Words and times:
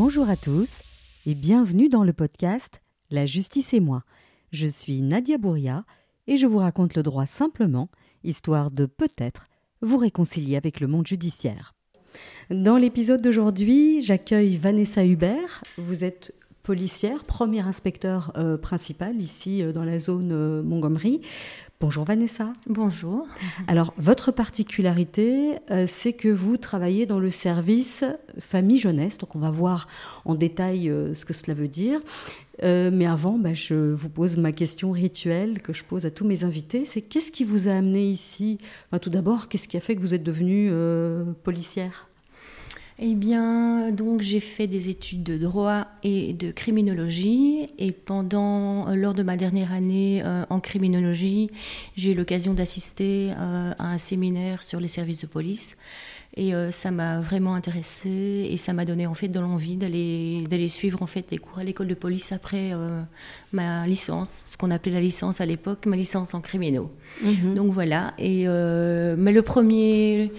Bonjour 0.00 0.30
à 0.30 0.36
tous 0.36 0.82
et 1.26 1.34
bienvenue 1.34 1.88
dans 1.88 2.04
le 2.04 2.12
podcast 2.12 2.82
La 3.10 3.26
justice 3.26 3.74
et 3.74 3.80
moi. 3.80 4.04
Je 4.52 4.68
suis 4.68 5.02
Nadia 5.02 5.38
Bouria 5.38 5.84
et 6.28 6.36
je 6.36 6.46
vous 6.46 6.58
raconte 6.58 6.94
le 6.94 7.02
droit 7.02 7.26
simplement, 7.26 7.88
histoire 8.22 8.70
de 8.70 8.86
peut-être 8.86 9.48
vous 9.80 9.96
réconcilier 9.96 10.54
avec 10.54 10.78
le 10.78 10.86
monde 10.86 11.08
judiciaire. 11.08 11.74
Dans 12.48 12.76
l'épisode 12.76 13.20
d'aujourd'hui, 13.20 14.00
j'accueille 14.00 14.56
Vanessa 14.56 15.04
Hubert. 15.04 15.64
Vous 15.78 16.04
êtes 16.04 16.32
policière, 16.68 17.24
premier 17.24 17.60
inspecteur 17.60 18.30
euh, 18.36 18.58
principal 18.58 19.16
ici 19.22 19.62
euh, 19.62 19.72
dans 19.72 19.84
la 19.84 19.98
zone 19.98 20.32
euh, 20.32 20.62
Montgomery. 20.62 21.22
Bonjour 21.80 22.04
Vanessa. 22.04 22.52
Bonjour. 22.66 23.26
Alors, 23.68 23.94
votre 23.96 24.32
particularité, 24.32 25.60
c'est 25.86 26.12
que 26.12 26.28
vous 26.28 26.56
travaillez 26.56 27.06
dans 27.06 27.20
le 27.20 27.30
service 27.30 28.04
famille-jeunesse. 28.38 29.16
Donc, 29.16 29.36
on 29.36 29.38
va 29.38 29.50
voir 29.50 29.86
en 30.24 30.34
détail 30.34 30.92
ce 31.14 31.24
que 31.24 31.32
cela 31.32 31.54
veut 31.54 31.68
dire. 31.68 32.00
mais 32.60 33.06
avant, 33.06 33.38
bah, 33.38 33.54
je 33.54 33.92
vous 33.92 34.08
pose 34.08 34.36
ma 34.36 34.50
question 34.50 34.90
rituelle 34.90 35.62
que 35.62 35.72
je 35.72 35.84
pose 35.84 36.04
à 36.04 36.10
tous 36.10 36.26
mes 36.26 36.42
invités. 36.42 36.84
C'est 36.84 37.00
qu'est-ce 37.00 37.30
qui 37.30 37.44
vous 37.44 37.68
a 37.68 37.74
amené 37.74 38.02
ici? 38.10 38.58
Tout 39.00 39.10
d'abord, 39.10 39.46
qu'est-ce 39.46 39.68
qui 39.68 39.76
a 39.76 39.80
fait 39.80 39.94
que 39.94 40.00
vous 40.00 40.14
êtes 40.14 40.24
devenue 40.24 40.72
policière? 41.44 42.07
Eh 43.00 43.14
bien, 43.14 43.92
donc 43.92 44.22
j'ai 44.22 44.40
fait 44.40 44.66
des 44.66 44.88
études 44.88 45.22
de 45.22 45.38
droit 45.38 45.86
et 46.02 46.32
de 46.32 46.50
criminologie. 46.50 47.68
Et 47.78 47.92
pendant, 47.92 48.88
euh, 48.88 48.96
lors 48.96 49.14
de 49.14 49.22
ma 49.22 49.36
dernière 49.36 49.72
année 49.72 50.20
euh, 50.24 50.44
en 50.50 50.58
criminologie, 50.58 51.48
j'ai 51.94 52.12
eu 52.12 52.14
l'occasion 52.14 52.54
d'assister 52.54 53.32
euh, 53.36 53.72
à 53.78 53.92
un 53.92 53.98
séminaire 53.98 54.64
sur 54.64 54.80
les 54.80 54.88
services 54.88 55.20
de 55.20 55.28
police. 55.28 55.76
Et 56.36 56.52
ça 56.70 56.92
m'a 56.92 57.20
vraiment 57.20 57.54
intéressée 57.54 58.46
et 58.48 58.56
ça 58.58 58.72
m'a 58.72 58.84
donné 58.84 59.08
en 59.08 59.14
fait 59.14 59.26
de 59.26 59.40
l'envie 59.40 59.76
d'aller 59.76 60.44
d'aller 60.48 60.68
suivre 60.68 61.02
en 61.02 61.06
fait 61.06 61.26
les 61.32 61.38
cours 61.38 61.58
à 61.58 61.64
l'école 61.64 61.88
de 61.88 61.94
police 61.94 62.30
après 62.30 62.70
ma 63.52 63.84
licence, 63.88 64.34
ce 64.46 64.56
qu'on 64.56 64.70
appelait 64.70 64.92
la 64.92 65.00
licence 65.00 65.40
à 65.40 65.46
l'époque, 65.46 65.86
ma 65.86 65.96
licence 65.96 66.34
en 66.34 66.40
criminaux. 66.40 66.92
Mhm. 67.24 67.54
Donc 67.54 67.72
voilà. 67.72 68.14
Et 68.18 68.46
mais 68.46 69.32
le 69.32 69.42
premier 69.42 70.30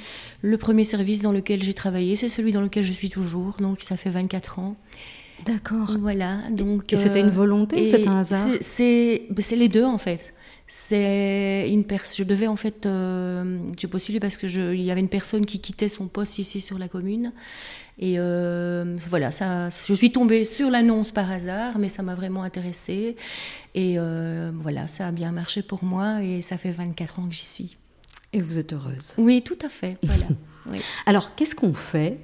le 0.41 0.57
premier 0.57 0.85
service 0.85 1.21
dans 1.21 1.31
lequel 1.31 1.61
j'ai 1.63 1.73
travaillé, 1.73 2.15
c'est 2.15 2.29
celui 2.29 2.51
dans 2.51 2.61
lequel 2.61 2.83
je 2.83 2.93
suis 2.93 3.09
toujours, 3.09 3.57
donc 3.59 3.81
ça 3.81 3.97
fait 3.97 4.09
24 4.09 4.59
ans. 4.59 4.77
D'accord. 5.45 5.95
Voilà. 5.99 6.39
Donc, 6.51 6.91
et 6.93 6.97
c'était 6.97 7.21
une 7.21 7.27
euh, 7.27 7.31
volonté 7.31 7.83
ou 7.83 7.89
c'était 7.89 8.07
un 8.07 8.19
hasard 8.19 8.45
C'est 8.61 9.27
les 9.51 9.69
deux 9.69 9.85
en 9.85 9.97
fait. 9.97 10.33
C'est 10.69 11.69
une 11.69 11.83
personne. 11.83 12.15
Je 12.19 12.23
devais 12.23 12.47
en 12.47 12.55
fait. 12.55 12.85
Euh, 12.85 13.59
j'ai 13.77 13.87
postulé 13.87 14.21
parce 14.21 14.37
que 14.37 14.47
je, 14.47 14.73
il 14.73 14.81
y 14.81 14.91
avait 14.91 15.01
une 15.01 15.09
personne 15.09 15.45
qui 15.45 15.59
quittait 15.59 15.89
son 15.89 16.07
poste 16.07 16.39
ici 16.39 16.61
sur 16.61 16.77
la 16.77 16.87
commune. 16.87 17.33
Et 18.01 18.15
euh, 18.17 18.95
voilà, 19.09 19.31
ça, 19.31 19.67
je 19.69 19.93
suis 19.93 20.13
tombée 20.13 20.45
sur 20.45 20.69
l'annonce 20.69 21.11
par 21.11 21.29
hasard, 21.29 21.79
mais 21.79 21.89
ça 21.89 22.01
m'a 22.01 22.15
vraiment 22.15 22.43
intéressée. 22.43 23.17
Et 23.75 23.97
voilà, 24.53 24.87
ça 24.87 25.07
a 25.07 25.11
bien 25.11 25.33
marché 25.33 25.61
pour 25.61 25.83
moi 25.83 26.23
et 26.23 26.41
ça 26.41 26.57
fait 26.57 26.71
24 26.71 27.19
ans 27.19 27.27
que 27.27 27.35
j'y 27.35 27.45
suis. 27.45 27.77
Et 28.31 28.41
vous 28.41 28.57
êtes 28.59 28.73
heureuse. 28.73 29.13
Oui, 29.17 29.41
tout 29.41 29.57
à 29.61 29.69
fait. 29.69 29.97
Voilà. 30.03 30.27
Alors, 31.05 31.35
qu'est-ce 31.35 31.55
qu'on 31.55 31.73
fait 31.73 32.19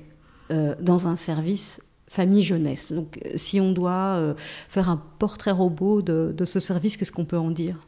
euh, 0.51 0.75
dans 0.79 1.07
un 1.07 1.15
service 1.15 1.81
famille-jeunesse 2.07 2.91
Donc, 2.91 3.19
euh, 3.25 3.31
si 3.35 3.59
on 3.59 3.71
doit 3.71 4.15
euh, 4.17 4.33
faire 4.37 4.89
un 4.89 5.01
portrait 5.19 5.51
robot 5.51 6.01
de, 6.01 6.45
ce 6.45 6.59
service, 6.59 6.97
qu'est-ce 6.97 7.11
qu'on 7.11 7.25
peut 7.25 7.37
en 7.37 7.49
dire? 7.49 7.79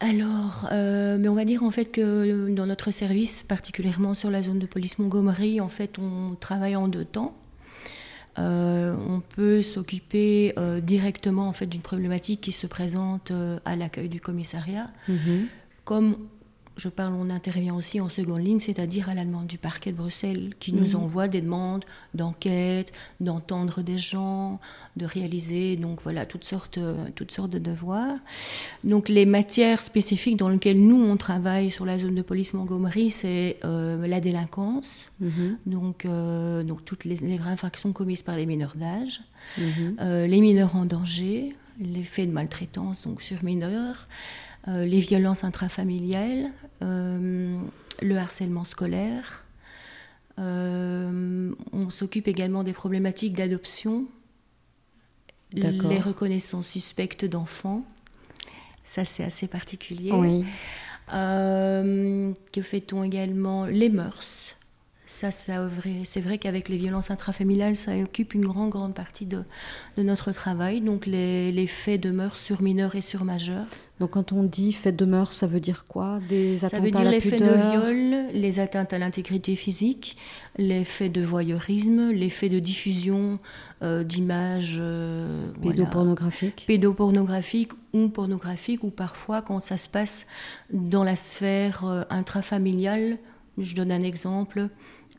Alors, 0.00 0.68
mais 0.70 1.28
on 1.28 1.34
va 1.34 1.44
dire 1.44 1.62
en 1.62 1.70
fait 1.70 1.86
que 1.86 2.50
dans 2.50 2.66
notre 2.66 2.90
service, 2.90 3.42
particulièrement 3.42 4.14
sur 4.14 4.30
la 4.30 4.42
zone 4.42 4.58
de 4.58 4.66
police 4.66 4.98
Montgomery, 4.98 5.60
en 5.60 5.68
fait, 5.68 5.98
on 5.98 6.34
travaille 6.34 6.76
en 6.76 6.86
deux 6.86 7.04
temps. 7.04 7.36
on 8.36 9.22
peut 9.34 9.60
s'occuper 9.62 10.54
directement 10.82 11.48
en 11.48 11.52
fait 11.52 11.66
d'une 11.66 11.82
problématique 11.82 12.40
qui 12.40 12.52
se 12.52 12.68
présente 12.68 13.32
à 13.64 13.74
l'accueil 13.74 14.08
du 14.08 14.20
commissariat, 14.20 14.90
mm-hmm. 15.08 15.46
comme 15.84 16.16
je 16.78 16.88
parle, 16.88 17.14
on 17.14 17.28
intervient 17.30 17.74
aussi 17.74 18.00
en 18.00 18.08
seconde 18.08 18.42
ligne, 18.42 18.60
c'est-à-dire 18.60 19.08
à 19.08 19.14
la 19.14 19.24
demande 19.24 19.46
du 19.46 19.58
parquet 19.58 19.92
de 19.92 19.96
Bruxelles, 19.96 20.54
qui 20.60 20.72
nous 20.72 20.90
mhm. 20.90 21.02
envoie 21.02 21.28
des 21.28 21.40
demandes 21.40 21.84
d'enquête, 22.14 22.92
d'entendre 23.20 23.82
des 23.82 23.98
gens, 23.98 24.60
de 24.96 25.04
réaliser, 25.04 25.76
donc 25.76 26.00
voilà, 26.02 26.24
toutes 26.24 26.44
sortes, 26.44 26.78
toutes 27.14 27.32
sortes 27.32 27.50
de 27.50 27.58
devoirs. 27.58 28.18
Donc 28.84 29.08
les 29.08 29.26
matières 29.26 29.82
spécifiques 29.82 30.36
dans 30.36 30.48
lesquelles 30.48 30.80
nous, 30.80 31.02
on 31.02 31.16
travaille 31.16 31.70
sur 31.70 31.84
la 31.84 31.98
zone 31.98 32.14
de 32.14 32.22
police 32.22 32.54
Montgomery, 32.54 33.10
c'est 33.10 33.58
euh, 33.64 34.06
la 34.06 34.20
délinquance, 34.20 35.04
mhm. 35.20 35.58
donc, 35.66 36.04
euh, 36.04 36.62
donc 36.62 36.84
toutes 36.84 37.04
les, 37.04 37.16
les, 37.16 37.38
infractions 37.40 37.92
commises 37.92 38.22
par 38.22 38.36
les 38.36 38.46
mineurs 38.46 38.74
d'âge, 38.76 39.20
mhm. 39.58 39.96
euh, 40.00 40.26
les 40.26 40.40
mineurs 40.40 40.76
en 40.76 40.84
danger, 40.84 41.56
les 41.80 42.04
faits 42.04 42.28
de 42.28 42.32
maltraitance, 42.32 43.04
donc 43.04 43.22
sur 43.22 43.42
mineurs, 43.44 44.06
euh, 44.06 44.47
les 44.66 45.00
violences 45.00 45.44
intrafamiliales, 45.44 46.50
euh, 46.82 47.58
le 48.02 48.16
harcèlement 48.16 48.64
scolaire. 48.64 49.44
Euh, 50.38 51.52
on 51.72 51.90
s'occupe 51.90 52.28
également 52.28 52.62
des 52.62 52.72
problématiques 52.72 53.34
d'adoption, 53.34 54.06
les 55.52 56.00
reconnaissances 56.00 56.68
suspectes 56.68 57.24
d'enfants. 57.24 57.82
Ça, 58.84 59.04
c'est 59.04 59.24
assez 59.24 59.48
particulier. 59.48 60.12
Oui. 60.12 60.44
que 61.08 62.62
fait-on 62.62 63.02
également? 63.02 63.64
Les 63.64 63.88
mœurs. 63.88 64.57
Ça, 65.10 65.30
c'est 65.30 66.20
vrai 66.20 66.36
qu'avec 66.36 66.68
les 66.68 66.76
violences 66.76 67.10
intrafamiliales, 67.10 67.76
ça 67.76 67.96
occupe 67.96 68.34
une 68.34 68.44
grande, 68.44 68.68
grande 68.68 68.92
partie 68.92 69.24
de, 69.24 69.42
notre 69.96 70.32
travail. 70.32 70.82
Donc, 70.82 71.06
les, 71.06 71.66
faits 71.66 72.02
de 72.02 72.10
mœurs 72.10 72.36
sur 72.36 72.60
mineurs 72.60 72.94
et 72.94 73.00
sur 73.00 73.24
majeurs. 73.24 73.64
Donc, 74.00 74.10
quand 74.10 74.32
on 74.32 74.42
dit 74.42 74.74
faits 74.74 74.96
de 74.96 75.06
mœurs, 75.06 75.32
ça 75.32 75.46
veut 75.46 75.60
dire 75.60 75.86
quoi? 75.86 76.18
Des 76.28 76.58
Ça 76.58 76.78
veut 76.78 76.90
dire 76.90 77.10
les 77.10 77.22
faits 77.22 77.40
de 77.40 77.46
viol, 77.46 78.26
les 78.34 78.60
atteintes 78.60 78.92
à 78.92 78.98
l'intégrité 78.98 79.56
physique, 79.56 80.18
les 80.58 80.84
faits 80.84 81.10
de 81.10 81.22
voyeurisme, 81.22 82.10
les 82.10 82.28
faits 82.28 82.52
de 82.52 82.58
diffusion 82.58 83.38
euh, 83.82 84.04
d'images 84.04 84.76
euh, 84.78 85.50
pédopornographiques? 85.62 86.64
pédopornographiques 86.66 87.72
ou 87.94 88.10
pornographiques, 88.10 88.84
ou 88.84 88.90
parfois 88.90 89.40
quand 89.40 89.62
ça 89.62 89.78
se 89.78 89.88
passe 89.88 90.26
dans 90.70 91.02
la 91.02 91.16
sphère 91.16 91.86
euh, 91.86 92.02
intrafamiliale. 92.10 93.16
Je 93.56 93.74
donne 93.74 93.90
un 93.90 94.02
exemple. 94.02 94.68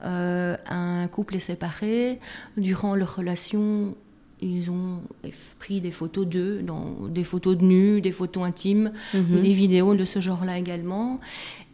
Euh, 0.03 0.55
un 0.67 1.07
couple 1.07 1.35
est 1.35 1.39
séparé. 1.39 2.19
Durant 2.57 2.95
leur 2.95 3.15
relation, 3.15 3.95
ils 4.41 4.71
ont 4.71 5.01
pris 5.59 5.81
des 5.81 5.91
photos 5.91 6.25
d'eux, 6.25 6.63
des 7.09 7.23
photos 7.23 7.57
de 7.57 7.63
nus, 7.63 8.01
des 8.01 8.11
photos 8.11 8.47
intimes, 8.47 8.91
mhm. 9.13 9.41
des 9.41 9.53
vidéos 9.53 9.95
de 9.95 10.05
ce 10.05 10.19
genre-là 10.19 10.57
également. 10.57 11.19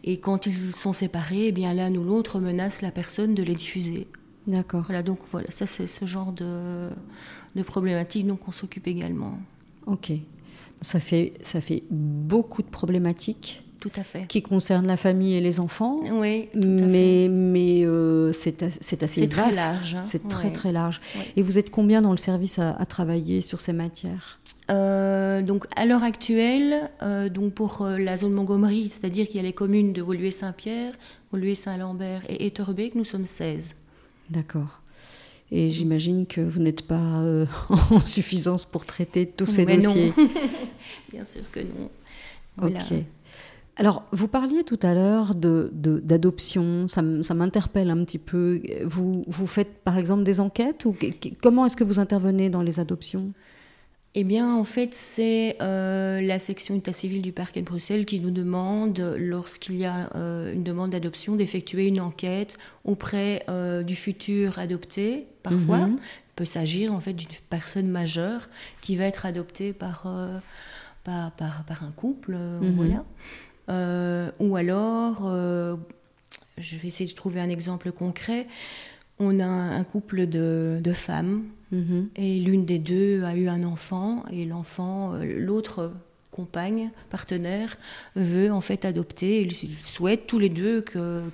Et 0.04 0.18
quand 0.18 0.46
ils 0.46 0.72
sont 0.72 0.92
séparés, 0.92 1.48
eh 1.48 1.52
bien 1.52 1.74
l'un 1.74 1.94
ou 1.94 2.04
l'autre 2.04 2.40
menace 2.40 2.82
la 2.82 2.90
personne 2.90 3.34
de 3.34 3.42
les 3.42 3.54
diffuser. 3.54 4.06
D'accord. 4.46 4.82
Voilà, 4.82 5.02
donc 5.02 5.18
voilà, 5.30 5.50
ça 5.50 5.66
c'est 5.66 5.88
ce 5.88 6.04
genre 6.04 6.32
de, 6.32 6.88
de 7.56 7.62
problématique 7.62 8.26
dont 8.26 8.38
on 8.46 8.52
s'occupe 8.52 8.86
également. 8.86 9.38
Ok. 9.86 10.12
Ça 10.80 11.00
fait, 11.00 11.32
ça 11.40 11.60
fait 11.60 11.82
beaucoup 11.90 12.62
de 12.62 12.68
problématiques 12.68 13.64
tout 13.80 13.92
à 13.96 14.02
fait. 14.02 14.26
Qui 14.26 14.42
concerne 14.42 14.86
la 14.86 14.96
famille 14.96 15.34
et 15.34 15.40
les 15.40 15.60
enfants. 15.60 16.00
Oui, 16.10 16.48
tout 16.52 16.58
à 16.58 16.62
mais, 16.62 17.24
fait. 17.24 17.28
Mais 17.28 17.84
euh, 17.84 18.32
c'est 18.32 18.62
assez 18.62 18.96
vaste. 18.96 19.14
C'est 19.14 19.28
très 19.28 19.52
large. 19.52 19.94
Hein. 19.94 20.02
C'est 20.04 20.28
très 20.28 20.50
très 20.50 20.72
large. 20.72 21.00
Et 21.36 21.42
vous 21.42 21.58
êtes 21.58 21.70
combien 21.70 22.02
dans 22.02 22.10
le 22.10 22.16
service 22.16 22.58
à, 22.58 22.86
travailler 22.86 23.40
sur 23.40 23.60
ces 23.60 23.72
matières? 23.72 24.38
Euh, 24.70 25.42
donc 25.42 25.66
à 25.76 25.84
l'heure 25.84 26.02
actuelle, 26.02 26.90
euh, 27.02 27.28
donc 27.28 27.54
pour 27.54 27.86
la 27.86 28.16
zone 28.16 28.32
Montgomery, 28.32 28.88
c'est-à-dire 28.90 29.26
qu'il 29.26 29.36
y 29.36 29.40
a 29.40 29.42
les 29.42 29.52
communes 29.52 29.92
de 29.92 30.02
Woluwe-Saint-Pierre, 30.02 30.94
Woluwe-Saint-Lambert 31.32 32.22
et 32.28 32.46
Etterbeek, 32.46 32.94
nous 32.94 33.04
sommes 33.04 33.26
16. 33.26 33.74
D'accord. 34.30 34.80
Et 35.52 35.70
j'imagine 35.70 36.26
que 36.26 36.40
vous 36.40 36.60
n'êtes 36.60 36.82
pas 36.82 36.96
en 37.90 38.00
suffisance 38.00 38.64
pour 38.64 38.86
traiter 38.86 39.26
tous 39.26 39.46
ces 39.46 39.66
dossiers. 39.66 40.12
Non. 40.16 40.28
Bien 41.12 41.24
sûr 41.24 41.42
que 41.52 41.60
non. 41.60 41.90
Ok. 42.62 43.04
Alors, 43.78 44.04
vous 44.10 44.26
parliez 44.26 44.64
tout 44.64 44.78
à 44.82 44.94
l'heure 44.94 45.34
d'adoption, 45.34 46.84
de, 46.84 47.22
ça 47.22 47.34
m'interpelle 47.34 47.90
un 47.90 48.04
petit 48.04 48.18
peu. 48.18 48.62
Vous, 48.84 49.22
vous 49.26 49.46
faites 49.46 49.82
par 49.84 49.98
exemple 49.98 50.22
des 50.22 50.40
enquêtes 50.40 50.86
ou 50.86 50.96
comment 51.42 51.66
est-ce 51.66 51.76
que 51.76 51.84
vous 51.84 52.00
intervenez 52.00 52.48
dans 52.48 52.62
les 52.62 52.80
adoptions? 52.80 53.32
Eh 54.18 54.24
bien, 54.24 54.54
en 54.54 54.64
fait, 54.64 54.94
c'est 54.94 55.58
euh, 55.60 56.22
la 56.22 56.38
section 56.38 56.74
état 56.74 56.94
civil 56.94 57.20
du 57.20 57.32
parquet 57.32 57.60
de 57.60 57.66
Bruxelles 57.66 58.06
qui 58.06 58.18
nous 58.18 58.30
demande, 58.30 58.98
lorsqu'il 59.18 59.76
y 59.76 59.84
a 59.84 60.08
euh, 60.14 60.54
une 60.54 60.62
demande 60.62 60.92
d'adoption, 60.92 61.36
d'effectuer 61.36 61.86
une 61.86 62.00
enquête 62.00 62.56
auprès 62.84 63.44
euh, 63.50 63.82
du 63.82 63.94
futur 63.94 64.58
adopté. 64.58 65.26
Parfois, 65.42 65.88
mhm. 65.88 65.98
il 65.98 66.34
peut 66.34 66.46
s'agir 66.46 66.94
en 66.94 67.00
fait 67.00 67.12
d'une 67.12 67.28
personne 67.50 67.88
majeure 67.88 68.48
qui 68.80 68.96
va 68.96 69.04
être 69.04 69.26
adoptée 69.26 69.74
par, 69.74 70.10
par, 71.04 71.30
par, 71.32 71.84
un 71.84 71.92
couple. 71.92 72.38
Mhm. 72.38 72.72
Voilà. 72.74 73.04
Euh, 73.68 74.30
ou 74.38 74.56
alors, 74.56 75.22
euh, 75.24 75.76
je 76.58 76.76
vais 76.76 76.88
essayer 76.88 77.08
de 77.08 77.14
trouver 77.14 77.40
un 77.40 77.48
exemple 77.50 77.92
concret. 77.92 78.46
On 79.18 79.40
a 79.40 79.46
un 79.46 79.84
couple 79.84 80.26
de, 80.26 80.92
femmes 80.92 81.44
Mhm. 81.72 82.10
Et 82.16 82.38
l'une 82.38 82.64
des 82.64 82.78
deux 82.78 83.24
a 83.24 83.34
eu 83.34 83.48
un 83.48 83.64
enfant 83.64 84.24
et 84.30 84.44
l'enfant, 84.44 85.14
euh, 85.14 85.24
l'autre 85.38 85.92
compagne, 86.30 86.90
partenaire, 87.08 87.78
veut 88.14 88.52
en 88.52 88.60
fait 88.60 88.84
adopter. 88.84 89.40
Ils 89.40 89.74
souhaitent 89.82 90.26
tous 90.26 90.38
les 90.38 90.50
deux 90.50 90.84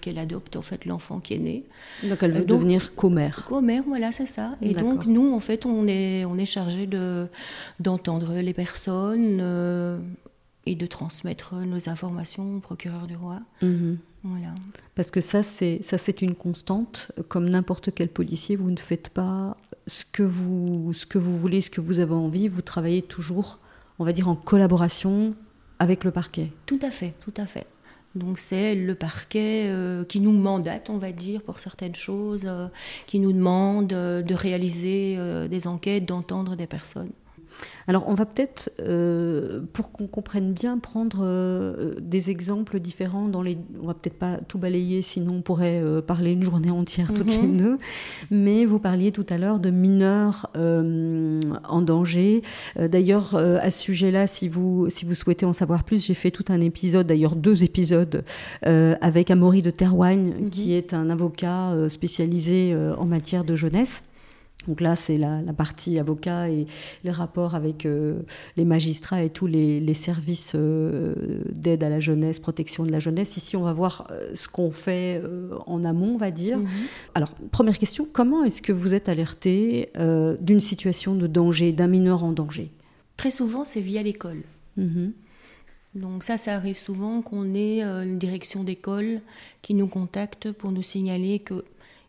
qu'elle 0.00 0.18
adopte 0.18 0.54
en 0.54 0.62
fait 0.62 0.84
l'enfant 0.84 1.18
qui 1.18 1.34
est 1.34 1.38
né. 1.38 1.64
Donc 2.04 2.22
elle 2.22 2.30
veut 2.30 2.42
euh, 2.42 2.44
devenir 2.44 2.94
commère. 2.94 3.44
Commère, 3.46 3.82
voilà, 3.86 4.12
c'est 4.12 4.26
ça. 4.26 4.56
Et 4.62 4.74
donc 4.74 5.06
nous, 5.06 5.34
en 5.34 5.40
fait, 5.40 5.66
on 5.66 5.88
est, 5.88 6.24
on 6.24 6.38
est 6.38 6.46
chargé 6.46 6.88
d'entendre 7.80 8.34
les 8.36 8.54
personnes 8.54 9.40
euh, 9.42 9.98
et 10.66 10.74
de 10.74 10.86
transmettre 10.86 11.54
nos 11.54 11.88
informations 11.88 12.56
au 12.56 12.60
procureur 12.60 13.06
du 13.06 13.16
roi. 13.16 13.40
Mhm. 13.62 13.98
Voilà. 14.24 14.54
Parce 14.94 15.10
que 15.10 15.20
ça, 15.20 15.42
c'est 15.42 15.82
ça, 15.82 15.98
c'est 15.98 16.22
une 16.22 16.36
constante. 16.36 17.10
Comme 17.28 17.48
n'importe 17.48 17.92
quel 17.92 18.08
policier, 18.08 18.54
vous 18.54 18.70
ne 18.70 18.78
faites 18.78 19.08
pas 19.08 19.56
ce 19.88 20.04
que 20.04 20.22
vous, 20.22 20.92
ce 20.92 21.06
que 21.06 21.18
vous 21.18 21.36
voulez, 21.38 21.60
ce 21.60 21.70
que 21.70 21.80
vous 21.80 21.98
avez 21.98 22.14
envie. 22.14 22.46
Vous 22.46 22.62
travaillez 22.62 23.02
toujours 23.02 23.58
on 23.98 24.04
va 24.04 24.12
dire, 24.12 24.28
en 24.28 24.34
collaboration 24.34 25.34
avec 25.78 26.04
le 26.04 26.10
parquet. 26.10 26.50
Tout 26.66 26.78
à 26.82 26.90
fait, 26.90 27.14
tout 27.20 27.34
à 27.36 27.46
fait. 27.46 27.66
Donc 28.14 28.38
c'est 28.38 28.74
le 28.74 28.94
parquet 28.94 29.66
euh, 29.68 30.04
qui 30.04 30.20
nous 30.20 30.32
mandate, 30.32 30.90
on 30.90 30.98
va 30.98 31.12
dire, 31.12 31.40
pour 31.42 31.60
certaines 31.60 31.94
choses, 31.94 32.44
euh, 32.46 32.66
qui 33.06 33.20
nous 33.20 33.32
demande 33.32 33.92
euh, 33.92 34.20
de 34.20 34.34
réaliser 34.34 35.18
des 35.48 35.66
enquêtes, 35.66 36.04
d'entendre 36.04 36.56
des 36.56 36.66
personnes. 36.66 37.12
Alors 37.88 38.04
on 38.08 38.14
va 38.14 38.26
peut-être, 38.26 38.70
euh, 38.80 39.60
pour 39.72 39.92
qu'on 39.92 40.06
comprenne 40.06 40.52
bien, 40.52 40.78
prendre 40.78 41.20
euh, 41.22 41.94
des 42.00 42.30
exemples 42.30 42.80
différents. 42.80 43.28
Dans 43.28 43.42
les, 43.42 43.58
on 43.82 43.86
va 43.86 43.94
peut-être 43.94 44.18
pas 44.18 44.38
tout 44.48 44.58
balayer, 44.58 45.02
sinon 45.02 45.36
on 45.36 45.42
pourrait 45.42 45.80
euh, 45.82 46.00
parler 46.00 46.32
une 46.32 46.42
journée 46.42 46.70
entière 46.70 47.12
toutes 47.12 47.30
les 47.30 47.46
mhm. 47.46 47.56
deux. 47.56 47.78
Mais 48.30 48.64
vous 48.64 48.78
parliez 48.78 49.12
tout 49.12 49.26
à 49.28 49.38
l'heure 49.38 49.58
de 49.58 49.70
mineurs 49.70 50.50
en 50.54 51.82
danger. 51.82 52.42
d'ailleurs, 52.76 53.34
à 53.34 53.70
ce 53.70 53.78
sujet-là, 53.80 54.26
si 54.26 54.48
vous, 54.48 54.88
si 54.88 55.04
vous 55.04 55.14
souhaitez 55.14 55.46
en 55.46 55.52
savoir 55.52 55.84
plus, 55.84 56.06
j'ai 56.06 56.14
fait 56.14 56.30
tout 56.30 56.44
un 56.48 56.60
épisode, 56.60 57.06
d'ailleurs 57.06 57.36
deux 57.36 57.64
épisodes, 57.64 58.24
avec 58.62 59.30
Amaury 59.30 59.62
de 59.62 59.70
Terwagne, 59.70 60.34
mhm. 60.40 60.50
qui 60.50 60.72
est 60.74 60.94
un 60.94 61.10
avocat 61.10 61.74
spécialisé 61.88 62.76
en 62.98 63.06
matière 63.06 63.44
de 63.44 63.54
jeunesse. 63.54 64.02
Donc 64.68 64.80
là, 64.80 64.96
c'est 64.96 65.18
la, 65.18 65.40
partie 65.56 65.98
avocat 65.98 66.48
et 66.48 66.66
les 67.04 67.10
rapports 67.10 67.54
avec 67.54 67.84
euh, 67.84 68.20
les 68.56 68.64
magistrats 68.64 69.22
et 69.22 69.30
tous 69.30 69.46
les, 69.46 69.94
services 69.94 70.52
euh, 70.54 71.14
d'aide 71.52 71.84
à 71.84 71.90
la 71.90 72.00
jeunesse, 72.00 72.38
protection 72.38 72.84
de 72.84 72.92
la 72.92 72.98
jeunesse. 72.98 73.36
Ici, 73.36 73.56
on 73.56 73.62
va 73.62 73.72
voir 73.72 74.06
euh, 74.10 74.34
ce 74.34 74.48
qu'on 74.48 74.70
fait 74.70 75.22
en 75.66 75.84
amont, 75.84 76.14
on 76.14 76.16
va 76.16 76.30
dire. 76.30 76.58
Mhm. 76.58 76.66
Alors, 77.14 77.34
première 77.50 77.78
question, 77.78 78.06
comment 78.10 78.42
est-ce 78.42 78.62
que 78.62 78.72
vous 78.72 78.94
êtes 78.94 79.08
alerté 79.08 79.90
d'une 80.40 80.60
situation 80.60 81.14
de 81.14 81.26
danger, 81.26 81.72
d'un 81.72 81.88
mineur 81.88 82.24
en 82.24 82.32
danger? 82.32 82.70
Très 83.16 83.30
souvent, 83.30 83.64
c'est 83.64 83.80
via 83.80 84.02
l'école. 84.02 84.42
Mhm. 84.76 85.12
Donc 85.94 86.24
ça, 86.24 86.38
ça 86.38 86.54
arrive 86.54 86.78
souvent 86.78 87.20
qu'on 87.20 87.54
ait 87.54 87.82
une 87.82 88.18
direction 88.18 88.64
d'école 88.64 89.20
qui 89.60 89.74
nous 89.74 89.86
contacte 89.86 90.50
pour 90.50 90.72
nous 90.72 90.82
signaler 90.82 91.38
que 91.38 91.64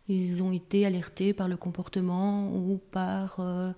ils 0.07 0.43
ont 0.43 0.51
été 0.51 0.85
alertés 0.85 1.33
par 1.33 1.47
le 1.47 1.57
comportement 1.57 2.49
ou 2.53 2.79
par, 2.91 3.37
euh, 3.39 3.71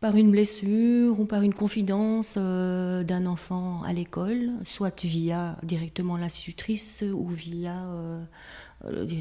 par 0.00 0.16
une 0.16 0.30
blessure 0.30 1.18
ou 1.18 1.24
par 1.24 1.42
une 1.42 1.54
confidence 1.54 2.34
euh, 2.36 3.02
d'un 3.02 3.26
enfant 3.26 3.82
à 3.82 3.92
l'école, 3.92 4.50
soit 4.64 5.04
via 5.04 5.56
directement 5.62 6.16
l'institutrice 6.16 7.02
ou 7.12 7.28
via 7.28 7.84
euh, 7.86 8.24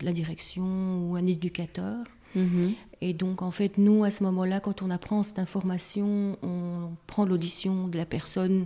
la 0.02 0.12
direction 0.12 1.08
ou 1.10 1.16
un 1.16 1.26
éducateur. 1.26 2.06
Mm-hmm. 2.36 2.74
Et 3.02 3.14
donc, 3.14 3.42
en 3.42 3.52
fait, 3.52 3.78
nous, 3.78 4.04
à 4.04 4.12
ce 4.12 4.24
moment-là, 4.24 4.60
quand 4.60 4.82
on 4.82 4.90
apprend 4.90 5.24
cette 5.24 5.40
information, 5.40 6.38
on 6.42 6.92
prend 7.08 7.26
l'audition 7.26 7.88
de 7.88 7.98
la 7.98 8.06
personne 8.06 8.66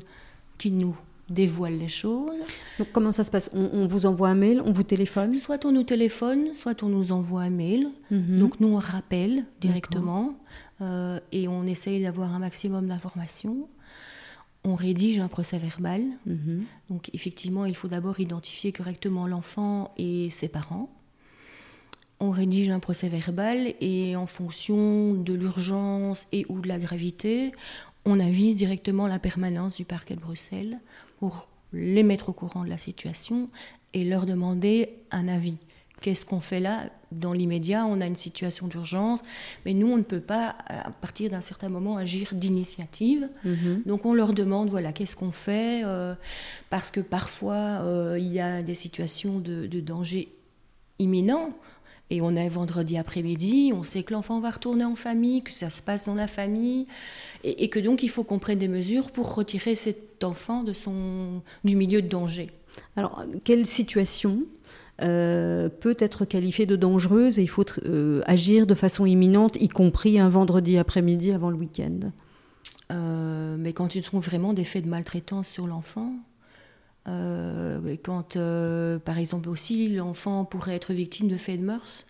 qui 0.57 0.71
nous 0.71 0.95
dévoile 1.29 1.77
les 1.77 1.87
choses. 1.87 2.37
Donc 2.77 2.87
comment 2.91 3.11
ça 3.11 3.23
se 3.23 3.31
passe? 3.31 3.49
On, 3.53 3.85
vous 3.85 4.05
envoie 4.05 4.29
un 4.29 4.35
mail, 4.35 4.61
on 4.65 4.71
vous 4.71 4.83
téléphone? 4.83 5.35
Soit 5.35 5.65
on 5.65 5.71
nous 5.71 5.83
téléphone, 5.83 6.53
soit 6.53 6.83
on 6.83 6.89
nous 6.89 7.11
envoie 7.11 7.41
un 7.41 7.49
mail. 7.49 7.89
Mhm. 8.11 8.39
Donc 8.39 8.59
nous 8.59 8.69
on 8.69 8.77
rappelle 8.77 9.45
directement 9.59 10.35
euh, 10.81 11.19
et 11.31 11.47
on 11.47 11.63
essaye 11.63 12.01
d'avoir 12.01 12.33
un 12.33 12.39
maximum 12.39 12.87
d'informations. 12.87 13.67
On 14.63 14.75
rédige 14.75 15.19
un 15.19 15.27
procès 15.27 15.57
verbal. 15.57 16.03
Mhm. 16.25 16.65
Donc 16.89 17.09
effectivement, 17.13 17.65
il 17.65 17.75
faut 17.75 17.87
d'abord 17.87 18.19
identifier 18.19 18.71
correctement 18.71 19.27
l'enfant 19.27 19.93
et 19.97 20.29
ses 20.29 20.47
parents. 20.47 20.89
On 22.19 22.29
rédige 22.29 22.69
un 22.69 22.79
procès 22.79 23.09
verbal 23.09 23.73
et 23.81 24.15
en 24.15 24.25
fonction 24.25 25.13
de 25.13 25.33
l'urgence 25.33 26.27
et 26.31 26.45
ou 26.47 26.61
de 26.61 26.67
la 26.67 26.79
gravité, 26.79 27.51
on 28.05 28.19
avise 28.19 28.57
directement 28.57 29.07
la 29.07 29.19
permanence 29.19 29.77
du 29.77 29.85
parquet 29.85 30.15
de 30.15 30.21
Bruxelles 30.21 30.79
pour 31.19 31.47
les 31.73 32.03
mettre 32.03 32.29
au 32.29 32.33
courant 32.33 32.63
de 32.63 32.69
la 32.69 32.77
situation 32.77 33.49
et 33.93 34.03
leur 34.03 34.25
demander 34.25 34.89
un 35.11 35.27
avis. 35.27 35.57
Qu'est-ce 36.01 36.25
qu'on 36.25 36.39
fait 36.39 36.59
là? 36.59 36.89
Dans 37.11 37.31
l'immédiat, 37.31 37.85
on 37.85 38.01
a 38.01 38.05
une 38.05 38.17
situation 38.17 38.67
d'urgence, 38.67 39.21
mais 39.65 39.73
nous, 39.73 39.87
on 39.87 39.97
ne 39.97 40.03
peut 40.03 40.19
pas, 40.19 40.55
à 40.67 40.91
partir 40.91 41.31
d'un 41.31 41.41
certain 41.41 41.69
moment, 41.69 41.95
agir 41.95 42.33
d'initiative. 42.33 43.29
Mhm. 43.45 43.83
Donc, 43.85 44.05
on 44.05 44.13
leur 44.13 44.33
demande, 44.33 44.69
voilà, 44.69 44.91
qu'est-ce 44.91 45.15
qu'on 45.15 45.31
fait 45.31 45.83
euh, 45.85 46.13
Parce 46.69 46.91
que 46.91 46.99
parfois, 46.99 47.81
euh, 47.83 48.17
il 48.19 48.27
y 48.27 48.41
a 48.41 48.61
des 48.61 48.75
situations 48.75 49.39
de, 49.39 49.65
de 49.67 49.79
danger 49.79 50.27
imminent. 50.99 51.53
Et 52.11 52.21
on 52.21 52.35
est 52.35 52.49
vendredi 52.49 52.97
après-midi, 52.97 53.71
on 53.73 53.81
sait 53.81 54.03
que 54.03 54.13
l'enfant 54.13 54.39
va 54.39 54.51
retourner 54.51 54.85
en 54.85 54.93
famille, 54.93 55.41
que 55.41 55.51
ça 55.51 55.71
se 55.71 55.81
passe 55.81 56.05
dans 56.05 56.13
la 56.13 56.27
famille, 56.27 56.85
et, 57.43 57.67
que 57.69 57.79
donc 57.79 58.03
il 58.03 58.09
faut 58.09 58.23
qu'on 58.23 58.37
prenne 58.37 58.59
des 58.59 58.67
mesures 58.67 59.09
pour 59.09 59.33
retirer 59.33 59.73
cet 59.73 60.23
enfant 60.23 60.63
de 60.63 60.71
son, 60.71 61.41
du 61.63 61.75
milieu 61.75 62.03
de 62.03 62.07
danger. 62.07 62.51
Alors, 62.95 63.23
quelle 63.43 63.65
situation 63.65 64.43
euh, 65.01 65.67
peut 65.67 65.95
être 65.97 66.25
qualifiée 66.25 66.67
de 66.67 66.75
dangereuse 66.75 67.39
et 67.39 67.41
il 67.41 67.49
faut 67.49 67.65
euh, 67.85 68.21
agir 68.27 68.67
de 68.67 68.75
façon 68.75 69.07
imminente, 69.07 69.57
y 69.59 69.67
compris 69.67 70.19
un 70.19 70.29
vendredi 70.29 70.77
après-midi 70.77 71.31
avant 71.31 71.49
le 71.49 71.57
week-end? 71.57 72.11
Euh, 72.91 73.57
Mais 73.57 73.73
quand 73.73 73.87
tu 73.87 74.01
trouves 74.01 74.23
vraiment 74.23 74.53
des 74.53 74.63
faits 74.63 74.85
de 74.85 74.89
maltraitance 74.89 75.47
sur 75.47 75.65
l'enfant, 75.65 76.13
quand, 77.05 78.35
euh, 78.35 78.99
par 78.99 79.17
exemple, 79.17 79.49
aussi, 79.49 79.89
l'enfant 79.89 80.45
pourrait 80.45 80.75
être 80.75 80.93
victime 80.93 81.27
de 81.27 81.37
faits 81.37 81.59
de 81.59 81.65
mœurs. 81.65 82.07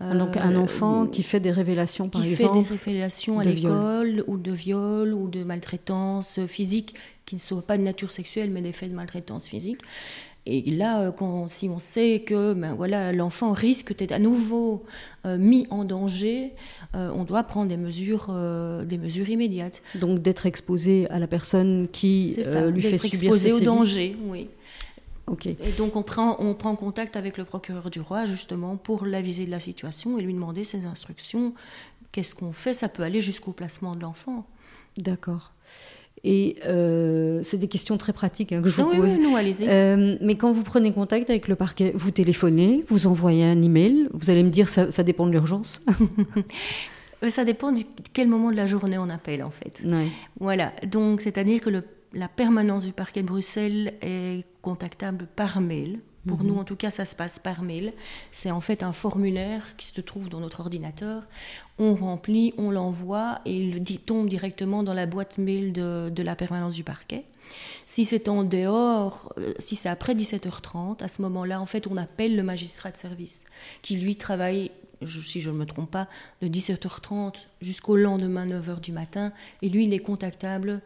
Ah, 0.00 0.12
donc 0.14 0.36
un 0.36 0.56
enfant 0.56 1.04
euh, 1.04 1.06
qui 1.08 1.22
fait 1.22 1.38
des 1.38 1.52
révélations, 1.52 2.08
par 2.08 2.24
exemple. 2.24 2.58
Qui 2.58 2.64
fait 2.64 2.74
des 2.74 2.78
révélations 2.78 3.38
à 3.38 3.44
l'école, 3.44 4.24
ou 4.26 4.36
de 4.36 4.50
viol, 4.50 5.14
ou 5.14 5.28
de 5.28 5.44
maltraitance 5.44 6.40
physique, 6.46 6.96
qui 7.26 7.36
ne 7.36 7.40
sont 7.40 7.60
pas 7.60 7.78
de 7.78 7.82
nature 7.82 8.10
sexuelle, 8.10 8.50
mais 8.50 8.60
des 8.60 8.72
faits 8.72 8.90
de 8.90 8.96
maltraitance 8.96 9.46
physique. 9.46 9.80
Et 10.46 10.70
là, 10.70 11.00
euh, 11.00 11.12
quand, 11.12 11.48
si 11.48 11.68
on 11.68 11.78
sait 11.78 12.22
que 12.26 12.52
ben, 12.52 12.74
voilà, 12.74 13.12
l'enfant 13.12 13.52
risque 13.52 13.96
d'être 13.96 14.12
à 14.12 14.18
nouveau 14.18 14.84
euh, 15.24 15.38
mis 15.38 15.66
en 15.70 15.84
danger, 15.84 16.52
euh, 16.94 17.10
on 17.14 17.24
doit 17.24 17.44
prendre 17.44 17.68
des 17.68 17.78
mesures, 17.78 18.32
des 18.84 18.98
mesures 18.98 19.28
immédiates. 19.28 19.82
Donc 19.94 20.20
d'être 20.20 20.46
exposé 20.46 21.08
à 21.08 21.18
la 21.18 21.26
personne 21.26 21.88
qui 21.88 22.36
lui 22.36 22.82
fait 22.82 22.98
subir 22.98 23.32
exposé 23.32 23.52
au 23.52 23.60
danger, 23.60 24.16
oui. 24.26 24.48
Ok. 25.26 25.46
Et 25.46 25.56
donc 25.78 25.96
on 25.96 26.02
prend, 26.02 26.36
on 26.38 26.52
prend 26.52 26.76
contact 26.76 27.16
avec 27.16 27.38
le 27.38 27.46
procureur 27.46 27.88
du 27.88 27.98
roi 27.98 28.26
justement 28.26 28.76
pour 28.76 29.06
l'aviser 29.06 29.46
de 29.46 29.50
la 29.50 29.60
situation 29.60 30.18
et 30.18 30.22
lui 30.22 30.34
demander 30.34 30.64
ses 30.64 30.84
instructions. 30.84 31.54
Qu'est-ce 32.12 32.34
qu'on 32.34 32.52
fait? 32.52 32.74
Ça 32.74 32.90
peut 32.90 33.02
aller 33.02 33.22
jusqu'au 33.22 33.52
placement 33.52 33.96
de 33.96 34.02
l'enfant. 34.02 34.44
D'accord. 34.98 35.52
Et 36.22 36.56
euh, 36.66 37.40
c'est 37.42 37.58
des 37.58 37.68
questions 37.68 37.98
très 37.98 38.12
pratiques 38.14 38.52
hein, 38.52 38.62
que 38.62 38.70
je 38.70 38.80
vous 38.80 38.88
pose. 38.90 39.18
Oui, 39.18 39.22
non, 39.22 39.36
euh, 39.36 40.16
mais 40.22 40.36
quand 40.36 40.50
vous 40.50 40.62
prenez 40.62 40.92
contact 40.92 41.28
avec 41.28 41.48
le 41.48 41.56
parquet, 41.56 41.92
vous 41.94 42.10
téléphonez, 42.10 42.82
vous 42.88 43.06
envoyez 43.06 43.44
un 43.44 43.60
email. 43.60 44.08
Vous 44.14 44.30
allez 44.30 44.42
me 44.42 44.50
dire 44.50 44.68
ça, 44.68 44.90
ça 44.90 45.02
dépend 45.02 45.26
de 45.26 45.32
l'urgence. 45.32 45.82
Ça 47.30 47.44
dépend 47.44 47.72
de 47.72 47.80
quel 48.12 48.28
moment 48.28 48.50
de 48.50 48.56
la 48.56 48.66
journée 48.66 48.98
on 48.98 49.08
appelle 49.08 49.42
en 49.42 49.50
fait. 49.50 49.82
Voilà. 50.40 50.74
Donc 50.86 51.22
c'est-à-dire 51.22 51.62
que 51.62 51.70
le, 51.70 51.82
la 52.12 52.28
permanence 52.28 52.84
du 52.84 52.92
parquet 52.92 53.22
de 53.22 53.26
Bruxelles 53.28 53.94
est 54.02 54.44
contactable 54.60 55.26
par 55.34 55.62
mail 55.62 56.00
pour 56.26 56.40
mhm. 56.40 56.46
nous, 56.46 56.56
en 56.56 56.64
tout 56.64 56.76
cas, 56.76 56.90
ça 56.90 57.04
se 57.04 57.14
passe 57.14 57.38
par 57.38 57.62
mail. 57.62 57.92
C'est 58.32 58.50
en 58.50 58.60
fait 58.60 58.82
un 58.82 58.92
formulaire 58.92 59.76
qui 59.76 59.88
se 59.88 60.00
trouve 60.00 60.28
dans 60.28 60.40
notre 60.40 60.60
ordinateur. 60.60 61.24
On 61.78 61.94
remplit, 61.94 62.54
on 62.56 62.70
l'envoie 62.70 63.40
et 63.44 63.56
il 63.56 63.98
tombe 63.98 64.28
directement 64.28 64.82
dans 64.82 64.94
la 64.94 65.06
boîte 65.06 65.38
mail 65.38 65.72
de, 65.72 66.22
la 66.22 66.36
permanence 66.36 66.74
du 66.74 66.84
parquet. 66.84 67.24
Si 67.86 68.04
c'est 68.04 68.28
en 68.28 68.42
dehors, 68.42 69.32
euh, 69.38 69.52
si 69.58 69.76
c'est 69.76 69.90
après 69.90 70.14
17h30, 70.14 71.02
à 71.02 71.08
ce 71.08 71.20
moment-là, 71.22 71.60
en 71.60 71.66
fait, 71.66 71.86
on 71.86 71.96
appelle 71.96 72.34
le 72.34 72.42
magistrat 72.42 72.90
de 72.90 72.96
service 72.96 73.44
qui, 73.82 73.96
lui, 73.96 74.16
travaille 74.16 74.70
si 75.06 75.40
je 75.40 75.50
ne 75.50 75.56
me 75.56 75.66
trompe 75.66 75.90
pas, 75.90 76.08
de 76.42 76.48
17h30 76.48 77.46
jusqu'au 77.60 77.96
lendemain 77.96 78.46
9h 78.46 78.80
du 78.80 78.92
matin. 78.92 79.32
Et 79.62 79.68
lui, 79.68 79.84
il 79.84 79.92
est 79.92 79.98
contactable 79.98 80.80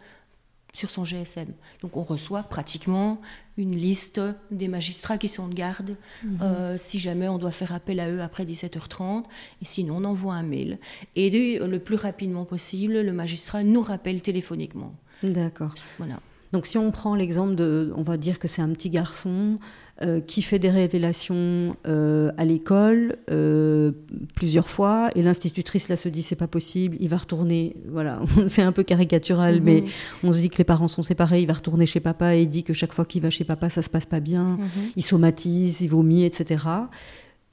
sur 0.72 0.90
son 0.90 1.04
GSM. 1.04 1.48
Donc 1.82 1.96
on 1.96 2.02
reçoit 2.02 2.42
pratiquement 2.42 3.20
une 3.56 3.76
liste 3.76 4.20
des 4.50 4.68
magistrats 4.68 5.18
qui 5.18 5.28
sont 5.28 5.48
de 5.48 5.54
garde 5.54 5.96
mhm. 6.22 6.38
euh, 6.42 6.78
si 6.78 6.98
jamais 6.98 7.28
on 7.28 7.38
doit 7.38 7.50
faire 7.50 7.72
appel 7.72 8.00
à 8.00 8.10
eux 8.10 8.22
après 8.22 8.44
17h30 8.44 9.24
et 9.60 9.64
sinon 9.64 9.96
on 9.98 10.04
envoie 10.04 10.34
un 10.34 10.42
mail. 10.42 10.78
Et 11.16 11.58
le 11.58 11.78
plus 11.78 11.96
rapidement 11.96 12.44
possible, 12.44 13.00
le 13.00 13.12
magistrat 13.12 13.62
nous 13.62 13.82
rappelle 13.82 14.22
téléphoniquement. 14.22 14.94
D'accord. 15.22 15.74
Voilà. 15.98 16.20
Donc 16.52 16.66
si 16.66 16.78
on 16.78 16.90
prend 16.90 17.14
l'exemple 17.14 17.54
de, 17.54 17.92
on 17.96 18.02
va 18.02 18.16
dire 18.16 18.38
que 18.38 18.48
c'est 18.48 18.62
un 18.62 18.70
petit 18.70 18.90
garçon 18.90 19.58
euh, 20.02 20.20
qui 20.20 20.42
fait 20.42 20.58
des 20.58 20.70
révélations 20.70 21.76
euh, 21.86 22.30
à 22.36 22.44
l'école 22.44 23.16
euh, 23.30 23.92
plusieurs 24.34 24.68
fois 24.68 25.08
et 25.14 25.22
l'institutrice 25.22 25.88
là 25.88 25.96
se 25.96 26.08
dit 26.08 26.22
c'est 26.22 26.36
pas 26.36 26.46
possible, 26.46 26.96
il 27.00 27.08
va 27.08 27.18
retourner, 27.18 27.76
voilà, 27.88 28.20
c'est 28.46 28.62
un 28.62 28.72
peu 28.72 28.82
caricatural, 28.82 29.56
mhm. 29.56 29.64
mais 29.64 29.84
on 30.24 30.32
se 30.32 30.38
dit 30.38 30.48
que 30.48 30.58
les 30.58 30.64
parents 30.64 30.88
sont 30.88 31.02
séparés, 31.02 31.40
il 31.40 31.46
va 31.46 31.54
retourner 31.54 31.84
chez 31.84 32.00
papa 32.00 32.36
et 32.36 32.42
il 32.42 32.48
dit 32.48 32.64
que 32.64 32.72
chaque 32.72 32.92
fois 32.92 33.04
qu'il 33.04 33.22
va 33.22 33.30
chez 33.30 33.44
papa 33.44 33.68
ça 33.68 33.82
se 33.82 33.90
passe 33.90 34.06
pas 34.06 34.20
bien, 34.20 34.56
mhm. 34.56 34.68
il 34.96 35.02
somatise, 35.02 35.80
il 35.82 35.88
vomit, 35.88 36.24
etc. 36.24 36.64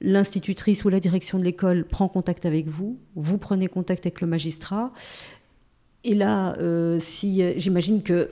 L'institutrice 0.00 0.84
ou 0.84 0.90
la 0.90 1.00
direction 1.00 1.38
de 1.38 1.44
l'école 1.44 1.84
prend 1.84 2.06
contact 2.06 2.44
avec 2.44 2.68
vous, 2.68 2.98
vous 3.14 3.38
prenez 3.38 3.66
contact 3.66 4.04
avec 4.04 4.20
le 4.20 4.26
magistrat. 4.26 4.92
Et 6.06 6.14
là, 6.14 6.54
si 6.98 7.42
j'imagine 7.58 8.02
que 8.02 8.30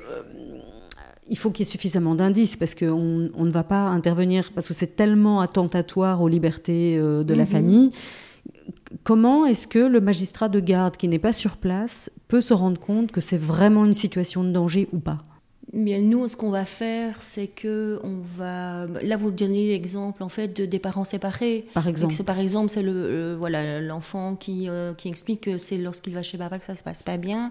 il 1.28 1.38
faut 1.38 1.50
qu'il 1.50 1.64
y 1.64 1.68
ait 1.68 1.70
suffisamment 1.70 2.14
d'indices 2.14 2.56
parce 2.56 2.74
qu'on 2.74 3.30
on 3.34 3.44
ne 3.44 3.50
va 3.50 3.64
pas 3.64 3.86
intervenir, 3.86 4.50
parce 4.54 4.68
que 4.68 4.74
c'est 4.74 4.96
tellement 4.96 5.40
attentatoire 5.40 6.20
aux 6.22 6.28
libertés 6.28 6.96
euh, 6.98 7.24
de 7.24 7.34
la 7.34 7.44
mhm. 7.44 7.48
famille. 7.48 7.90
Comment 9.02 9.44
est-ce 9.46 9.66
que 9.66 9.78
le 9.78 10.00
magistrat 10.00 10.48
de 10.48 10.60
garde 10.60 10.96
qui 10.96 11.08
n'est 11.08 11.18
pas 11.18 11.32
sur 11.32 11.56
place 11.56 12.10
peut 12.28 12.40
se 12.40 12.54
rendre 12.54 12.78
compte 12.78 13.10
que 13.10 13.20
c'est 13.20 13.38
vraiment 13.38 13.84
une 13.84 13.94
situation 13.94 14.44
de 14.44 14.50
danger 14.50 14.88
ou 14.92 14.98
pas? 14.98 15.18
Bien, 15.74 16.00
nous, 16.00 16.28
ce 16.28 16.36
qu'on 16.36 16.50
va 16.50 16.64
faire, 16.64 17.20
c'est 17.20 17.48
que 17.48 17.98
on 18.04 18.20
va. 18.22 18.86
Là, 19.02 19.16
vous 19.16 19.32
donnez 19.32 19.66
l'exemple 19.66 20.22
en 20.22 20.28
fait 20.28 20.56
de, 20.56 20.66
des 20.66 20.78
parents 20.78 21.04
séparés. 21.04 21.66
Par 21.74 21.88
exemple. 21.88 22.14
par 22.22 22.38
exemple, 22.38 22.70
c'est 22.70 22.82
le, 22.82 23.34
voilà 23.34 23.80
l'enfant 23.80 24.36
qui, 24.36 24.68
euh, 24.68 24.94
qui 24.94 25.08
explique 25.08 25.40
que 25.40 25.58
c'est 25.58 25.76
lorsqu'il 25.76 26.14
va 26.14 26.22
chez 26.22 26.38
papa 26.38 26.60
que 26.60 26.64
ça 26.64 26.76
se 26.76 26.84
passe 26.84 27.02
pas 27.02 27.16
bien. 27.16 27.50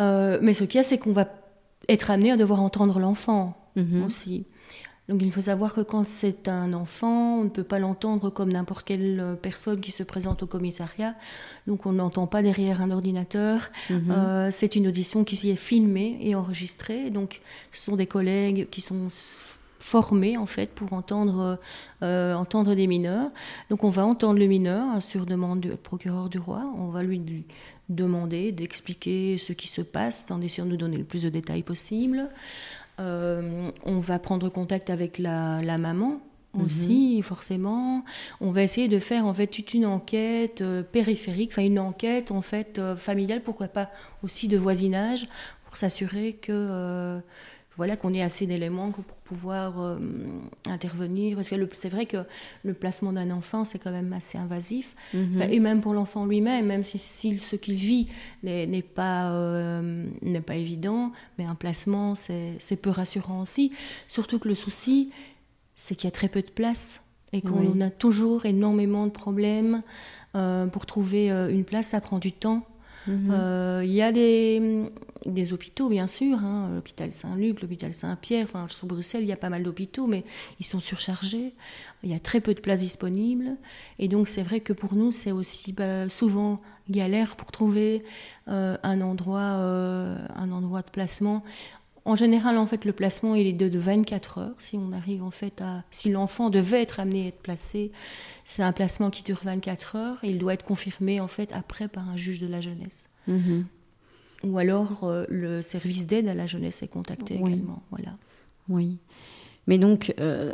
Euh, 0.00 0.38
mais 0.40 0.54
ce 0.54 0.64
qu'il 0.64 0.76
y 0.76 0.78
a, 0.78 0.82
c'est 0.82 0.96
qu'on 0.96 1.12
va 1.12 1.28
être 1.90 2.10
amené 2.10 2.30
à 2.30 2.38
devoir 2.38 2.62
entendre 2.62 2.98
l'enfant 2.98 3.54
mhm. 3.76 4.04
aussi. 4.04 4.46
Donc 5.08 5.22
il 5.22 5.32
faut 5.32 5.40
savoir 5.40 5.72
que 5.72 5.80
quand 5.80 6.06
c'est 6.06 6.48
un 6.48 6.74
enfant, 6.74 7.38
on 7.38 7.44
ne 7.44 7.48
peut 7.48 7.64
pas 7.64 7.78
l'entendre 7.78 8.28
comme 8.28 8.52
n'importe 8.52 8.86
quelle 8.86 9.18
euh, 9.20 9.34
personne 9.34 9.80
qui 9.80 9.90
se 9.90 10.02
présente 10.02 10.42
au 10.42 10.46
commissariat. 10.46 11.14
Donc 11.66 11.86
on 11.86 11.92
n'entend 11.92 12.26
pas 12.26 12.42
derrière 12.42 12.82
un 12.82 12.90
ordinateur. 12.90 13.70
Mhm. 13.88 14.10
Euh, 14.10 14.50
c'est 14.50 14.76
une 14.76 14.86
audition 14.86 15.24
qui 15.24 15.50
est 15.50 15.56
filmée 15.56 16.18
et 16.20 16.34
enregistrée. 16.34 17.10
Donc 17.10 17.40
ce 17.72 17.86
sont 17.86 17.96
des 17.96 18.06
collègues 18.06 18.68
qui 18.70 18.82
sont 18.82 19.08
formés 19.78 20.36
en 20.36 20.44
fait 20.44 20.70
pour 20.74 20.92
entendre, 20.92 21.58
euh, 22.02 22.34
entendre 22.34 22.74
des 22.74 22.86
mineurs. 22.86 23.30
Donc 23.70 23.84
on 23.84 23.88
va 23.88 24.04
entendre 24.04 24.38
le 24.38 24.46
mineur 24.46 25.02
sur 25.02 25.24
demande 25.24 25.60
du 25.60 25.70
procureur 25.70 26.28
du 26.28 26.38
roi. 26.38 26.70
On 26.76 26.88
va 26.88 27.02
lui 27.02 27.46
demander 27.88 28.52
d'expliquer 28.52 29.38
ce 29.38 29.54
qui 29.54 29.68
se 29.68 29.80
passe 29.80 30.26
en 30.30 30.42
essayant 30.42 30.66
de 30.66 30.72
nous 30.72 30.76
donner 30.76 30.98
le 30.98 31.04
plus 31.04 31.22
de 31.22 31.30
détails 31.30 31.62
possible. 31.62 32.28
Euh, 32.98 33.70
on 33.84 34.00
va 34.00 34.18
prendre 34.18 34.48
contact 34.48 34.90
avec 34.90 35.18
la, 35.18 35.78
maman 35.78 36.20
mhm. 36.54 36.64
aussi, 36.64 37.22
forcément. 37.22 38.04
On 38.40 38.50
va 38.50 38.62
essayer 38.62 38.88
de 38.88 38.98
faire 38.98 39.26
en 39.26 39.34
fait 39.34 39.46
toute 39.46 39.74
une 39.74 39.86
enquête 39.86 40.60
euh, 40.60 40.82
périphérique, 40.82 41.50
enfin 41.52 41.62
une 41.62 41.78
enquête 41.78 42.30
en 42.30 42.42
fait 42.42 42.78
euh, 42.78 42.96
familiale, 42.96 43.42
pourquoi 43.42 43.68
pas 43.68 43.90
aussi 44.22 44.48
de 44.48 44.56
voisinage, 44.56 45.28
pour 45.66 45.76
s'assurer 45.76 46.34
que 46.34 47.20
voilà 47.78 47.96
qu'on 47.96 48.12
ait 48.12 48.22
assez 48.22 48.44
d'éléments 48.44 48.90
pour 48.90 49.04
pouvoir 49.04 49.80
euh, 49.80 49.98
intervenir. 50.66 51.36
Parce 51.36 51.48
que 51.48 51.54
c'est 51.76 51.88
vrai 51.88 52.06
que 52.06 52.18
le 52.64 52.74
placement 52.74 53.12
d'un 53.12 53.30
enfant, 53.30 53.64
c'est 53.64 53.78
quand 53.78 53.92
même 53.92 54.12
assez 54.12 54.36
invasif. 54.36 54.96
Mhm. 55.14 55.42
et 55.42 55.60
même 55.60 55.80
pour 55.80 55.94
l'enfant 55.94 56.26
lui-même, 56.26 56.66
même 56.66 56.82
si, 56.82 56.98
ce 57.38 57.56
qu'il 57.56 57.74
vit 57.76 58.08
n'est 58.42 58.82
pas, 58.82 59.30
euh, 59.30 60.08
n'est 60.22 60.40
pas 60.40 60.56
évident, 60.56 61.12
mais 61.38 61.44
un 61.44 61.54
placement, 61.54 62.16
c'est 62.16 62.82
peu 62.82 62.90
rassurant 62.90 63.40
aussi. 63.40 63.72
Surtout 64.08 64.40
que 64.40 64.48
le 64.48 64.56
souci, 64.56 65.12
c'est 65.76 65.94
qu'il 65.94 66.06
y 66.06 66.08
a 66.08 66.12
très 66.12 66.28
peu 66.28 66.42
de 66.42 66.50
place 66.50 67.02
et 67.32 67.42
qu'on 67.42 67.80
a 67.80 67.90
toujours 67.90 68.44
énormément 68.44 69.06
de 69.06 69.12
problèmes. 69.12 69.82
Euh, 70.34 70.66
pour 70.66 70.84
trouver 70.84 71.30
une 71.30 71.64
place, 71.64 71.88
ça 71.88 72.00
prend 72.00 72.18
du 72.18 72.32
temps. 72.32 72.66
Mhm. 73.08 73.30
Euh, 73.30 73.82
il 73.84 73.92
y 73.92 74.02
a 74.02 74.12
des, 74.12 74.90
des 75.26 75.52
hôpitaux, 75.52 75.88
bien 75.88 76.06
sûr, 76.06 76.38
hein, 76.38 76.70
l'hôpital 76.74 77.12
Saint-Luc, 77.12 77.62
l'hôpital 77.62 77.94
Saint-Pierre, 77.94 78.44
enfin, 78.44 78.66
sur 78.68 78.86
Bruxelles, 78.86 79.22
il 79.22 79.28
y 79.28 79.32
a 79.32 79.36
pas 79.36 79.50
mal 79.50 79.62
d'hôpitaux, 79.62 80.06
mais 80.06 80.24
ils 80.60 80.66
sont 80.66 80.80
surchargés. 80.80 81.54
Il 82.02 82.10
y 82.10 82.14
a 82.14 82.20
très 82.20 82.40
peu 82.40 82.54
de 82.54 82.60
places 82.60 82.80
disponibles. 82.80 83.56
Et 83.98 84.08
donc, 84.08 84.28
c'est 84.28 84.42
vrai 84.42 84.60
que 84.60 84.72
pour 84.72 84.94
nous, 84.94 85.10
c'est 85.10 85.32
aussi 85.32 85.72
bah, 85.72 86.08
souvent 86.08 86.60
galère 86.90 87.36
pour 87.36 87.50
trouver 87.52 88.04
euh, 88.48 88.76
un, 88.82 89.00
endroit, 89.00 89.40
euh, 89.40 90.18
un 90.34 90.50
endroit 90.52 90.82
de 90.82 90.90
placement. 90.90 91.42
En 92.08 92.16
général, 92.16 92.56
en 92.56 92.66
fait, 92.66 92.86
le 92.86 92.94
placement 92.94 93.34
il 93.34 93.46
est 93.46 93.52
de, 93.52 93.68
de 93.68 93.78
24 93.78 94.38
heures. 94.38 94.54
Si 94.56 94.78
on 94.78 94.92
arrive 94.92 95.22
en 95.22 95.30
fait 95.30 95.60
à, 95.60 95.84
si 95.90 96.08
l'enfant 96.10 96.48
devait 96.48 96.80
être 96.80 97.00
amené 97.00 97.24
à 97.24 97.28
être 97.28 97.42
placé, 97.42 97.92
c'est 98.44 98.62
un 98.62 98.72
placement 98.72 99.10
qui 99.10 99.22
dure 99.22 99.40
24 99.44 99.96
heures 99.96 100.24
et 100.24 100.30
il 100.30 100.38
doit 100.38 100.54
être 100.54 100.64
confirmé 100.64 101.20
en 101.20 101.28
fait 101.28 101.52
après 101.52 101.86
par 101.86 102.08
un 102.08 102.16
juge 102.16 102.40
de 102.40 102.46
la 102.46 102.62
jeunesse. 102.62 103.10
Mhm. 103.26 103.66
Ou 104.42 104.56
alors 104.56 105.04
euh, 105.04 105.26
le 105.28 105.60
service 105.60 106.06
d'aide 106.06 106.28
à 106.28 106.34
la 106.34 106.46
jeunesse 106.46 106.82
est 106.82 106.88
contacté 106.88 107.34
également. 107.34 107.82
Voilà. 107.90 108.16
Oui. 108.70 108.96
Mais 109.68 109.76
donc, 109.76 110.14
euh, 110.18 110.52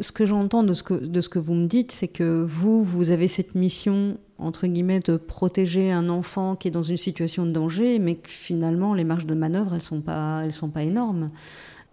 ce 0.00 0.10
que 0.10 0.26
j'entends 0.26 0.64
de, 0.64 0.74
ce 0.74 0.82
que, 0.82 0.94
de 0.94 1.20
ce 1.20 1.28
que 1.28 1.38
vous 1.38 1.54
me 1.54 1.66
dites, 1.66 1.92
c'est 1.92 2.08
que 2.08 2.42
vous, 2.42 2.82
vous 2.82 3.12
avez 3.12 3.28
cette 3.28 3.54
mission, 3.54 4.18
entre 4.38 4.66
guillemets, 4.66 4.98
de 4.98 5.16
protéger 5.16 5.92
un 5.92 6.08
enfant 6.08 6.56
qui 6.56 6.66
est 6.66 6.72
dans 6.72 6.82
une 6.82 6.96
situation 6.96 7.46
de 7.46 7.52
danger, 7.52 8.00
mais 8.00 8.16
que 8.16 8.28
finalement, 8.28 8.92
les 8.92 9.04
marges 9.04 9.26
de 9.26 9.34
manœuvre, 9.34 9.70
elles 9.70 9.76
ne 9.76 9.82
sont, 9.82 10.00
pas, 10.00 10.50
sont 10.50 10.68
pas 10.68 10.82
énormes. 10.82 11.28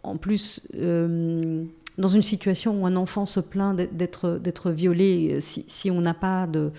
En 0.02 0.18
plus, 0.18 0.62
euh, 0.76 1.64
dans 2.00 2.08
une 2.08 2.24
situation 2.24 2.82
où 2.82 2.88
un 2.88 2.96
enfant 2.96 3.28
se 3.28 3.40
plaint 3.40 3.76
d'être 3.76 4.72
violé, 4.72 5.34
euh, 5.34 5.40
si, 5.40 5.92
on 5.92 6.02
n'a 6.02 6.16
pas 6.16 6.48
de, 6.48 6.72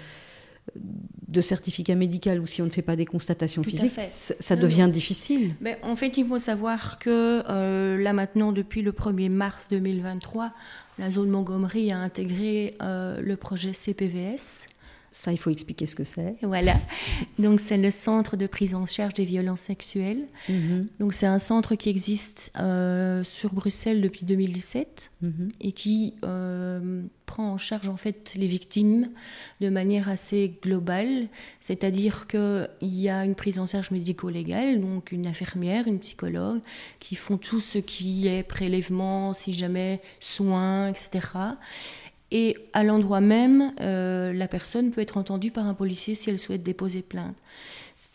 de 0.75 1.41
certificat 1.41 1.95
médical 1.95 2.41
ou 2.41 2.47
si 2.47 2.63
on 2.63 2.65
ne 2.65 2.71
fait 2.71 2.83
pas 2.83 2.97
des 2.97 3.05
constatations 3.05 3.63
physiques, 3.63 3.93
ça, 4.41 4.57
devient 4.57 4.89
difficile. 4.91 5.55
Mais 5.61 5.79
en 5.83 5.95
fait, 5.95 6.17
il 6.17 6.27
faut 6.27 6.39
savoir 6.39 6.99
que 6.99 7.43
euh, 7.49 7.99
là 7.99 8.13
maintenant, 8.13 8.53
depuis 8.53 8.83
le 8.83 8.93
1er 8.93 9.29
mars 9.29 9.67
2023, 9.71 10.53
la 10.99 11.11
zone 11.11 11.29
Montgomery 11.29 11.93
a 11.93 11.99
intégré 11.99 12.77
euh, 12.83 13.21
le 13.21 13.37
projet 13.37 13.73
CPVS, 13.73 14.67
ça, 15.11 15.33
il 15.33 15.38
faut 15.38 15.50
expliquer 15.50 15.87
ce 15.87 15.95
que 15.95 16.05
c'est. 16.05 16.37
Voilà. 16.43 16.75
Donc, 17.38 17.61
c'est 17.61 17.79
le 17.79 17.91
centre 17.91 18.37
de 18.37 18.47
prise 18.47 18.75
en 18.75 18.85
charge 18.85 19.15
des 19.15 19.25
violences 19.25 19.62
sexuelles. 19.62 20.27
Mhm. 20.49 20.88
Donc, 21.00 21.15
c'est 21.15 21.27
un 21.27 21.38
centre 21.38 21.75
qui 21.77 21.88
existe 21.88 22.53
euh, 22.59 23.25
sur 23.25 23.55
Bruxelles 23.55 24.03
depuis 24.03 24.27
2017 24.27 25.11
mhm. 25.23 25.49
et 25.61 25.73
qui 25.73 26.15
euh, 26.25 27.03
prend 27.25 27.53
en 27.53 27.59
charge 27.59 27.88
en 27.88 27.97
fait 27.97 28.35
les 28.37 28.47
victimes 28.47 29.11
de 29.61 29.71
manière 29.71 30.09
assez 30.09 30.59
globale. 30.62 31.29
C'est-à-dire 31.61 32.27
qu'il 32.27 32.69
y 32.83 33.09
a 33.09 33.25
une 33.25 33.35
prise 33.35 33.59
en 33.59 33.67
charge 33.67 33.91
médico-légale, 33.91 34.81
donc 34.81 35.11
une 35.12 35.27
infirmière, 35.27 35.88
une 35.88 36.00
psychologue, 36.00 36.61
qui 37.00 37.15
font 37.15 37.38
tout 37.38 37.61
ce 37.61 37.79
qui 37.79 38.29
est 38.29 38.43
prélèvement, 38.43 39.33
si 39.33 39.55
jamais 39.55 40.00
soins, 40.21 40.88
etc. 40.88 41.21
Et 42.31 42.57
à 42.73 42.85
l'endroit 42.85 43.21
même, 43.21 43.73
euh, 43.81 44.33
la 44.33 44.49
personne 44.49 44.91
peut 44.91 45.01
être 45.01 45.17
entendue 45.17 45.51
par 45.51 45.67
un 45.67 45.75
policier 45.75 46.15
si 46.15 46.29
elle 46.29 46.39
souhaite 46.39 46.63
déposer 46.63 47.03
plainte. 47.03 47.37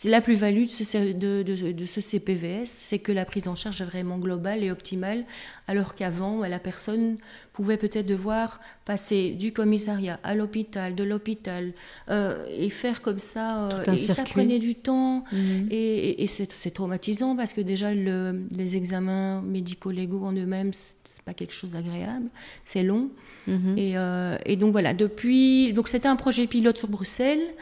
La 0.05 0.21
plus-value 0.21 0.65
de 0.65 0.69
ce, 0.69 1.13
de, 1.13 1.85
ce, 1.85 2.01
CPVS, 2.01 2.65
c'est 2.65 2.99
que 2.99 3.11
la 3.11 3.25
prise 3.25 3.47
en 3.47 3.55
charge 3.55 3.81
est 3.81 3.85
vraiment 3.85 4.17
globale 4.17 4.63
et 4.63 4.71
optimale, 4.71 5.23
alors 5.67 5.95
qu'avant, 5.95 6.41
la 6.41 6.59
personne 6.59 7.17
pouvait 7.53 7.77
peut-être 7.77 8.07
devoir 8.07 8.59
passer 8.85 9.31
du 9.31 9.53
commissariat 9.53 10.19
à 10.23 10.35
l'hôpital, 10.35 10.95
de 10.95 11.03
l'hôpital, 11.03 11.73
euh, 12.09 12.45
et 12.49 12.69
faire 12.69 13.01
comme 13.01 13.19
ça. 13.19 13.69
Euh, 13.69 13.93
et 13.93 13.97
ça 13.97 14.23
prenait 14.23 14.59
du 14.59 14.75
temps, 14.75 15.23
mhm. 15.31 15.67
et, 15.71 16.25
c'est 16.27 16.71
traumatisant 16.71 17.35
parce 17.35 17.53
que 17.53 17.61
déjà, 17.61 17.93
les 17.93 18.75
examens 18.75 19.41
médico-légaux 19.41 20.25
en 20.25 20.33
eux-mêmes, 20.33 20.71
c'est 20.73 21.21
pas 21.23 21.33
quelque 21.33 21.53
chose 21.53 21.71
d'agréable, 21.71 22.29
c'est 22.65 22.83
long. 22.83 23.09
Mhm. 23.47 23.77
Et, 23.77 23.97
euh, 23.97 24.37
et, 24.45 24.55
donc 24.55 24.71
voilà, 24.71 24.93
depuis. 24.93 25.71
Donc 25.73 25.87
c'était 25.87 26.07
un 26.07 26.15
projet 26.15 26.47
pilote 26.47 26.77
sur 26.77 26.89
Bruxelles 26.89 27.53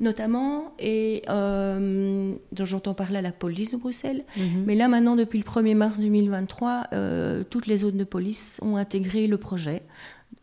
notamment, 0.00 0.74
et 0.78 1.22
euh, 1.28 2.34
dont 2.52 2.64
j'entends 2.64 2.94
parler 2.94 3.18
à 3.18 3.22
la 3.22 3.32
police 3.32 3.72
de 3.72 3.76
Bruxelles. 3.76 4.24
Mhm. 4.36 4.64
Mais 4.66 4.74
là, 4.74 4.88
maintenant, 4.88 5.16
depuis 5.16 5.38
le 5.38 5.44
1er 5.44 5.74
mars 5.74 5.98
2023, 5.98 6.84
euh, 6.92 7.42
toutes 7.48 7.66
les 7.66 7.78
zones 7.78 7.96
de 7.96 8.04
police 8.04 8.60
ont 8.62 8.76
intégré 8.76 9.26
le 9.26 9.38
projet. 9.38 9.82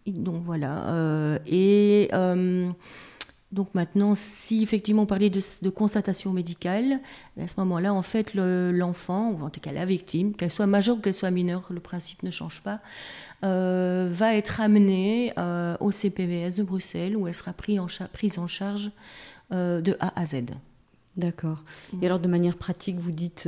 Donc 0.08 0.44
voilà. 0.44 0.88
Euh, 0.90 1.40
et 1.46 2.10
Donc 3.52 3.76
maintenant, 3.76 4.16
si 4.16 4.64
effectivement 4.64 5.04
on 5.04 5.06
parlait 5.06 5.30
de, 5.30 5.70
constatation 5.70 6.34
médicale, 6.34 7.00
à 7.40 7.48
ce 7.48 7.54
moment-là, 7.60 7.94
en 7.94 8.02
fait, 8.02 8.34
l'enfant, 8.34 9.30
ou 9.30 9.44
en 9.44 9.52
tout 9.52 9.60
cas 9.60 9.72
la 9.72 9.86
victime, 9.86 10.34
qu'elle 10.34 10.50
soit 10.50 10.66
majeure 10.66 10.98
ou 10.98 11.00
qu'elle 11.00 11.14
soit 11.14 11.30
mineure, 11.30 11.68
le 11.70 11.80
principe 11.80 12.24
ne 12.24 12.32
change 12.32 12.64
pas, 12.64 12.80
euh, 13.44 14.08
va 14.10 14.36
être 14.36 14.62
amenée 14.62 15.34
euh, 15.38 15.76
au 15.82 15.92
CPVS 15.92 16.56
de 16.56 16.64
Bruxelles 16.64 17.18
où 17.18 17.28
elle 17.28 17.34
sera 17.34 17.52
prise 17.52 17.78
en, 17.78 17.88
prise 18.14 18.40
en 18.40 18.48
charge 18.48 18.90
euh, 19.54 19.82
de 19.82 19.96
A 20.00 20.20
à 20.20 20.26
Z. 20.26 20.44
D'accord. 21.16 21.64
Et 22.02 22.08
alors, 22.08 22.18
de 22.18 22.28
manière 22.28 22.58
pratique, 22.58 22.98
vous 22.98 23.12
dites 23.12 23.48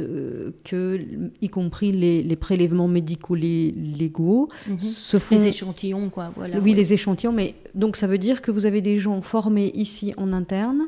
que, 0.64 1.02
y 1.42 1.50
compris 1.50 1.92
les, 1.92 2.36
prélèvements 2.36 2.88
médicaux 2.88 3.34
les, 3.34 3.72
légaux, 3.72 4.50
mhm. 4.68 4.78
se 4.78 5.18
font. 5.18 5.36
Les 5.36 5.48
échantillons, 5.48 6.12
quoi. 6.12 6.32
Voilà, 6.36 6.60
oui, 6.60 6.76
les 6.76 6.94
échantillons. 6.94 7.32
Mais 7.32 7.56
donc, 7.74 7.96
ça 7.96 8.06
veut 8.06 8.20
dire 8.20 8.44
que 8.44 8.52
vous 8.52 8.68
avez 8.68 8.82
des 8.82 9.00
gens 9.00 9.20
formés 9.22 9.72
ici 9.74 10.14
en 10.18 10.32
interne 10.32 10.84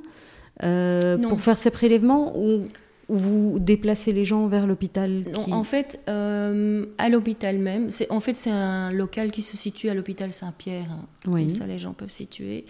pour 0.60 1.42
faire 1.42 1.58
ces 1.58 1.72
prélèvements 1.72 2.38
ou 2.38 2.68
ou 3.10 3.16
vous 3.16 3.60
déplacez 3.60 4.12
les 4.12 4.26
gens 4.26 4.48
vers 4.48 4.68
l'hôpital 4.68 5.24
En 5.52 5.64
fait, 5.64 6.02
euh, 6.10 6.86
à 6.98 7.10
l'hôpital 7.10 7.58
même, 7.58 7.90
c'est, 7.90 8.12
en 8.12 8.20
fait, 8.20 8.36
c'est 8.36 8.52
un 8.52 8.92
local 8.92 9.32
qui 9.32 9.42
se 9.42 9.56
situe 9.56 9.90
à 9.90 9.94
l'hôpital 9.94 10.34
Saint-Pierre. 10.34 10.92
Hein. 10.92 11.06
Comme 11.24 11.50
ça, 11.50 11.66
les 11.68 11.80
gens 11.80 11.94
peuvent 11.94 12.12
situer. 12.12 12.66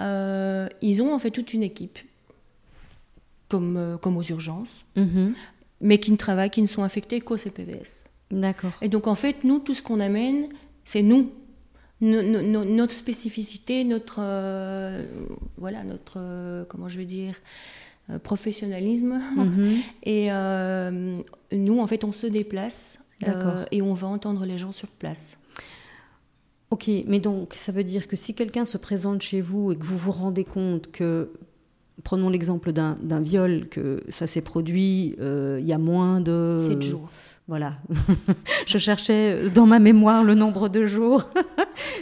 Euh, 0.00 0.68
ils 0.82 1.02
ont 1.02 1.14
en 1.14 1.18
fait 1.18 1.30
toute 1.30 1.54
une 1.54 1.62
équipe, 1.62 1.98
comme, 3.48 3.76
euh, 3.76 3.96
comme 3.96 4.16
aux 4.16 4.22
urgences, 4.22 4.84
mhm. 4.96 5.34
mais 5.80 5.98
qui 5.98 6.12
ne 6.12 6.16
travaillent, 6.16 6.50
qui 6.50 6.62
ne 6.62 6.66
sont 6.66 6.82
affectés 6.82 7.20
qu'au 7.20 7.36
CPVS. 7.36 8.08
D'accord. 8.30 8.72
Et 8.82 8.88
donc, 8.88 9.06
en 9.06 9.14
fait, 9.14 9.44
nous, 9.44 9.58
tout 9.58 9.74
ce 9.74 9.82
qu'on 9.82 10.00
amène, 10.00 10.48
c'est 10.84 11.02
nous. 11.02 11.30
notre 12.00 12.92
spécificité, 12.92 13.84
notre. 13.84 14.20
voilà, 15.56 15.82
notre. 15.84 16.66
comment 16.68 16.88
je 16.88 16.98
vais 16.98 17.04
dire 17.04 17.36
professionnalisme. 18.22 19.20
Mhm. 19.36 19.76
Et 20.02 20.32
euh, 20.32 21.16
nous, 21.52 21.80
en 21.80 21.86
fait, 21.86 22.04
on 22.04 22.12
se 22.12 22.26
déplace 22.26 22.98
euh, 23.26 23.64
et 23.70 23.82
on 23.82 23.94
va 23.94 24.08
entendre 24.08 24.44
les 24.44 24.58
gens 24.58 24.72
sur 24.72 24.88
place. 24.88 25.38
Ok, 26.70 26.90
mais 27.06 27.20
donc 27.20 27.54
ça 27.54 27.70
veut 27.70 27.84
dire 27.84 28.08
que 28.08 28.16
si 28.16 28.34
quelqu'un 28.34 28.64
se 28.64 28.78
présente 28.78 29.22
chez 29.22 29.40
vous 29.40 29.70
et 29.70 29.76
que 29.76 29.84
vous 29.84 29.96
vous 29.96 30.10
rendez 30.10 30.42
compte 30.42 30.90
que, 30.90 31.30
prenons 32.02 32.30
l'exemple 32.30 32.72
d'un 32.72 33.20
viol, 33.20 33.68
que 33.68 34.02
ça 34.08 34.26
s'est 34.26 34.40
produit 34.40 35.14
il 35.20 35.64
y 35.64 35.72
a 35.72 35.78
moins 35.78 36.20
de... 36.20 36.56
Sept 36.58 36.82
jours. 36.82 37.10
Voilà. 37.48 37.74
Je 38.66 38.78
cherchais 38.78 39.50
dans 39.50 39.66
ma 39.66 39.78
mémoire 39.78 40.24
le 40.24 40.34
nombre 40.34 40.68
de 40.68 40.86
jours. 40.86 41.24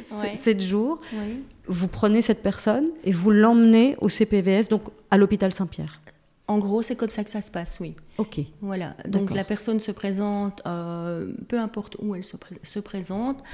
Sept 0.34 0.60
jours. 0.60 1.00
Oui 1.12 1.42
vous 1.70 1.86
prenez 1.86 2.20
cette 2.20 2.42
personne 2.42 2.88
et 3.04 3.12
vous 3.12 3.30
l'emmenez 3.30 3.96
au 4.00 4.08
CPVS, 4.08 4.68
donc 4.68 4.82
à 5.10 5.16
l'hôpital 5.16 5.52
Saint-Pierre. 5.52 6.00
En 6.48 6.58
gros, 6.58 6.82
c'est 6.82 6.96
comme 6.96 7.10
ça 7.10 7.22
que 7.22 7.30
ça 7.30 7.42
se 7.42 7.50
passe, 7.50 7.78
oui. 7.78 7.94
Ok. 8.18 8.40
Voilà. 8.60 8.96
Donc 9.06 9.32
la 9.32 9.44
personne 9.44 9.78
se 9.78 9.92
présente, 9.92 10.62
euh, 10.66 11.32
peu 11.46 11.60
importe 11.60 11.96
où 12.00 12.16
elle 12.16 12.24
se, 12.24 12.80
présente, 12.80 13.44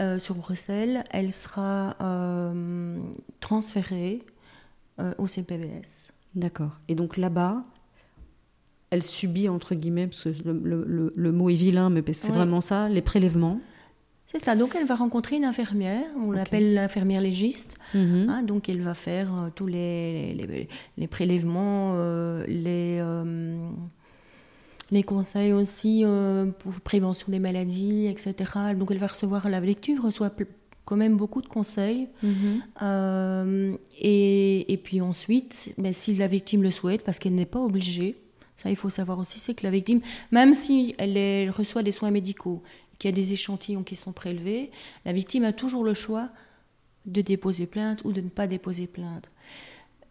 euh, 0.00 0.20
sur 0.20 0.36
Bruxelles, 0.36 1.02
elle 1.10 1.32
sera 1.32 1.96
euh, 2.00 2.96
transférée 3.40 4.24
au 5.18 5.28
CPVS. 5.28 6.12
D'accord. 6.34 6.80
Et 6.88 6.96
donc 6.96 7.16
là-bas, 7.16 7.62
elle 8.90 9.02
subit, 9.02 9.48
entre 9.48 9.74
guillemets, 9.74 10.06
parce 10.06 10.24
que 10.24 10.30
le, 10.44 11.32
mot 11.32 11.50
est 11.50 11.54
vilain, 11.54 11.90
mais 11.90 12.02
c'est 12.12 12.32
vraiment 12.32 12.60
ça, 12.60 12.88
les 12.88 13.02
prélèvements. 13.02 13.60
C'est 14.26 14.38
ça. 14.38 14.56
Donc, 14.56 14.74
elle 14.78 14.86
va 14.86 14.94
rencontrer 14.94 15.36
une 15.36 15.44
infirmière. 15.44 16.04
On 16.16 16.32
l'appelle 16.32 16.74
l'infirmière 16.74 17.20
légiste. 17.20 17.78
Mhm. 17.94 18.26
Hein, 18.28 18.42
donc, 18.42 18.68
elle 18.68 18.82
va 18.82 18.94
faire 18.94 19.28
euh, 19.34 19.48
tous 19.54 19.66
les, 19.66 20.68
les, 20.96 21.06
prélèvements, 21.06 21.94
euh, 21.96 22.44
les, 22.46 22.98
euh, 23.00 23.70
les 24.90 25.02
conseils 25.02 25.52
aussi 25.52 26.04
pour 26.58 26.72
prévention 26.80 27.30
des 27.30 27.38
maladies, 27.38 28.06
etc. 28.06 28.34
Donc, 28.76 28.90
elle 28.90 28.98
va 28.98 29.06
recevoir 29.06 29.48
la 29.48 29.60
lecture, 29.60 30.02
reçoit 30.02 30.30
quand 30.84 30.96
même 30.96 31.16
beaucoup 31.16 31.40
de 31.40 31.48
conseils. 31.48 32.08
Mhm. 32.22 33.78
Et, 33.98 34.72
et, 34.72 34.76
puis 34.76 35.00
ensuite, 35.00 35.74
ben, 35.78 35.92
si 35.94 36.14
la 36.14 36.26
victime 36.26 36.62
le 36.62 36.70
souhaite, 36.70 37.02
parce 37.02 37.18
qu'elle 37.18 37.34
n'est 37.34 37.46
pas 37.46 37.60
obligée, 37.60 38.16
ça 38.62 38.70
il 38.70 38.76
faut 38.76 38.90
savoir 38.90 39.18
aussi, 39.18 39.38
c'est 39.38 39.54
que 39.54 39.64
la 39.64 39.70
victime, 39.70 40.00
même 40.30 40.54
si 40.54 40.94
elle, 40.98 41.50
reçoit 41.50 41.82
des 41.82 41.92
soins 41.92 42.10
médicaux 42.10 42.62
qu'il 42.98 43.08
y 43.08 43.12
a 43.12 43.14
des 43.14 43.32
échantillons 43.32 43.84
qui 43.84 43.94
sont 43.94 44.12
prélevés, 44.12 44.72
la 45.04 45.12
victime 45.12 45.44
a 45.44 45.52
toujours 45.52 45.84
le 45.84 45.94
choix 45.94 46.30
de 47.06 47.20
déposer 47.20 47.66
plainte 47.66 48.04
ou 48.04 48.12
de 48.12 48.20
ne 48.20 48.28
pas 48.28 48.46
déposer 48.46 48.86
plainte. 48.86 49.30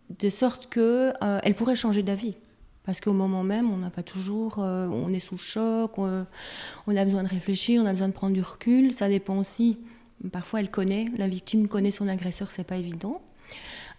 De 0.09 0.29
sorte 0.29 0.69
que 0.69 1.11
euh, 1.21 1.53
pourrait 1.53 1.75
changer 1.75 2.01
d'avis. 2.01 2.35
Parce 2.85 3.01
qu'au 3.01 3.11
moment 3.11 3.43
même, 3.43 3.69
on 3.69 3.75
n'a 3.75 3.89
pas 3.89 4.03
toujours, 4.03 4.59
euh, 4.59 4.87
on 4.87 5.13
est 5.13 5.19
sous 5.19 5.37
choc, 5.37 5.97
on, 5.97 6.07
a 6.07 7.03
besoin 7.03 7.23
de 7.23 7.27
réfléchir, 7.27 7.81
on 7.83 7.85
a 7.85 7.91
besoin 7.91 8.07
de 8.07 8.13
prendre 8.13 8.33
du 8.33 8.41
recul. 8.41 8.93
Ça 8.93 9.09
dépend 9.09 9.37
aussi. 9.37 9.77
Parfois, 10.31 10.61
elle 10.61 10.71
connaît, 10.71 11.05
la 11.17 11.27
victime 11.27 11.67
connaît 11.67 11.91
son 11.91 12.07
agresseur, 12.07 12.49
c'est 12.49 12.63
pas 12.63 12.77
évident. 12.77 13.21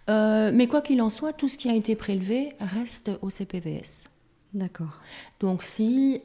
Euh, 0.09 0.51
mais 0.51 0.65
quoi 0.65 0.81
qu'il 0.81 1.03
en 1.03 1.11
soit, 1.11 1.33
tout 1.33 1.47
ce 1.47 1.59
qui 1.59 1.69
a 1.69 1.75
été 1.75 1.95
prélevé 1.95 2.53
reste 2.59 3.11
au 3.21 3.29
CPVS. 3.29 4.05
D'accord. 4.53 5.01
Donc 5.39 5.63
si 5.63 6.21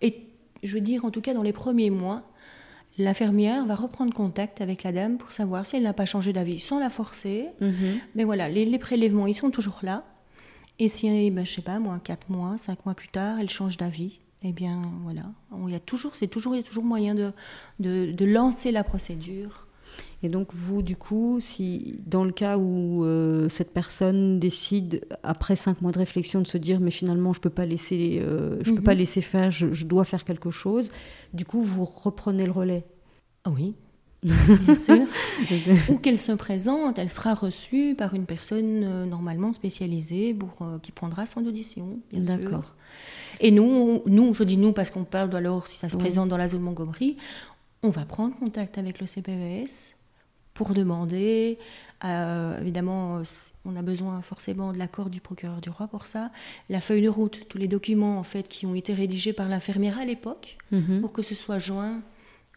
et 0.00 0.26
je 0.62 0.74
veux 0.74 0.80
dire 0.80 1.04
en 1.04 1.10
tout 1.10 1.20
cas 1.20 1.34
dans 1.34 1.42
les 1.42 1.52
premiers 1.52 1.90
mois, 1.90 2.22
l'infirmière 2.98 3.66
va 3.66 3.74
reprendre 3.74 4.12
contact 4.12 4.60
avec 4.60 4.82
la 4.82 4.92
dame 4.92 5.18
pour 5.18 5.30
savoir 5.30 5.66
si 5.66 5.76
elle 5.76 5.82
n'a 5.82 5.92
pas 5.92 6.06
changé 6.06 6.32
d'avis, 6.32 6.60
sans 6.60 6.78
la 6.78 6.90
forcer. 6.90 7.48
Mhm. 7.60 7.98
Mais 8.14 8.24
voilà, 8.24 8.48
les, 8.48 8.78
prélèvements, 8.78 9.26
ils 9.26 9.34
sont 9.34 9.50
toujours 9.50 9.80
là. 9.82 10.04
Et 10.78 10.88
si, 10.88 11.30
ben, 11.30 11.44
je 11.44 11.52
sais 11.52 11.62
pas, 11.62 11.78
moi, 11.78 12.00
4 12.02 12.30
mois, 12.30 12.56
5 12.58 12.86
mois 12.86 12.94
plus 12.94 13.08
tard, 13.08 13.38
elle 13.38 13.50
change 13.50 13.76
d'avis, 13.76 14.20
eh 14.42 14.52
bien 14.52 14.82
voilà, 15.02 15.24
il 15.66 15.72
y 15.72 15.74
a 15.74 15.80
toujours, 15.80 16.16
c'est 16.16 16.26
toujours, 16.26 16.54
il 16.54 16.58
y 16.58 16.60
a 16.60 16.64
toujours 16.64 16.84
moyen 16.84 17.14
de, 17.14 17.32
de, 17.80 18.12
de 18.12 18.24
lancer 18.24 18.72
la 18.72 18.82
procédure 18.82 19.66
et 20.22 20.28
donc 20.28 20.48
vous, 20.52 20.82
du 20.82 20.96
coup, 20.96 21.38
si 21.40 21.98
dans 22.06 22.24
le 22.24 22.32
cas 22.32 22.58
où 22.58 23.04
euh, 23.04 23.48
cette 23.48 23.72
personne 23.72 24.38
décide 24.38 25.06
après 25.22 25.56
cinq 25.56 25.80
mois 25.80 25.92
de 25.92 25.98
réflexion 25.98 26.42
de 26.42 26.46
se 26.46 26.58
dire 26.58 26.78
mais 26.78 26.90
finalement 26.90 27.32
je 27.32 27.40
peux 27.40 27.50
pas 27.50 27.64
laisser, 27.64 28.20
euh, 28.22 28.58
je 28.62 28.72
peux 28.72 28.82
pas 28.82 28.92
mhm. 28.92 28.98
laisser 28.98 29.22
faire, 29.22 29.50
je, 29.50 29.86
dois 29.86 30.04
faire 30.04 30.24
quelque 30.24 30.50
chose, 30.50 30.90
du 31.32 31.46
coup 31.46 31.62
vous 31.62 31.84
reprenez 31.84 32.44
le 32.44 32.52
relais. 32.52 32.84
Ah 33.44 33.50
oui. 33.50 33.74
Bien 34.22 34.74
sûr. 34.74 35.06
Ou 35.88 35.96
qu'elle 36.02 36.18
se 36.18 36.32
présente, 36.32 36.98
elle 36.98 37.08
sera 37.08 37.32
reçue 37.32 37.94
par 37.94 38.12
une 38.12 38.26
personne 38.26 38.84
euh, 38.84 39.06
normalement 39.06 39.54
spécialisée 39.54 40.34
pour, 40.34 40.58
qui 40.82 40.92
prendra 40.92 41.24
son 41.24 41.46
audition, 41.46 42.00
bien 42.12 42.22
sûr. 42.22 42.36
D'accord. 42.36 42.76
Et 43.40 43.50
nous, 43.50 44.02
nous, 44.04 44.34
je 44.34 44.44
dis 44.44 44.58
nous 44.58 44.74
parce 44.74 44.90
qu'on 44.90 45.04
parle 45.04 45.34
alors 45.34 45.66
si 45.66 45.78
ça 45.78 45.88
se 45.88 45.96
présente 45.96 46.28
dans 46.28 46.36
la 46.36 46.48
zone 46.48 46.60
Montgomery, 46.60 47.16
on 47.82 47.88
va 47.88 48.04
prendre 48.04 48.36
contact 48.36 48.76
avec 48.76 49.00
le 49.00 49.06
CPVS 49.06 49.94
pour 50.54 50.74
demander. 50.74 51.58
Euh, 52.04 52.60
évidemment, 52.60 53.22
on 53.64 53.76
a 53.76 53.82
besoin 53.82 54.22
forcément 54.22 54.72
de 54.72 54.78
l'accord 54.78 55.10
du 55.10 55.20
procureur 55.20 55.60
du 55.60 55.70
roi 55.70 55.86
pour 55.86 56.06
ça. 56.06 56.30
La 56.68 56.80
feuille 56.80 57.02
de 57.02 57.08
route, 57.08 57.46
tous 57.48 57.58
les 57.58 57.68
documents 57.68 58.18
en 58.18 58.22
fait 58.22 58.48
qui 58.48 58.66
ont 58.66 58.74
été 58.74 58.94
rédigés 58.94 59.32
par 59.32 59.48
l'infirmière 59.48 59.98
à 59.98 60.04
l'époque, 60.04 60.56
mhm. 60.72 61.00
pour 61.00 61.12
que 61.12 61.22
ce 61.22 61.34
soit 61.34 61.58
joint 61.58 62.02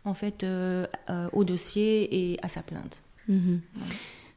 en 0.05 0.13
fait 0.13 0.43
euh, 0.43 0.85
euh, 1.09 1.29
au 1.33 1.43
dossier 1.43 2.31
et 2.33 2.39
à 2.41 2.49
sa 2.49 2.63
plainte. 2.63 3.03
Mhm. 3.27 3.61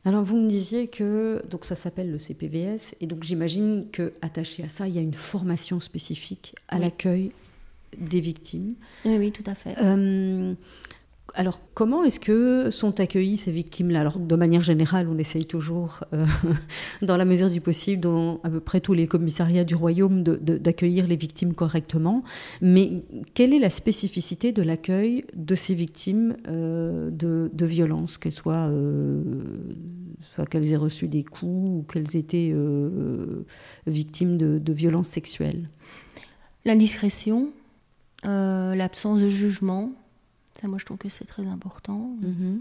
Alors 0.05 0.23
vous 0.23 0.37
me 0.37 0.49
disiez 0.49 0.87
que 0.87 1.43
donc 1.51 1.65
ça 1.65 1.75
s'appelle 1.75 2.13
le 2.13 2.21
CPVS 2.21 2.95
et 3.01 3.09
donc 3.09 3.25
j'imagine 3.25 3.87
que 3.91 4.13
attaché 4.23 4.63
à 4.63 4.69
ça 4.69 4.87
il 4.87 4.95
y 4.95 4.99
a 4.99 5.01
une 5.01 5.15
formation 5.15 5.81
spécifique 5.81 6.55
à 6.69 6.79
l'accueil 6.79 7.33
des 7.99 8.21
victimes. 8.21 8.75
Oui, 9.05 9.17
oui, 9.19 9.33
tout 9.33 9.43
à 9.47 9.57
fait. 9.57 9.75
Alors, 11.35 11.61
comment 11.75 12.05
est-ce 12.05 12.21
que 12.21 12.71
sont 12.71 13.01
accueillies 13.01 13.37
ces 13.37 13.51
victimes-là? 13.51 14.01
Alors, 14.01 14.19
de 14.19 14.37
manière 14.37 14.63
générale, 14.63 15.09
on 15.11 15.19
essaye 15.19 15.45
toujours, 15.45 16.05
euh, 16.15 16.25
dans 17.03 17.17
la 17.17 17.25
mesure 17.25 17.51
du 17.51 17.61
possible, 17.61 18.01
dans 18.01 18.41
à 18.43 18.51
peu 18.51 18.61
près 18.61 18.81
tous 18.81 18.95
les 18.95 19.07
commissariats 19.07 19.65
du 19.65 19.75
royaume, 19.75 20.23
d'accueillir 20.23 21.07
les 21.07 21.17
victimes 21.17 21.55
correctement. 21.55 22.23
Mais 22.63 23.03
quelle 23.35 23.53
est 23.53 23.59
la 23.59 23.71
spécificité 23.71 24.53
de 24.53 24.63
l'accueil 24.63 25.25
de 25.35 25.55
ces 25.55 25.75
victimes 25.75 26.37
euh, 26.49 27.11
de, 27.11 27.67
violences, 27.67 28.19
qu'elles 28.19 28.33
soient, 28.33 28.69
euh, 28.69 29.23
soit 30.23 30.47
qu'elles 30.47 30.73
aient 30.73 30.77
reçu 30.77 31.09
des 31.09 31.25
coups 31.25 31.71
ou 31.71 31.85
qu'elles 31.93 32.17
étaient 32.17 32.55
victimes 33.87 34.37
de 34.39 34.73
violences 34.73 35.09
sexuelles? 35.09 35.69
L'indiscrétion, 36.65 37.51
l'absence 38.25 39.21
de 39.21 39.29
jugement 39.29 39.93
ça, 40.61 40.69
moi, 40.69 40.79
je 40.79 40.85
trouve 40.85 40.99
que 40.99 41.09
c'est 41.09 41.27
très 41.27 41.47
important. 41.47 42.17
Mhm. 42.23 42.61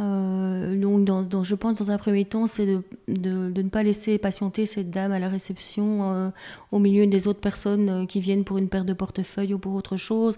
Euh, 0.00 0.80
donc, 0.80 1.04
dans, 1.04 1.44
je 1.44 1.54
pense, 1.54 1.78
dans 1.78 1.90
un 1.90 1.98
premier 1.98 2.24
temps, 2.24 2.46
c'est 2.46 2.66
de, 2.66 2.82
de, 3.06 3.62
ne 3.62 3.68
pas 3.68 3.84
laisser 3.84 4.18
patienter 4.18 4.66
cette 4.66 4.90
dame 4.90 5.12
à 5.12 5.20
la 5.20 5.28
réception 5.28 6.12
euh, 6.12 6.30
au 6.72 6.80
milieu 6.80 7.06
des 7.06 7.28
autres 7.28 7.40
personnes 7.40 7.88
euh, 7.88 8.06
qui 8.06 8.20
viennent 8.20 8.42
pour 8.42 8.58
une 8.58 8.68
paire 8.68 8.84
de 8.84 8.92
portefeuilles 8.92 9.54
ou 9.54 9.58
pour 9.58 9.74
autre 9.74 9.96
chose. 9.96 10.36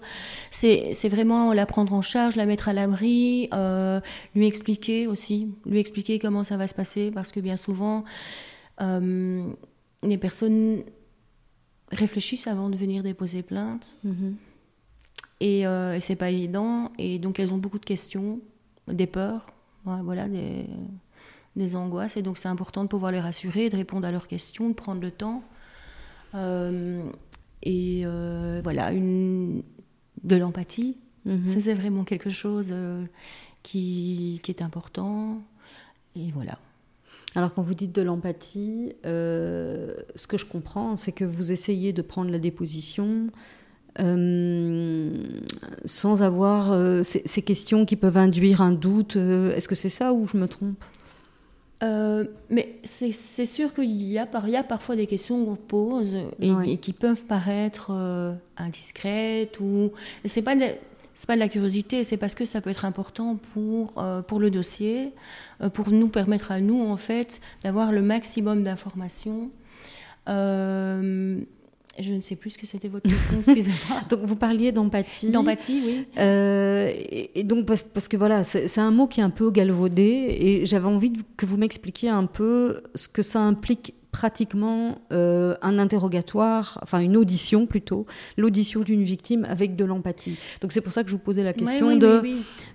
C'est 0.51 1.09
vraiment 1.09 1.53
la 1.53 1.65
prendre 1.65 1.93
en 1.93 2.03
charge, 2.03 2.35
la 2.35 2.45
mettre 2.45 2.69
à 2.69 2.73
l'abri, 2.73 3.49
lui 4.35 4.47
expliquer 4.47 5.07
aussi, 5.07 5.51
lui 5.65 5.79
expliquer 5.79 6.19
comment 6.19 6.43
ça 6.43 6.57
va 6.57 6.67
se 6.67 6.75
passer, 6.75 7.09
parce 7.11 7.31
que 7.31 7.39
bien 7.39 7.57
souvent, 7.57 8.03
les 8.79 10.17
personnes 10.19 10.83
réfléchissent 11.91 12.47
avant 12.47 12.69
de 12.69 12.75
venir 12.75 13.01
déposer 13.01 13.41
plainte. 13.41 13.97
Mm-hmm. 14.05 14.33
Et, 15.39 15.61
et 15.61 15.99
c'est 15.99 16.15
pas 16.15 16.29
évident. 16.29 16.91
Et 16.97 17.19
donc, 17.19 17.39
elles 17.39 17.53
ont 17.53 17.57
beaucoup 17.57 17.79
de 17.79 17.85
questions 17.85 18.39
des 18.87 19.07
peurs, 19.07 19.47
voilà, 19.83 20.27
des, 20.27 20.65
des, 21.55 21.75
angoisses. 21.75 22.17
Et 22.17 22.21
donc 22.21 22.37
c'est 22.37 22.47
important 22.47 22.83
de 22.83 22.89
pouvoir 22.89 23.11
les 23.11 23.19
rassurer, 23.19 23.69
de 23.69 23.77
répondre 23.77 24.07
à 24.07 24.11
leurs 24.11 24.27
questions, 24.27 24.69
de 24.69 24.73
prendre 24.73 25.01
le 25.01 25.11
temps. 25.11 25.43
Euh, 26.35 27.09
et 27.63 28.03
euh, 28.05 28.61
voilà, 28.63 28.91
une, 28.91 29.63
de 30.23 30.35
l'empathie. 30.35 30.97
Mhm. 31.25 31.45
Ça, 31.45 31.59
c'est 31.59 31.73
vraiment 31.73 32.03
quelque 32.03 32.29
chose 32.29 32.69
euh, 32.71 33.03
qui, 33.63 34.39
qui, 34.43 34.51
est 34.51 34.61
important. 34.61 35.41
Et 36.15 36.31
voilà. 36.31 36.57
Alors 37.35 37.53
quand 37.53 37.61
vous 37.61 37.75
dites 37.75 37.93
de 37.93 38.01
l'empathie, 38.01 38.93
ce 39.03 40.27
que 40.27 40.37
je 40.37 40.45
comprends, 40.45 40.95
c'est 40.95 41.11
que 41.11 41.25
vous 41.25 41.51
essayez 41.51 41.93
de 41.93 42.01
prendre 42.01 42.31
la 42.31 42.39
déposition 42.39 43.27
euh, 43.27 43.29
sans 45.85 46.21
avoir 46.21 46.71
euh, 46.71 47.01
ces, 47.03 47.41
questions 47.41 47.85
qui 47.85 47.95
peuvent 47.95 48.17
induire 48.17 48.61
un 48.61 48.71
doute. 48.71 49.15
Euh, 49.15 49.55
est-ce 49.55 49.67
que 49.67 49.75
c'est 49.75 49.89
ça 49.89 50.13
ou 50.13 50.27
je 50.27 50.37
me 50.37 50.47
trompe? 50.47 50.83
Mais 52.49 52.79
c'est 52.83 53.11
sûr 53.45 53.73
qu'il 53.73 53.91
y, 53.91 54.17
a 54.17 54.25
parfois 54.25 54.95
des 54.95 55.05
questions 55.05 55.45
qu'on 55.45 55.55
pose 55.55 56.17
et, 56.39 56.77
qui 56.77 56.93
peuvent 56.93 57.25
paraître 57.25 57.91
indiscrètes 58.57 59.59
ou 59.59 59.91
c'est 60.25 60.41
pas 60.41 60.55
c'est 61.13 61.27
pas 61.27 61.35
de 61.35 61.39
la 61.39 61.49
curiosité, 61.49 62.03
c'est 62.03 62.17
parce 62.17 62.35
que 62.35 62.45
ça 62.45 62.61
peut 62.61 62.69
être 62.69 62.85
important 62.85 63.37
pour, 63.53 63.93
pour 64.27 64.39
le 64.39 64.49
dossier, 64.49 65.13
pour 65.73 65.89
nous 65.89 66.07
permettre 66.07 66.51
à 66.51 66.61
nous, 66.61 66.83
en 66.83 66.97
fait, 66.97 67.41
d'avoir 67.63 67.91
le 67.91 68.01
maximum 68.01 68.63
d'informations. 68.63 69.51
Je 71.99 72.13
ne 72.13 72.21
sais 72.21 72.35
plus 72.35 72.51
ce 72.51 72.57
que 72.57 72.67
c'était 72.67 72.87
votre 72.87 73.09
question, 73.09 73.37
excusez-moi. 73.39 74.01
donc 74.09 74.19
vous 74.23 74.35
parliez 74.35 74.71
d'empathie. 74.71 75.31
D'empathie, 75.31 75.81
oui. 75.85 76.05
Euh, 76.17 76.91
et, 77.09 77.43
donc 77.43 77.65
parce, 77.65 78.07
que 78.07 78.17
voilà, 78.17 78.43
c'est 78.43 78.79
un 78.79 78.91
mot 78.91 79.07
qui 79.07 79.19
est 79.19 79.23
un 79.23 79.29
peu 79.29 79.49
galvaudé 79.51 80.37
et 80.39 80.65
j'avais 80.65 80.87
envie 80.87 81.13
que 81.35 81.45
vous 81.45 81.57
m'expliquiez 81.57 82.09
un 82.09 82.25
peu 82.25 82.81
ce 82.95 83.07
que 83.07 83.21
ça 83.21 83.39
implique 83.39 83.93
pratiquement 84.17 84.97
euh, 85.11 85.53
un 85.61 85.77
interrogatoire, 85.77 86.79
enfin 86.81 87.01
une 87.01 87.15
audition 87.15 87.67
plutôt, 87.67 88.07
l'audition 88.35 88.81
d'une 88.81 89.03
victime 89.03 89.45
avec 89.45 89.75
de 89.75 89.85
l'empathie. 89.85 90.37
Donc 90.59 90.71
c'est 90.71 90.81
pour 90.81 90.91
ça 90.91 91.03
que 91.03 91.09
je 91.09 91.13
vous 91.13 91.21
posais 91.21 91.43
la 91.43 91.53
question 91.53 91.95
de, 91.95 92.23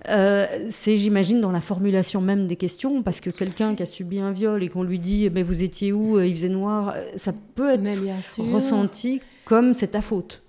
euh, 0.09 0.47
c'est 0.71 0.97
j'imagine 0.97 1.41
dans 1.41 1.51
la 1.51 1.61
formulation 1.61 2.21
même 2.21 2.47
des 2.47 2.55
questions, 2.55 3.03
parce 3.03 3.21
que 3.21 3.31
quelqu'un 3.31 3.75
qui 3.75 3.83
a 3.83 3.87
subi 3.87 4.21
un 4.21 4.31
viol 4.31 4.63
et 4.63 4.69
qu'on 4.69 4.85
lui 4.85 5.01
dit, 5.01 5.31
mais 5.35 5.43
vous 5.43 5.65
étiez 5.65 5.93
où, 5.93 6.21
il 6.21 6.33
faisait 6.33 6.49
noir, 6.49 6.95
ça 7.17 7.33
peut 7.57 7.71
être 7.71 7.91
ressenti 8.39 9.21
comme 9.45 9.75
c'est 9.75 9.89
ta 9.89 10.01
faute. 10.01 10.43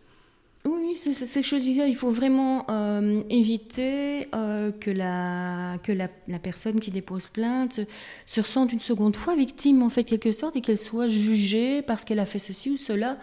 Oui, 0.66 0.98
c'est 0.98 1.14
ce 1.14 1.40
que 1.40 1.46
je 1.46 1.56
disais, 1.58 1.90
il 1.90 1.96
faut 1.96 2.12
vraiment 2.12 2.66
euh, 2.70 3.22
éviter 3.30 4.30
euh, 4.34 4.72
que, 4.72 4.92
la, 4.92 5.78
que 5.84 5.92
la, 5.92 6.08
personne 6.40 6.80
qui 6.80 6.90
dépose 6.90 7.28
plainte 7.28 7.82
se 8.26 8.40
ressente 8.40 8.72
une 8.72 8.80
seconde 8.80 9.18
fois 9.18 9.36
victime, 9.36 9.82
en 9.82 9.90
fait, 9.90 10.06
quelque 10.06 10.32
sorte, 10.32 10.56
et 10.56 10.62
qu'elle 10.62 10.78
soit 10.78 11.08
jugée 11.08 11.82
parce 11.82 12.06
qu'elle 12.06 12.20
a 12.20 12.26
fait 12.26 12.40
ceci 12.40 12.70
ou 12.70 12.78
cela. 12.78 13.18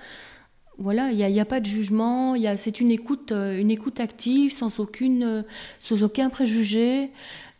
Voilà, 0.76 1.12
il 1.12 1.16
n'y 1.16 1.40
a, 1.40 1.44
pas 1.46 1.61
de 1.61 1.66
jugement, 1.66 2.35
c'est 2.57 2.81
une 2.81 2.90
écoute, 2.90 3.33
euh, 3.33 3.59
une 3.59 3.70
écoute 3.70 4.00
active, 4.00 4.53
sans, 4.53 4.79
aucune, 4.79 5.44
sans 5.81 6.03
aucun 6.03 6.29
préjugé. 6.29 7.11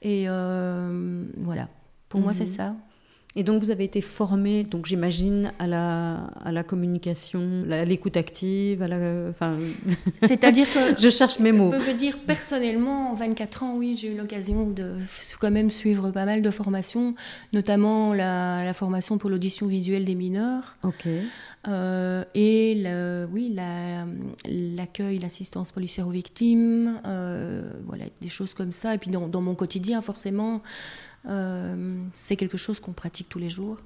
Et 0.03 0.27
voilà, 0.27 1.69
pour 2.11 2.21
moi, 2.21 2.35
c'est 2.35 2.43
mhm. 2.43 2.47
ça. 2.47 2.77
Et 3.37 3.45
donc 3.45 3.63
vous 3.63 3.71
avez 3.71 3.85
été 3.85 4.01
formé, 4.01 4.65
donc 4.65 4.87
j'imagine, 4.87 5.53
à 5.61 5.69
la, 5.69 6.31
à 6.45 6.51
la 6.51 6.65
communication, 6.65 7.65
à 7.71 7.85
l'écoute 7.85 8.17
active, 8.17 8.83
à 8.83 8.89
la, 8.89 9.29
enfin... 9.31 9.57
C'est-à-dire 10.23 10.67
que... 10.67 11.01
je 11.01 11.09
cherche 11.09 11.39
mes 11.39 11.53
mots. 11.53 11.73
Je 11.79 11.85
peux 11.85 11.95
dire 11.95 12.19
personnellement, 12.27 13.13
en 13.13 13.15
24 13.15 13.63
ans, 13.63 13.77
oui, 13.77 13.97
j'ai 13.97 14.13
eu 14.13 14.17
l'occasion 14.17 14.69
de 14.69 14.95
quand 15.41 15.53
même 15.53 15.71
suivre 15.71 16.11
pas 16.11 16.25
mal 16.25 16.43
de 16.43 16.51
formations, 16.51 17.15
notamment 17.53 18.15
la, 18.15 18.65
la 18.65 18.73
formation 18.73 19.17
pour 19.17 19.31
l'audition 19.31 19.67
visuelle 19.69 20.05
des 20.05 20.17
mineurs. 20.17 20.77
Ok. 20.83 21.07
Euh, 21.69 22.25
et 22.35 22.75
le, 22.83 23.29
oui, 23.31 23.55
l'accueil, 24.49 25.19
l'assistance 25.19 25.73
policière 25.73 26.09
aux 26.09 26.13
victimes, 26.13 27.01
euh, 27.07 27.71
voilà, 27.87 28.05
des 28.21 28.29
choses 28.29 28.55
comme 28.55 28.73
ça. 28.73 28.95
Et 28.95 28.99
puis 28.99 29.11
dans, 29.11 29.29
dans 29.29 29.43
mon 29.43 29.55
quotidien, 29.55 30.01
forcément, 30.01 30.63
c'est 31.25 32.37
quelque 32.37 32.57
chose 32.57 32.81
qu'on 32.81 32.93
pratique 32.93 33.29
tous 33.29 33.39
les 33.39 33.51
jours. 33.51 33.79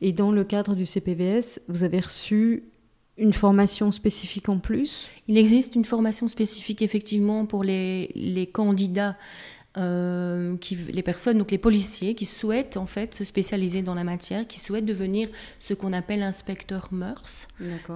Et 0.00 0.12
dans 0.12 0.30
le 0.30 0.44
cadre 0.44 0.74
du 0.74 0.86
CPVS, 0.86 1.60
vous 1.68 1.82
avez 1.82 2.00
reçu 2.00 2.64
une 3.18 3.32
formation 3.32 3.90
spécifique 3.90 4.48
en 4.48 4.58
plus? 4.58 5.08
Il 5.26 5.38
existe 5.38 5.74
une 5.74 5.84
formation 5.84 6.28
spécifique 6.28 6.82
effectivement 6.82 7.46
pour 7.46 7.64
les, 7.64 8.10
les 8.14 8.46
candidats, 8.46 9.16
euh, 9.78 10.56
qui, 10.56 10.74
les 10.74 11.02
personnes, 11.02 11.36
donc 11.36 11.50
les 11.50 11.58
policiers 11.58 12.14
qui 12.14 12.24
souhaitent 12.24 12.78
en 12.78 12.86
fait 12.86 13.14
se 13.14 13.24
spécialiser 13.24 13.82
dans 13.82 13.94
la 13.94 14.04
matière, 14.04 14.46
qui 14.46 14.58
souhaitent 14.58 14.86
devenir 14.86 15.28
ce 15.60 15.74
qu'on 15.74 15.92
appelle 15.92 16.22
inspecteur 16.22 16.88
mœurs 16.92 17.46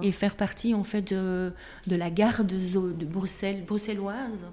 et 0.03 0.11
faire 0.11 0.35
partie 0.35 0.75
en 0.75 0.83
fait 0.83 1.11
de, 1.11 1.51
de 1.87 1.95
la 1.95 2.11
garde 2.11 2.45
de 2.45 3.05
Bruxelles, 3.05 3.63
bruxelloise 3.65 4.43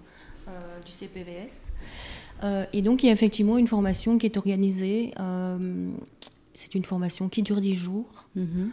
euh, 0.49 0.81
du 0.87 0.91
CPVS. 0.91 1.71
Euh, 2.43 2.65
et 2.73 2.83
donc, 2.83 3.03
il 3.03 3.07
y 3.07 3.09
a 3.09 3.13
effectivement 3.13 3.59
une 3.59 3.67
formation 3.67 4.19
qui 4.19 4.27
est 4.27 4.37
organisée. 4.37 5.13
Euh, 5.19 5.89
c'est 6.55 6.75
une 6.75 6.85
formation 6.85 7.29
qui 7.29 7.43
dure 7.43 7.61
10 7.61 7.75
jours. 7.75 8.29
Mhm. 8.37 8.71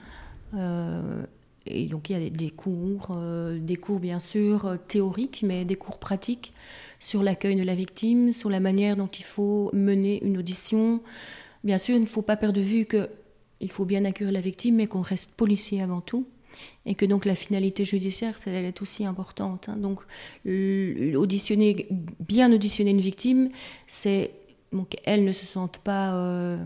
Euh, 0.56 1.24
et 1.66 1.88
donc, 1.88 2.10
il 2.10 2.20
y 2.20 2.26
a 2.26 2.30
des 2.30 2.52
cours, 2.52 3.18
des 3.60 3.76
cours 3.76 4.00
bien 4.00 4.20
sûr 4.20 4.78
théoriques, 4.88 5.44
mais 5.46 5.66
des 5.66 5.76
cours 5.76 5.98
pratiques 5.98 6.54
sur 7.00 7.24
l'accueil 7.24 7.56
de 7.56 7.64
la 7.64 7.74
victime, 7.74 8.32
sur 8.32 8.52
la 8.52 8.60
manière 8.60 8.96
dont 8.96 9.08
il 9.08 9.24
faut 9.24 9.72
mener 9.74 10.24
une 10.24 10.38
audition. 10.38 11.02
Bien 11.64 11.80
sûr, 11.80 11.96
il 11.96 12.02
ne 12.02 12.08
faut 12.08 12.22
pas 12.22 12.38
perdre 12.38 12.56
de 12.56 12.62
vue 12.62 12.86
qu'il 12.86 13.72
faut 13.72 13.86
bien 13.86 14.06
accueillir 14.06 14.32
la 14.32 14.42
victime, 14.42 14.76
mais 14.76 14.86
qu'on 14.86 15.02
reste 15.02 15.32
policier 15.32 15.82
avant 15.82 16.02
tout 16.02 16.28
et 16.86 16.96
que 16.96 17.06
donc 17.06 17.26
la 17.26 17.36
finalité 17.36 17.86
judiciaire, 17.86 18.36
elle 18.46 18.66
est 18.66 18.82
aussi 18.82 19.06
importante. 19.06 19.70
Hein. 19.70 19.78
Donc, 19.78 20.02
auditionner, 20.46 21.88
bien 22.20 22.52
auditionner 22.52 22.92
une 22.92 23.02
victime, 23.02 23.50
c'est 23.88 24.32
qu'elle 24.90 25.24
ne 25.24 25.32
se 25.32 25.46
sente 25.46 25.78
pas 25.78 26.16
euh, 26.16 26.58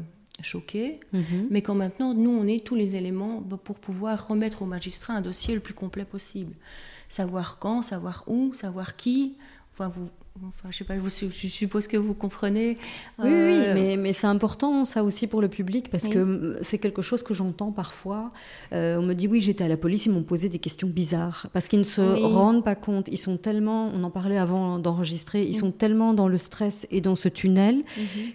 choquée, 0.42 1.00
mm-hmm. 1.14 1.48
mais 1.50 1.62
qu'en 1.62 1.76
maintenant, 1.76 2.14
nous, 2.14 2.32
on 2.32 2.48
ait 2.48 2.60
tous 2.60 2.76
les 2.76 2.96
éléments 2.96 3.42
pour 3.64 3.78
pouvoir 3.78 4.28
remettre 4.28 4.64
au 4.64 4.66
magistrat 4.66 5.14
un 5.14 5.22
dossier 5.22 5.54
le 5.54 5.60
plus 5.60 5.74
complet 5.74 6.06
possible. 6.06 6.56
Savoir 7.08 7.60
quand, 7.60 7.82
savoir 7.84 8.24
où, 8.28 8.54
savoir 8.54 8.96
qui. 8.96 9.36
Enfin, 9.80 9.92
vous, 9.96 10.10
Enfin, 10.48 10.70
je 10.72 10.78
sais 10.78 10.84
pas, 10.86 10.96
je 10.98 11.28
suppose 11.50 11.88
que 11.88 11.98
vous 11.98 12.14
comprenez. 12.14 12.76
Oui, 13.18 13.26
oui, 13.26 13.32
euh, 13.34 13.74
mais, 13.74 13.98
mais 13.98 14.14
c'est 14.14 14.28
important 14.28 14.86
ça 14.86 15.04
aussi 15.04 15.28
pour 15.28 15.42
le 15.42 15.50
public 15.50 15.90
parce 15.90 16.08
que 16.08 16.58
c'est 16.62 16.78
quelque 16.78 17.02
chose 17.02 17.24
que 17.24 17.34
j'entends 17.34 17.72
parfois. 17.72 18.30
Euh, 18.72 18.98
on 18.98 19.02
me 19.02 19.14
dit 19.14 19.28
oui, 19.28 19.42
j'étais 19.42 19.66
à 19.66 19.68
la 19.68 19.76
police, 19.76 20.06
ils 20.06 20.12
m'ont 20.14 20.24
posé 20.24 20.48
des 20.48 20.60
questions 20.60 20.88
bizarres 20.88 21.48
parce 21.52 21.68
qu'ils 21.68 21.80
ne 21.80 21.84
se 21.84 22.02
rendent 22.02 22.64
pas 22.64 22.76
compte. 22.76 23.10
Ils 23.12 23.18
sont 23.18 23.38
tellement, 23.38 23.92
on 23.94 24.04
en 24.04 24.12
parlait 24.12 24.38
avant 24.38 24.80
d'enregistrer, 24.80 25.44
ils 25.44 25.56
sont 25.56 25.72
tellement 25.72 26.14
dans 26.14 26.30
le 26.30 26.38
stress 26.38 26.88
et 26.90 27.02
dans 27.02 27.16
ce 27.16 27.28
tunnel 27.28 27.76
mhm. 27.76 27.84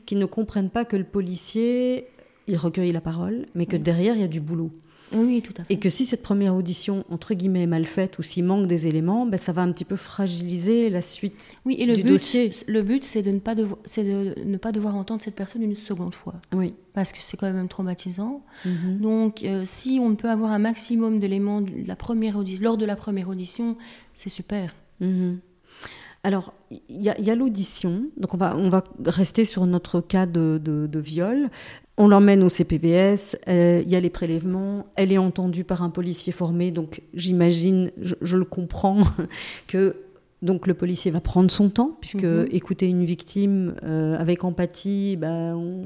qu'ils 0.04 0.18
ne 0.18 0.26
comprennent 0.26 0.70
pas 0.70 0.84
que 0.84 0.96
le 0.96 1.04
policier, 1.04 2.06
il 2.48 2.56
recueille 2.56 2.92
la 2.92 3.00
parole, 3.00 3.46
mais 3.54 3.64
que 3.64 3.76
derrière 3.76 4.14
il 4.14 4.20
y 4.20 4.24
a 4.24 4.28
du 4.28 4.40
boulot. 4.40 4.72
Oui, 5.12 5.42
tout 5.42 5.52
à 5.58 5.64
fait. 5.64 5.74
Et 5.74 5.78
que 5.78 5.88
si 5.88 6.06
cette 6.06 6.22
première 6.22 6.54
audition, 6.54 7.04
entre 7.10 7.34
guillemets, 7.34 7.62
est 7.62 7.68
mal 7.68 7.84
faite 7.84 8.18
ou 8.18 8.22
s'il 8.22 8.44
manque 8.44 8.66
des 8.66 8.86
éléments, 8.86 9.26
ben, 9.26 9.36
ça 9.36 9.52
va 9.52 9.62
un 9.62 9.72
petit 9.72 9.84
peu 9.84 9.96
fragiliser 9.96 10.90
la 10.90 11.02
suite 11.02 11.54
oui, 11.64 11.76
et 11.78 11.86
le 11.86 11.94
du 11.94 12.02
but, 12.02 12.10
dossier. 12.10 12.50
Le 12.66 12.82
but, 12.82 13.04
c'est 13.04 13.22
de, 13.22 13.30
ne 13.30 13.38
pas 13.38 13.54
devoir, 13.54 13.78
de 13.96 14.34
ne 14.44 14.56
pas 14.56 14.72
devoir 14.72 14.96
entendre 14.96 15.22
cette 15.22 15.36
personne 15.36 15.62
une 15.62 15.74
seconde 15.74 16.14
fois. 16.14 16.34
Oui. 16.52 16.74
Parce 16.92 17.12
que 17.12 17.18
c'est 17.20 17.36
quand 17.36 17.52
même 17.52 17.68
traumatisant. 17.68 18.42
Mhm. 18.64 18.98
Donc, 19.00 19.42
euh, 19.42 19.62
si 19.64 19.98
on 20.00 20.14
peut 20.14 20.30
avoir 20.30 20.50
un 20.50 20.58
maximum 20.58 21.20
d'éléments 21.20 21.60
de 21.60 21.70
la 21.86 21.96
première 21.96 22.38
lors 22.60 22.76
de 22.76 22.84
la 22.84 22.96
première 22.96 23.28
audition, 23.28 23.76
c'est 24.14 24.30
super. 24.30 24.74
Mhm. 25.00 25.38
Alors, 26.22 26.54
il 26.70 27.02
y 27.02 27.10
a, 27.10 27.34
l'audition, 27.34 28.04
donc 28.16 28.32
on 28.32 28.38
va, 28.38 28.56
on 28.56 28.70
va 28.70 28.82
rester 29.04 29.44
sur 29.44 29.66
notre 29.66 30.00
cas 30.00 30.24
de, 30.24 30.58
de 30.58 30.98
viol. 30.98 31.50
On 31.96 32.08
l'emmène 32.08 32.42
au 32.42 32.48
CPVS, 32.48 33.36
euh, 33.48 33.80
il 33.84 33.88
y 33.90 33.94
a 33.94 34.00
les 34.00 34.10
prélèvements, 34.10 34.86
elle 34.96 35.12
est 35.12 35.18
entendue 35.18 35.62
par 35.62 35.82
un 35.82 35.90
policier 35.90 36.32
formé, 36.32 36.72
donc 36.72 37.02
j'imagine, 37.14 37.92
je, 38.00 38.36
le 38.36 38.44
comprends, 38.44 39.00
que 39.68 39.96
Donc 40.42 40.66
le 40.66 40.74
policier 40.74 41.10
va 41.10 41.20
prendre 41.22 41.50
son 41.50 41.70
temps, 41.70 41.96
puisque 42.02 42.24
Mhm. 42.24 42.48
écouter 42.52 42.86
une 42.86 43.04
victime 43.04 43.76
euh, 43.82 44.18
avec 44.18 44.44
empathie, 44.44 45.16
on- 45.22 45.84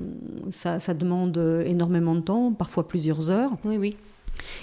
ça, 0.51 0.81
ça 0.81 0.95
demande 0.95 1.39
énormément 1.65 2.17
de 2.17 2.21
temps, 2.23 2.53
parfois 2.53 2.89
plusieurs 2.89 3.31
heures. 3.31 3.53
Oui, 3.65 3.77
oui. 3.77 3.97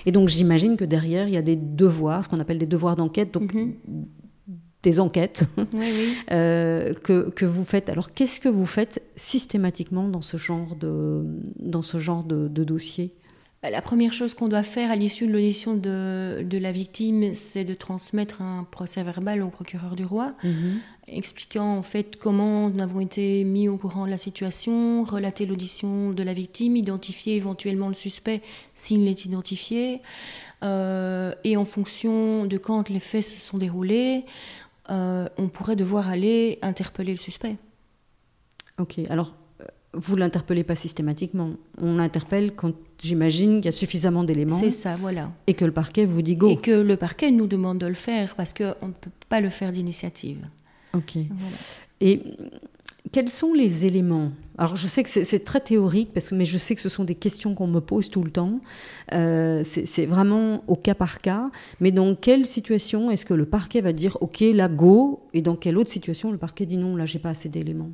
Et 0.06 0.12
donc 0.12 0.28
j'imagine 0.28 0.76
que 0.76 0.84
derrière, 0.84 1.28
il 1.30 1.34
y 1.34 1.38
a 1.38 1.42
des 1.42 1.56
devoirs, 1.56 2.24
ce 2.26 2.30
qu'on 2.30 2.40
appelle 2.42 2.58
des 2.58 2.66
devoirs 2.66 2.96
d'enquête, 2.98 3.34
donc 3.34 3.54
Mhm. 3.54 3.74
Des 4.86 5.00
enquêtes 5.00 5.46
Oui, 5.58 5.66
oui. 5.74 6.18
euh, 6.32 6.94
que, 6.94 7.30
que 7.32 7.46
vous 7.46 7.66
faites. 7.66 7.90
Alors 7.90 8.14
qu'est-ce 8.14 8.40
que 8.40 8.50
vous 8.50 8.66
faites 8.66 9.02
systématiquement 9.16 10.08
dans 10.08 10.22
ce 10.22 10.38
genre 10.38 10.76
de, 10.76 11.26
dans 11.60 11.82
ce 11.82 11.98
genre 11.98 12.24
de, 12.24 12.48
de 12.48 12.64
dossier? 12.64 13.12
La 13.72 13.82
première 13.82 14.14
chose 14.14 14.36
qu'on 14.36 14.48
doit 14.48 14.62
faire 14.62 14.92
à 14.92 14.96
l'issue 14.96 15.26
de 15.26 15.34
l'audition 15.34 15.74
de, 15.76 16.46
de 16.48 16.58
la 16.60 16.72
victime, 16.72 17.34
c'est 17.34 17.64
de 17.64 17.74
transmettre 17.74 18.44
un 18.44 18.64
procès 18.64 19.02
verbal 19.02 19.42
au 19.42 19.48
procureur 19.48 19.96
du 19.96 20.06
roi, 20.06 20.34
expliquant 21.08 21.76
en 21.76 21.82
fait 21.82 22.16
comment 22.18 22.70
nous 22.70 22.82
avons 22.82 23.00
été 23.00 23.44
mis 23.44 23.68
au 23.68 23.78
courant 23.78 24.06
de 24.06 24.12
la 24.12 24.20
situation, 24.20 25.04
relater 25.04 25.48
l'audition 25.48 26.12
de 26.12 26.22
la 26.22 26.34
victime, 26.34 26.76
identifier 26.76 27.38
éventuellement 27.38 27.88
le 27.88 27.96
suspect 27.96 28.44
s'il 28.76 29.08
est 29.08 29.26
identifié, 29.26 30.02
euh, 30.64 31.34
et 31.44 31.58
en 31.58 31.66
fonction 31.66 32.46
de 32.46 32.58
quand 32.58 32.90
les 32.90 33.00
faits 33.00 33.24
se 33.24 33.40
sont 33.40 33.58
déroulés, 33.58 34.26
euh, 34.90 35.28
on 35.38 35.48
pourrait 35.48 35.76
devoir 35.76 36.10
aller 36.10 36.60
interpeller 36.62 37.12
le 37.12 37.18
suspect. 37.18 37.56
Ok, 38.80 39.00
alors 39.10 39.34
euh, 39.62 39.66
vous 39.94 40.16
l'interpellez 40.16 40.64
pas 40.64 40.76
systématiquement. 40.76 41.52
On 41.80 41.96
l'interpelle 41.96 42.54
quand 42.56 42.74
j'imagine 43.02 43.56
qu'il 43.58 43.66
y 43.66 43.70
a 43.70 43.72
suffisamment 43.72 44.24
d'éléments 44.24 44.60
C'est 44.60 44.72
ça, 44.72 44.96
voilà. 44.96 45.32
et 45.48 45.54
que 45.54 45.66
le 45.66 45.72
parquet 45.72 46.06
vous 46.06 46.22
dit 46.22 46.36
go. 46.36 46.50
Et 46.50 46.58
que 46.58 46.72
le 46.72 46.98
parquet 46.98 47.32
nous 47.32 47.48
demande 47.48 47.78
de 47.80 47.88
le 47.88 47.94
faire 47.94 48.36
parce 48.36 48.54
qu'on 48.54 48.88
ne 48.88 48.94
peut 48.94 49.12
pas 49.30 49.42
le 49.42 49.50
faire 49.50 49.72
d'initiative. 49.72 50.46
Ok. 50.94 51.18
Voilà. 51.30 51.56
Et 52.02 52.22
quels 53.12 53.30
sont 53.30 53.54
les 53.54 53.86
éléments? 53.86 54.32
Alors 54.58 54.76
je 54.76 54.88
sais 54.88 55.04
que 55.04 55.10
c'est 55.10 55.44
très 55.44 55.60
théorique, 55.60 56.14
parce 56.14 56.30
que, 56.30 56.36
mais 56.36 56.46
je 56.46 56.58
sais 56.58 56.76
que 56.76 56.82
ce 56.82 56.90
sont 56.90 57.04
des 57.04 57.16
questions 57.16 57.56
qu'on 57.56 57.68
me 57.68 57.82
pose 57.82 58.10
tout 58.10 58.24
le 58.24 58.32
temps. 58.32 58.62
Euh, 59.14 59.62
c'est 59.64 60.06
vraiment 60.06 60.62
au 60.68 60.76
cas 60.76 60.96
par 60.96 61.20
cas. 61.20 61.52
Mais 61.82 61.92
dans 61.92 62.16
quelle 62.16 62.46
situation 62.46 63.12
est-ce 63.12 63.26
que 63.26 63.34
le 63.34 63.46
parquet 63.46 63.82
va 63.82 63.92
dire 63.92 64.18
OK, 64.22 64.40
là, 64.40 64.70
go? 64.70 65.28
Et 65.34 65.42
dans 65.42 65.56
quelle 65.56 65.78
autre 65.78 65.90
situation 65.90 66.32
le 66.32 66.38
parquet 66.38 66.66
dit 66.66 66.78
non, 66.78 66.96
là, 66.96 67.06
j'ai 67.06 67.20
pas 67.20 67.30
assez 67.30 67.50
d'éléments? 67.50 67.92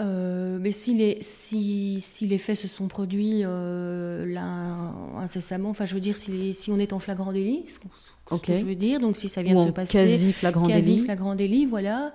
Euh, 0.00 0.58
mais 0.60 0.70
si 0.70 0.94
les, 0.94 2.38
faits 2.38 2.56
se 2.56 2.68
sont 2.68 2.86
produits 2.86 3.40
euh, 3.42 4.26
là 4.26 4.94
incessamment, 5.16 5.70
enfin 5.70 5.86
je 5.86 5.94
veux 5.94 6.00
dire 6.00 6.16
si 6.16 6.70
on 6.70 6.78
est 6.78 6.92
en 6.92 7.00
flagrant 7.00 7.32
délit, 7.32 7.64
ce, 7.66 7.80
qu'on- 7.80 7.88
ce 8.30 8.34
Ok. 8.34 8.42
que 8.42 8.54
je 8.58 8.64
veux 8.64 8.74
dire, 8.74 9.00
donc 9.00 9.16
si 9.16 9.28
ça 9.28 9.42
vient 9.42 9.54
Ou 9.56 9.60
de 9.62 9.66
se 9.68 9.72
passer, 9.72 9.92
quasi 9.92 10.32
flagrant 10.32 10.66
quasi 10.66 10.92
délit 10.94 11.04
flagrant 11.04 11.34
délit, 11.34 11.66
voilà. 11.66 12.12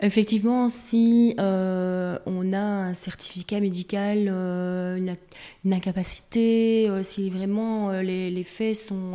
Effectivement, 0.00 0.68
si 0.68 1.34
euh, 1.40 2.16
on 2.24 2.52
a 2.52 2.58
un 2.60 2.94
certificat 2.94 3.58
médical, 3.58 4.28
euh, 4.30 4.96
une, 4.96 5.10
ac- 5.10 5.18
une 5.64 5.72
incapacité, 5.72 6.88
euh, 6.88 7.02
si 7.02 7.30
vraiment 7.30 7.90
les, 7.90 8.30
les 8.30 8.42
faits 8.44 8.76
sont, 8.76 9.14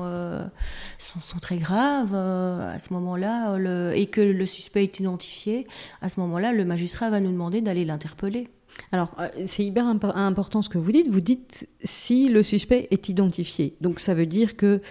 sont, 0.98 1.22
sont 1.22 1.40
très 1.40 1.56
graves, 1.58 2.14
à 2.14 2.78
ce 2.80 2.92
moment-là, 2.94 3.58
et 3.96 4.08
que 4.08 4.20
le 4.20 4.46
suspect 4.46 4.84
est 4.84 5.00
identifié, 5.00 5.68
à 6.02 6.10
ce 6.10 6.20
moment-là, 6.20 6.52
le 6.52 6.66
magistrat 6.66 7.10
va 7.10 7.22
nous 7.22 7.32
demander 7.32 7.62
d'aller 7.62 7.86
l'interpeller. 7.86 8.50
Alors, 8.92 9.14
c'est 9.46 9.64
hyper 9.64 9.86
imp- 9.88 10.04
important 10.16 10.62
ce 10.64 10.70
que 10.70 10.80
vous 10.80 10.92
dites. 10.92 11.08
Vous 11.08 11.22
dites 11.22 11.70
si 11.84 12.28
le 12.28 12.42
suspect 12.44 12.88
est 12.92 13.08
identifié. 13.08 13.76
Donc, 13.82 14.00
ça 14.00 14.16
veut 14.16 14.26
dire 14.26 14.58
que 14.58 14.82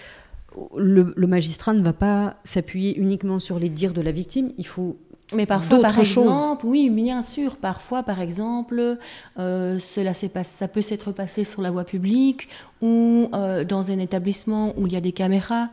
le, 0.76 1.12
le 1.16 1.26
magistrat 1.26 1.72
ne 1.72 1.82
va 1.82 1.92
pas 1.92 2.36
s'appuyer 2.44 2.96
uniquement 2.98 3.40
sur 3.40 3.58
les 3.58 3.68
dires 3.68 3.92
de 3.92 4.00
la 4.00 4.12
victime. 4.12 4.52
Il 4.58 4.66
faut 4.66 4.96
Mais 5.34 5.46
parfois, 5.46 5.80
par 5.80 6.04
choses. 6.04 6.24
exemple, 6.24 6.66
oui, 6.66 6.90
bien 6.90 7.22
sûr, 7.22 7.56
parfois, 7.56 8.02
par 8.02 8.20
exemple, 8.20 8.98
euh, 9.38 9.78
cela 9.78 10.12
pas- 10.32 10.44
ça 10.44 10.68
peut 10.68 10.82
s'être 10.82 11.12
passé 11.12 11.44
sur 11.44 11.62
la 11.62 11.70
voie 11.70 11.84
publique 11.84 12.48
ou 12.82 13.28
euh, 13.34 13.64
dans 13.64 13.90
un 13.90 13.98
établissement 13.98 14.74
où 14.76 14.86
il 14.86 14.92
y 14.92 14.96
a 14.96 15.00
des 15.00 15.12
caméras, 15.12 15.70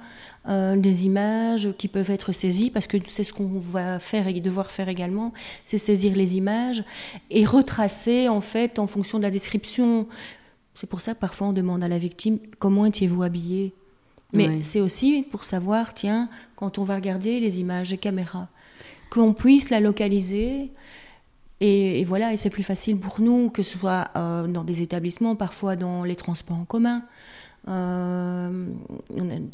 euh, 0.47 0.77
des 0.79 1.05
images 1.05 1.69
qui 1.77 1.87
peuvent 1.89 2.09
être 2.11 2.31
saisies, 2.31 2.69
parce 2.71 2.87
que 2.87 2.97
c'est 3.07 3.25
ce 3.25 3.33
qu'on 3.33 3.59
va 3.59 3.99
faire 3.99 4.27
et 4.27 4.39
devoir 4.39 4.71
faire 4.71 4.87
également, 4.87 5.33
c'est 5.65 5.77
saisir 5.77 6.15
les 6.15 6.37
images 6.37 6.83
et 7.29 7.43
retracer, 7.45 8.29
en 8.29 8.39
fait, 8.41 8.79
en 8.79 8.87
fonction 8.87 9.17
de 9.17 9.23
la 9.23 9.31
description. 9.31 10.07
C'est 10.75 10.87
pour 10.89 11.01
ça 11.01 11.13
que 11.13 11.19
parfois 11.19 11.47
on 11.47 11.53
demande 11.53 11.83
à 11.83 11.89
la 11.89 11.97
victime 11.97 12.39
comment 12.59 12.85
étiez-vous 12.85 13.23
habillé 13.23 13.73
mais 14.33 14.61
c'est 14.61 14.81
aussi 14.81 15.23
pour 15.23 15.43
savoir, 15.43 15.93
tiens, 15.93 16.29
quand 16.55 16.77
on 16.77 16.83
va 16.83 16.95
regarder 16.95 17.39
les 17.39 17.59
images 17.59 17.89
des 17.89 17.97
caméras, 17.97 18.47
qu'on 19.09 19.33
puisse 19.33 19.69
la 19.69 19.79
localiser. 19.79 20.71
Et, 21.61 22.01
et 22.01 22.03
voilà, 22.05 22.31
et 22.31 22.37
c'est 22.37 22.49
plus 22.49 22.63
facile 22.63 22.99
pour 22.99 23.19
nous 23.19 23.49
que 23.49 23.63
ce 23.63 23.77
soit 23.77 24.09
euh, 24.15 24.47
dans 24.47 24.63
des 24.63 24.81
établissements, 24.81 25.35
parfois 25.35 25.75
dans 25.75 26.03
les 26.03 26.15
transports 26.15 26.57
en 26.57 26.65
commun. 26.65 27.03
Euh, 27.69 28.67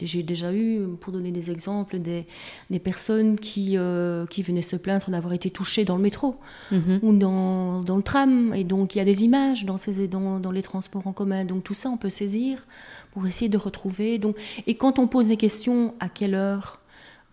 J'ai 0.01 0.23
déjà 0.23 0.53
eu, 0.53 0.79
pour 0.99 1.11
donner 1.11 1.31
des 1.31 1.51
exemples, 1.51 1.99
des, 1.99 2.25
des 2.69 2.79
personnes 2.79 3.37
qui, 3.37 3.73
euh, 3.77 4.25
qui 4.27 4.41
venaient 4.43 4.61
se 4.61 4.75
plaindre 4.77 5.09
d'avoir 5.09 5.33
été 5.33 5.49
touchées 5.49 5.83
dans 5.85 5.97
le 5.97 6.01
métro 6.01 6.37
Mhm. 6.71 6.99
ou 7.01 7.15
dans, 7.17 7.81
dans 7.81 7.97
le 7.97 8.03
tram. 8.03 8.53
Et 8.53 8.63
donc, 8.63 8.95
il 8.95 8.99
y 8.99 9.01
a 9.01 9.05
des 9.05 9.23
images 9.23 9.65
dans, 9.65 9.77
ces, 9.77 10.07
dans, 10.07 10.39
dans 10.39 10.51
les 10.51 10.61
transports 10.61 11.05
en 11.07 11.13
commun. 11.13 11.45
Donc, 11.45 11.63
tout 11.63 11.73
ça, 11.73 11.89
on 11.89 11.97
peut 11.97 12.09
saisir 12.09 12.65
pour 13.11 13.27
essayer 13.27 13.49
de 13.49 13.57
retrouver. 13.57 14.17
Donc, 14.17 14.37
et 14.67 14.75
quand 14.75 14.97
on 14.99 15.07
pose 15.07 15.27
des 15.27 15.37
questions, 15.37 15.93
à 15.99 16.09
quelle 16.09 16.35
heure 16.35 16.81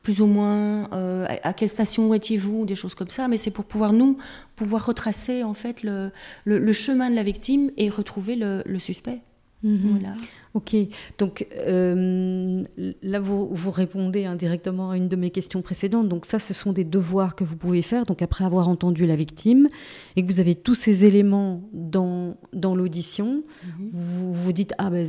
plus 0.03 0.21
ou 0.21 0.27
moins, 0.27 0.89
euh, 0.93 1.27
à, 1.29 1.49
à 1.51 1.53
quelle 1.53 1.69
station 1.69 2.13
étiez-vous, 2.13 2.65
des 2.67 2.75
choses 2.75 2.97
comme 2.97 3.11
ça, 3.11 3.29
mais 3.29 3.37
c'est 3.37 3.53
pour 3.53 3.65
pouvoir 3.65 3.93
nous, 3.93 4.19
pouvoir 4.57 4.85
retracer 4.85 5.45
en 5.45 5.55
fait 5.55 5.85
le, 5.85 6.11
le, 6.45 6.59
le 6.59 6.73
chemin 6.73 7.09
de 7.09 7.15
la 7.15 7.23
victime 7.23 7.71
et 7.77 7.89
retrouver 7.89 8.35
le, 8.35 8.65
le 8.67 8.79
suspect. 8.81 9.21
Mhm. 9.63 9.79
Voilà. 9.99 10.15
Ok, 10.55 10.77
donc 11.19 11.47
euh, 11.57 12.63
là 13.03 13.21
vous, 13.21 13.49
vous 13.51 13.71
répondez 13.71 14.27
indirectement 14.27 14.91
à 14.91 14.97
une 14.99 15.09
de 15.09 15.17
mes 15.17 15.31
questions 15.31 15.63
précédentes. 15.63 16.09
Donc 16.09 16.27
ça, 16.27 16.39
ce 16.39 16.53
sont 16.53 16.73
des 16.75 16.85
devoirs 16.85 17.35
que 17.37 17.43
vous 17.45 17.57
pouvez 17.57 17.81
faire. 17.81 18.05
Donc 18.05 18.21
après 18.23 18.45
avoir 18.45 18.69
entendu 18.69 19.07
la 19.07 19.17
victime 19.17 19.69
et 20.17 20.23
que 20.25 20.31
vous 20.31 20.41
avez 20.41 20.55
tous 20.55 20.75
ces 20.75 21.05
éléments 21.07 21.63
dans, 21.73 22.37
dans 22.53 22.75
l'audition, 22.77 23.43
Mhm. 23.79 23.89
vous 23.93 24.35
vous 24.35 24.53
dites 24.53 24.75
ah 24.79 24.91
ben 24.91 25.07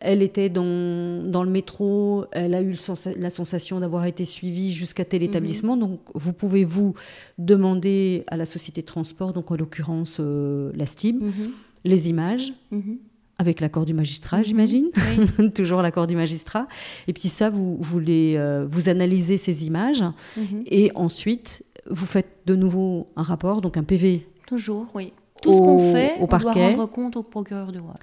elle 0.00 0.20
était 0.22 0.50
dans, 0.50 1.22
dans 1.24 1.42
le 1.42 1.50
métro, 1.50 2.26
elle 2.32 2.54
a 2.54 2.60
eu 2.60 2.70
le 2.72 3.18
la 3.20 3.30
sensation 3.30 3.80
d'avoir 3.80 4.04
été 4.04 4.24
suivie 4.26 4.72
jusqu'à 4.72 5.06
tel 5.06 5.22
établissement. 5.22 5.76
Donc 5.78 6.00
vous 6.14 6.34
pouvez 6.34 6.64
vous 6.64 6.94
demander 7.38 8.24
à 8.26 8.36
la 8.36 8.46
société 8.46 8.80
de 8.82 8.86
transport, 8.86 9.32
donc 9.32 9.50
en 9.50 9.56
l'occurrence 9.56 10.18
euh, 10.20 10.70
la 10.74 10.86
STIB, 10.86 11.22
Mhm. 11.22 11.32
les 11.84 12.10
images 12.10 12.52
Mhm. 12.70 12.98
Avec 13.38 13.60
l'accord 13.60 13.84
du 13.84 13.94
magistrat, 13.94 14.38
Mhm. 14.38 14.44
j'imagine. 14.44 14.86
Oui. 15.38 15.50
Toujours 15.54 15.82
l'accord 15.82 16.06
du 16.06 16.16
magistrat. 16.16 16.66
Et 17.08 17.12
puis 17.12 17.28
ça, 17.28 17.50
vous, 17.50 17.76
vous, 17.80 17.98
les, 17.98 18.34
euh, 18.36 18.66
vous 18.68 18.88
analysez 18.88 19.36
ces 19.36 19.66
images 19.66 20.02
Mhm. 20.36 20.62
et 20.66 20.90
ensuite, 20.94 21.64
vous 21.90 22.06
faites 22.06 22.28
de 22.46 22.54
nouveau 22.54 23.08
un 23.16 23.22
rapport, 23.22 23.60
donc 23.60 23.76
un 23.76 23.82
PV. 23.84 24.26
Toujours, 24.46 24.86
oui. 24.94 25.12
Tout 25.42 25.52
ce 25.52 25.58
qu'on 25.58 25.78
fait, 25.92 26.12
au 26.18 26.24
on 26.24 26.26
doit 26.26 26.38
parquet. 26.38 26.70
rendre 26.74 26.86
compte 26.86 27.16
au 27.16 27.22
procureur 27.22 27.70
du 27.72 27.78
roi. 27.78 27.94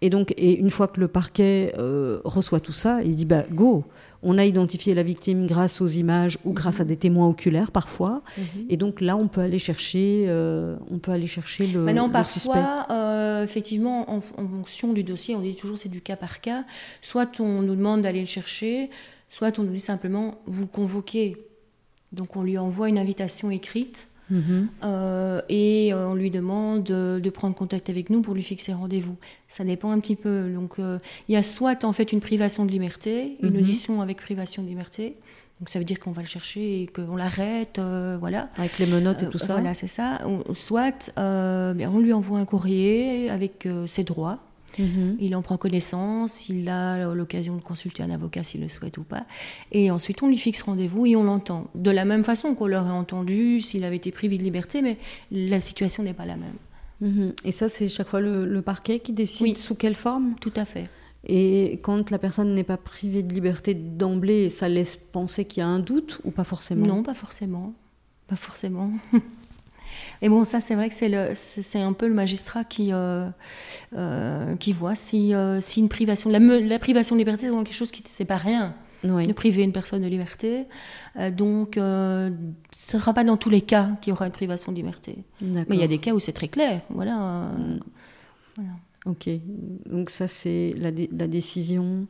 Et 0.00 0.10
donc, 0.10 0.32
et 0.36 0.56
une 0.58 0.70
fois 0.70 0.86
que 0.88 1.00
le 1.00 1.08
parquet 1.08 1.72
euh, 1.76 2.20
reçoit 2.24 2.60
tout 2.60 2.72
ça, 2.72 2.98
il 3.04 3.14
dit 3.16 3.26
bah 3.26 3.42
go, 3.52 3.84
on 4.22 4.38
a 4.38 4.44
identifié 4.44 4.94
la 4.94 5.02
victime 5.02 5.46
grâce 5.46 5.80
aux 5.80 5.86
images 5.86 6.38
ou 6.44 6.52
grâce 6.52 6.80
à 6.80 6.84
des 6.84 6.96
témoins 6.96 7.28
oculaires 7.28 7.70
parfois. 7.70 8.22
Mhm. 8.36 8.44
Et 8.68 8.76
donc 8.76 9.00
là, 9.00 9.16
on 9.16 9.28
peut 9.28 9.40
aller 9.40 9.58
chercher, 9.58 10.24
euh, 10.28 10.76
on 10.90 10.98
peut 10.98 11.12
aller 11.12 11.26
chercher 11.26 11.66
le, 11.66 11.82
Maintenant, 11.82 12.10
le 12.12 12.24
suspect. 12.24 12.52
parfois, 12.52 12.86
euh, 12.94 13.44
effectivement, 13.44 14.10
en, 14.10 14.16
en 14.16 14.20
fonction 14.20 14.92
du 14.92 15.04
dossier, 15.04 15.36
on 15.36 15.40
dit 15.40 15.54
toujours 15.54 15.78
c'est 15.78 15.88
du 15.88 16.00
cas 16.00 16.16
par 16.16 16.40
cas. 16.40 16.64
Soit 17.02 17.40
on 17.40 17.62
nous 17.62 17.76
demande 17.76 18.02
d'aller 18.02 18.20
le 18.20 18.26
chercher, 18.26 18.90
soit 19.28 19.58
on 19.58 19.62
nous 19.62 19.72
dit 19.72 19.80
simplement 19.80 20.40
vous 20.46 20.66
convoquez. 20.66 21.36
Donc 22.12 22.36
on 22.36 22.42
lui 22.42 22.58
envoie 22.58 22.88
une 22.88 22.98
invitation 22.98 23.50
écrite 23.50 24.08
Mhm. 24.30 24.68
euh, 24.84 25.40
et 25.48 25.92
euh, 25.92 26.08
on 26.08 26.14
lui 26.14 26.30
demande 26.30 26.84
de, 26.84 27.20
de 27.22 27.30
prendre 27.30 27.54
contact 27.54 27.88
avec 27.90 28.10
nous 28.10 28.20
pour 28.22 28.34
lui 28.34 28.42
fixer 28.42 28.72
rendez-vous. 28.72 29.16
Ça 29.48 29.64
dépend 29.64 29.90
un 29.90 30.00
petit 30.00 30.16
peu. 30.16 30.50
Donc 30.52 30.78
euh, 30.78 30.98
il 31.28 31.32
y 31.32 31.36
a 31.36 31.42
soit 31.42 31.84
en 31.84 31.92
fait 31.92 32.12
une 32.12 32.20
privation 32.20 32.64
de 32.66 32.70
liberté, 32.70 33.36
une 33.42 33.50
Mhm. 33.54 33.58
audition 33.60 34.00
avec 34.02 34.18
privation 34.18 34.62
de 34.62 34.68
liberté. 34.68 35.16
Donc 35.60 35.70
ça 35.70 35.80
veut 35.80 35.84
dire 35.84 35.98
qu'on 35.98 36.12
va 36.12 36.22
le 36.22 36.28
chercher 36.28 36.82
et 36.82 36.86
qu'on 36.86 37.16
l'arrête, 37.16 37.78
euh, 37.80 38.16
voilà. 38.20 38.48
Avec 38.58 38.78
les 38.78 38.86
menottes 38.86 39.22
et 39.22 39.26
Euh, 39.26 39.30
tout 39.30 39.38
ça. 39.38 39.54
Voilà, 39.54 39.74
c'est 39.74 39.88
ça. 39.88 40.20
Soit 40.54 41.10
euh, 41.18 41.74
bien, 41.74 41.90
on 41.92 41.98
lui 41.98 42.12
envoie 42.12 42.38
un 42.38 42.44
courrier 42.44 43.28
avec 43.28 43.66
euh, 43.66 43.86
ses 43.88 44.04
droits. 44.04 44.38
Mhm. 44.78 45.16
Il 45.20 45.34
en 45.36 45.42
prend 45.42 45.56
connaissance, 45.56 46.48
il 46.48 46.68
a 46.68 47.12
l'occasion 47.14 47.56
de 47.56 47.60
consulter 47.60 48.02
un 48.02 48.10
avocat 48.10 48.42
s'il 48.42 48.60
le 48.60 48.68
souhaite 48.68 48.98
ou 48.98 49.02
pas. 49.02 49.24
Et 49.72 49.90
ensuite, 49.90 50.22
on 50.22 50.28
lui 50.28 50.38
fixe 50.38 50.62
rendez-vous 50.62 51.06
et 51.06 51.16
on 51.16 51.24
l'entend. 51.24 51.68
De 51.74 51.90
la 51.90 52.04
même 52.04 52.24
façon 52.24 52.54
qu'on 52.54 52.66
l'aurait 52.66 52.90
entendu 52.90 53.60
s'il 53.60 53.84
avait 53.84 53.96
été 53.96 54.12
privé 54.12 54.38
de 54.38 54.42
liberté, 54.42 54.82
mais 54.82 54.98
la 55.30 55.60
situation 55.60 56.02
n'est 56.02 56.14
pas 56.14 56.26
la 56.26 56.36
même. 56.36 56.54
Mhm. 57.00 57.32
Et 57.44 57.52
ça, 57.52 57.68
c'est 57.68 57.88
chaque 57.88 58.08
fois 58.08 58.20
le, 58.20 58.44
le 58.46 58.62
parquet 58.62 58.98
qui 58.98 59.12
décide 59.12 59.46
Oui. 59.46 59.56
sous 59.56 59.74
quelle 59.74 59.94
forme? 59.94 60.34
Tout 60.40 60.52
à 60.56 60.64
fait. 60.64 60.88
Et 61.26 61.80
quand 61.82 62.10
la 62.10 62.18
personne 62.18 62.54
n'est 62.54 62.64
pas 62.64 62.76
privée 62.76 63.22
de 63.22 63.34
liberté 63.34 63.74
d'emblée, 63.74 64.48
ça 64.48 64.68
laisse 64.68 64.96
penser 64.96 65.44
qu'il 65.44 65.60
y 65.60 65.64
a 65.64 65.68
un 65.68 65.80
doute 65.80 66.20
ou 66.24 66.30
pas 66.30 66.44
forcément? 66.44 66.86
Non, 66.86 67.02
pas 67.02 67.14
forcément. 67.14 67.74
Pas 68.28 68.36
forcément. 68.36 68.90
Et 70.22 70.28
bon, 70.28 70.44
ça, 70.44 70.60
c'est 70.60 70.74
vrai 70.74 70.88
que 70.88 70.94
c'est 71.34 71.80
un 71.80 71.92
peu 71.92 72.08
le 72.08 72.14
magistrat 72.14 72.64
qui, 72.64 72.92
euh, 72.92 73.28
euh, 73.96 74.56
qui 74.56 74.72
voit 74.72 74.94
si, 74.94 75.34
euh, 75.34 75.60
si 75.60 75.80
une 75.80 75.88
privation. 75.88 76.30
La, 76.30 76.38
la, 76.38 76.78
privation 76.78 77.14
de 77.14 77.20
liberté, 77.20 77.46
c'est 77.46 77.54
quelque 77.54 77.72
chose 77.72 77.90
qui. 77.90 78.02
C'est 78.06 78.24
pas 78.24 78.36
rien. 78.36 78.74
de 79.04 79.32
priver 79.32 79.62
une 79.62 79.72
personne 79.72 80.02
de 80.02 80.08
liberté. 80.08 80.66
donc, 81.32 81.74
ce 81.76 82.30
ne 82.30 83.00
sera 83.00 83.14
pas 83.14 83.24
dans 83.24 83.36
tous 83.36 83.50
les 83.50 83.60
cas 83.60 83.96
qu'il 84.00 84.10
y 84.10 84.12
aura 84.12 84.26
une 84.26 84.32
privation 84.32 84.72
de 84.72 84.76
liberté. 84.76 85.24
Mais 85.40 85.64
il 85.70 85.80
y 85.80 85.84
a 85.84 85.88
des 85.88 85.98
cas 85.98 86.12
où 86.12 86.20
c'est 86.20 86.32
très 86.32 86.48
clair. 86.48 86.82
Voilà. 86.90 87.52
Mm. 87.56 87.80
voilà. 88.56 88.70
Ok. 89.06 89.28
Donc, 89.86 90.10
ça, 90.10 90.26
c'est 90.26 90.74
la, 90.76 90.90
la, 90.90 91.28
décision 91.28 92.06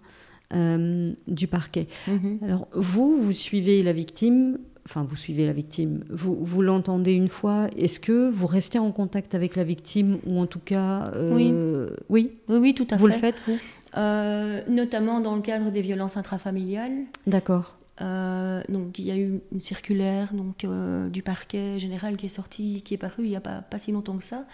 du 0.50 1.46
parquet. 1.46 1.88
Mm-hmm. 2.08 2.44
Alors, 2.44 2.68
vous, 2.72 3.18
vous 3.18 3.32
suivez 3.32 3.82
la 3.82 3.92
victime 3.92 4.58
enfin 4.88 5.04
vous 5.06 5.16
suivez 5.16 5.46
la 5.46 5.52
victime, 5.52 6.02
vous, 6.08 6.34
vous 6.40 6.62
l'entendez 6.62 7.12
une 7.12 7.28
fois, 7.28 7.68
est-ce 7.76 8.00
que 8.00 8.30
vous 8.30 8.46
restez 8.46 8.78
en 8.78 8.90
contact 8.90 9.34
avec 9.34 9.54
la 9.54 9.64
victime 9.64 10.18
ou 10.26 10.40
en 10.40 10.46
tout 10.46 10.60
cas... 10.60 11.04
Euh, 11.14 11.90
oui. 12.08 12.32
oui. 12.48 12.58
Oui, 12.58 12.74
tout 12.74 12.86
à 12.90 12.96
vous 12.96 13.06
fait. 13.06 13.12
Vous 13.12 13.12
le 13.12 13.12
faites, 13.12 13.40
vous? 13.46 13.58
Euh, 13.96 14.62
Notamment 14.68 15.20
dans 15.20 15.36
le 15.36 15.42
cadre 15.42 15.70
des 15.70 15.82
violences 15.82 16.16
intrafamiliales. 16.16 17.04
D'accord. 17.26 17.76
Euh, 18.00 18.62
donc 18.68 19.00
il 19.00 19.06
y 19.06 19.10
a 19.10 19.16
eu 19.16 19.40
une 19.50 19.60
circulaire 19.60 20.32
donc 20.32 20.64
du 21.10 21.22
parquet 21.22 21.80
général 21.80 22.16
qui 22.16 22.26
est 22.26 22.30
sortie, 22.30 22.80
qui 22.84 22.94
est 22.94 22.98
parue 22.98 23.24
il 23.24 23.30
n'y 23.30 23.36
a 23.36 23.40
pas, 23.40 23.60
pas, 23.60 23.78
si 23.78 23.92
longtemps 23.92 24.16
que 24.16 24.24
ça. 24.24 24.44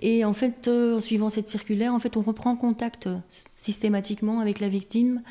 Et 0.00 0.24
en 0.24 0.34
fait, 0.34 0.68
en 0.68 1.00
suivant 1.00 1.30
cette 1.30 1.48
circulaire, 1.48 1.92
en 1.92 1.98
fait, 1.98 2.16
on 2.16 2.22
reprend 2.22 2.54
contact 2.54 3.08
systématiquement 3.28 4.38
avec 4.40 4.60
la 4.60 4.68
victime 4.68 5.22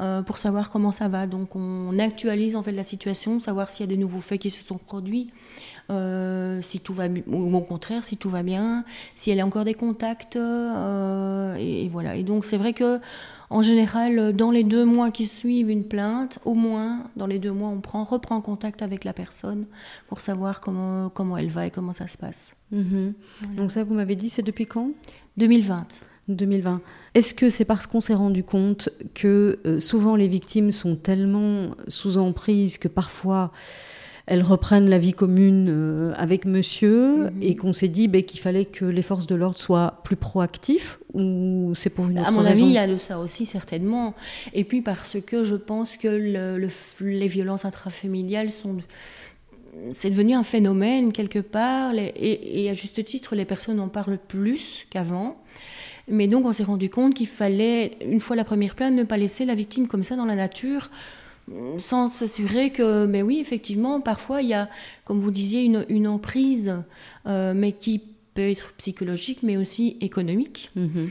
euh, 0.00 0.22
pour 0.22 0.38
savoir 0.38 0.70
comment 0.70 0.92
ça 0.92 1.08
va. 1.08 1.26
Donc 1.26 1.56
on 1.56 1.98
actualise 1.98 2.56
en 2.56 2.62
fait 2.62 2.72
la 2.72 2.84
situation, 2.84 3.40
savoir 3.40 3.70
s'il 3.70 3.84
y 3.84 3.88
a 3.88 3.94
des 3.94 4.00
nouveaux 4.00 4.20
faits 4.20 4.40
qui 4.40 4.50
se 4.50 4.62
sont 4.62 4.78
produits, 4.78 5.30
euh, 5.90 6.60
si 6.62 6.80
tout 6.80 6.94
va 6.94 7.06
ou 7.26 7.56
au 7.56 7.60
contraire 7.60 8.04
si 8.04 8.16
tout 8.16 8.30
va 8.30 8.42
bien, 8.42 8.84
si 9.14 9.30
elle 9.30 9.40
a 9.40 9.46
encore 9.46 9.64
des 9.64 9.74
contacts 9.74 10.36
euh, 10.36 11.54
et, 11.56 11.88
voilà. 11.88 12.16
Et 12.16 12.22
donc 12.22 12.44
c'est 12.44 12.58
vrai 12.58 12.72
que 12.72 13.00
en 13.50 13.62
général, 13.62 14.34
dans 14.34 14.50
les 14.50 14.62
deux 14.62 14.84
mois 14.84 15.10
qui 15.10 15.26
suivent 15.26 15.70
une 15.70 15.84
plainte, 15.84 16.38
au 16.44 16.54
moins 16.54 17.04
dans 17.16 17.26
les 17.26 17.38
deux 17.38 17.52
mois, 17.52 17.70
on 17.70 17.80
prend, 17.80 18.04
reprend 18.04 18.40
contact 18.42 18.82
avec 18.82 19.04
la 19.04 19.14
personne 19.14 19.66
pour 20.08 20.20
savoir 20.20 20.60
comment, 20.60 21.08
comment 21.08 21.38
elle 21.38 21.48
va 21.48 21.66
et 21.66 21.70
comment 21.70 21.94
ça 21.94 22.08
se 22.08 22.18
passe. 22.18 22.54
Mhm. 22.72 23.14
Donc 23.56 23.70
ça, 23.70 23.84
vous 23.84 23.94
m'avez 23.94 24.16
dit, 24.16 24.28
c'est 24.28 24.42
depuis 24.42 24.66
quand? 24.66 24.90
2020. 25.38 26.02
2020. 26.28 26.80
Est-ce 27.14 27.34
que 27.34 27.50
c'est 27.50 27.64
parce 27.64 27.86
qu'on 27.86 28.00
s'est 28.00 28.14
rendu 28.14 28.44
compte 28.44 28.90
que 29.14 29.58
euh, 29.66 29.80
souvent 29.80 30.16
les 30.16 30.28
victimes 30.28 30.72
sont 30.72 30.96
tellement 30.96 31.70
sous 31.88 32.18
emprise 32.18 32.78
que 32.78 32.88
parfois 32.88 33.52
elles 34.26 34.42
reprennent 34.42 34.90
la 34.90 34.98
vie 34.98 35.14
commune 35.14 35.68
euh, 35.70 36.12
avec 36.16 36.44
monsieur 36.44 37.30
mhm. 37.30 37.42
et 37.42 37.54
qu'on 37.54 37.72
s'est 37.72 37.88
dit 37.88 38.08
ben, 38.08 38.22
qu'il 38.22 38.40
fallait 38.40 38.66
que 38.66 38.84
les 38.84 39.02
forces 39.02 39.26
de 39.26 39.34
l'ordre 39.34 39.58
soient 39.58 40.00
plus 40.04 40.16
proactifs 40.16 40.98
ou 41.14 41.72
c'est 41.74 41.88
pour 41.88 42.06
une 42.08 42.18
autre 42.18 42.28
raison 42.28 42.40
À 42.40 42.42
mon 42.42 42.46
avis, 42.46 42.64
il 42.64 42.72
y 42.72 42.78
a 42.78 42.86
de 42.86 42.98
ça 42.98 43.18
aussi 43.18 43.46
certainement. 43.46 44.14
Et 44.52 44.64
puis 44.64 44.82
parce 44.82 45.16
que 45.26 45.44
je 45.44 45.54
pense 45.54 45.96
que 45.96 46.08
les 47.00 47.26
violences 47.26 47.64
intrafamiliales 47.64 48.52
sont 48.52 48.76
c'est 49.90 50.10
devenu 50.10 50.34
un 50.34 50.42
phénomène 50.42 51.12
quelque 51.12 51.38
part, 51.38 51.94
et, 51.94 52.64
et, 52.64 52.70
à 52.70 52.74
juste 52.74 53.02
titre, 53.04 53.36
les 53.36 53.44
personnes 53.44 53.80
en 53.80 53.88
parlent 53.88 54.18
plus 54.18 54.86
qu'avant. 54.90 55.40
Mais 56.10 56.26
donc 56.26 56.46
on 56.46 56.52
s'est 56.52 56.64
rendu 56.64 56.90
compte 56.90 57.14
qu'il 57.14 57.26
fallait, 57.26 57.98
une 58.04 58.20
fois 58.20 58.36
la 58.36 58.44
première 58.44 58.74
plainte, 58.74 58.94
ne 58.94 59.04
pas 59.04 59.16
laisser 59.16 59.44
la 59.44 59.54
victime 59.54 59.88
comme 59.88 60.02
ça 60.02 60.16
dans 60.16 60.24
la 60.24 60.34
nature 60.34 60.90
sans 61.78 62.08
s'assurer 62.08 62.70
que, 62.70 63.06
mais 63.06 63.22
oui, 63.22 63.38
effectivement, 63.40 64.00
parfois 64.00 64.42
il 64.42 64.48
y 64.48 64.54
a, 64.54 64.68
comme 65.04 65.20
vous 65.20 65.30
disiez, 65.30 65.62
une, 65.62 66.08
emprise, 66.08 66.74
euh, 67.26 67.52
mais 67.54 67.72
qui 67.72 68.02
peut 68.34 68.50
être 68.50 68.72
psychologique, 68.74 69.40
mais 69.42 69.56
aussi 69.56 69.96
économique. 70.00 70.70
Mm-hmm. 70.76 71.08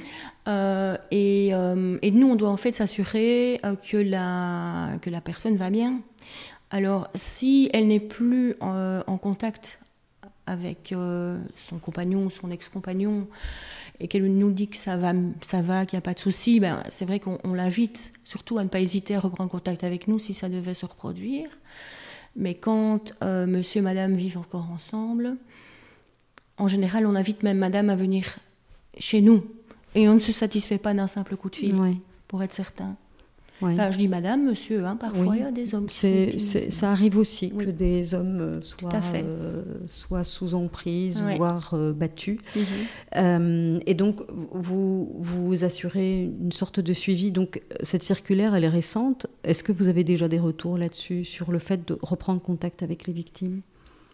Euh, 0.48 0.98
et, 1.12 1.50
euh, 1.54 1.98
et, 2.02 2.12
nous, 2.12 2.28
on 2.30 2.36
doit 2.36 2.50
en 2.50 2.58
fait 2.58 2.74
s'assurer 2.74 3.62
que, 3.90 3.98
la, 3.98 4.98
que 5.02 5.10
la 5.10 5.22
personne 5.22 5.58
va 5.58 5.70
bien. 5.70 6.00
Alors, 6.70 7.10
si 7.16 7.70
elle 7.74 7.88
n'est 7.88 8.00
plus 8.00 8.56
en 8.62 9.18
contact 9.18 9.80
avec 10.46 10.94
son 11.56 11.78
compagnon 11.80 12.26
ou 12.26 12.30
son 12.30 12.52
ex-compagnon, 12.52 13.28
et 14.00 14.08
qu'elle 14.08 14.26
nous 14.32 14.52
dit 14.52 14.68
que 14.68 14.78
ça 14.78 14.96
va, 14.98 15.14
ça 15.42 15.62
va 15.62 15.86
qu'il 15.86 15.98
n'y 15.98 16.00
a 16.00 16.02
pas 16.02 16.14
de 16.14 16.20
souci, 16.20 16.60
ben, 16.60 16.84
c'est 16.90 17.06
vrai 17.06 17.20
qu'on 17.20 17.54
l'invite 17.54 18.14
surtout 18.24 18.58
à 18.58 18.64
ne 18.64 18.70
pas 18.70 18.80
hésiter 18.80 19.16
à 19.16 19.20
reprendre 19.20 19.50
contact 19.50 19.84
avec 19.84 20.08
nous 20.08 20.20
si 20.20 20.34
ça 20.34 20.50
devait 20.50 20.74
se 20.74 20.86
reproduire. 20.86 21.50
Mais 22.36 22.54
quand 22.54 23.16
euh, 23.24 23.48
monsieur 23.48 23.80
et 23.80 23.82
madame 23.82 24.16
vivent 24.16 24.38
encore 24.38 24.70
ensemble, 24.72 25.38
en 26.58 26.68
général, 26.68 27.06
on 27.06 27.16
invite 27.16 27.44
même 27.44 27.58
madame 27.58 27.90
à 27.90 27.96
venir 27.96 28.38
chez 29.00 29.22
nous. 29.22 29.46
Et 29.96 30.08
on 30.08 30.16
ne 30.16 30.20
se 30.20 30.32
satisfait 30.32 30.78
pas 30.78 30.94
d'un 30.94 31.08
simple 31.08 31.36
coup 31.36 31.50
de 31.50 31.56
fil, 31.56 31.76
pour 32.28 32.44
être 32.44 32.54
certain. 32.54 32.96
Enfin, 33.62 33.92
je 33.92 33.98
dis 33.98 34.08
madame, 34.08 34.46
monsieur, 34.46 34.86
hein, 34.86 34.96
parfois 34.96 35.36
il 35.36 35.42
y 35.42 35.46
a 35.46 35.52
des 35.52 35.74
hommes 35.74 35.88
qui 35.88 36.40
Ça 36.70 36.92
arrive 36.92 37.18
aussi 37.18 37.52
que 37.52 37.70
des 37.70 38.14
hommes 38.14 38.40
euh, 38.40 38.62
soient, 38.62 38.90
euh, 39.16 39.64
soient 39.88 40.24
sous 40.24 40.54
emprise, 40.54 41.24
voire 41.38 41.74
euh, 41.74 41.94
battus. 41.94 42.40
Mhm. 42.56 43.80
et 43.86 43.94
donc, 43.94 44.22
vous 44.30 45.16
vous 45.18 45.64
assurez 45.64 46.24
une 46.24 46.52
sorte 46.52 46.80
de 46.80 46.94
suivi. 46.94 47.32
Donc, 47.32 47.62
cette 47.82 48.04
circulaire, 48.04 48.56
elle 48.56 48.64
est 48.64 48.70
récente. 48.70 49.28
Est-ce 49.44 49.64
que 49.64 49.72
vous 49.72 49.88
avez 49.88 50.04
déjà 50.04 50.28
des 50.28 50.40
retours 50.40 50.78
là-dessus, 50.78 51.26
sur 51.26 51.52
le 51.52 51.60
fait 51.60 51.88
de 51.88 51.98
reprendre 52.02 52.42
contact 52.42 52.84
avec 52.84 53.08
les 53.08 53.14
victimes? 53.14 53.62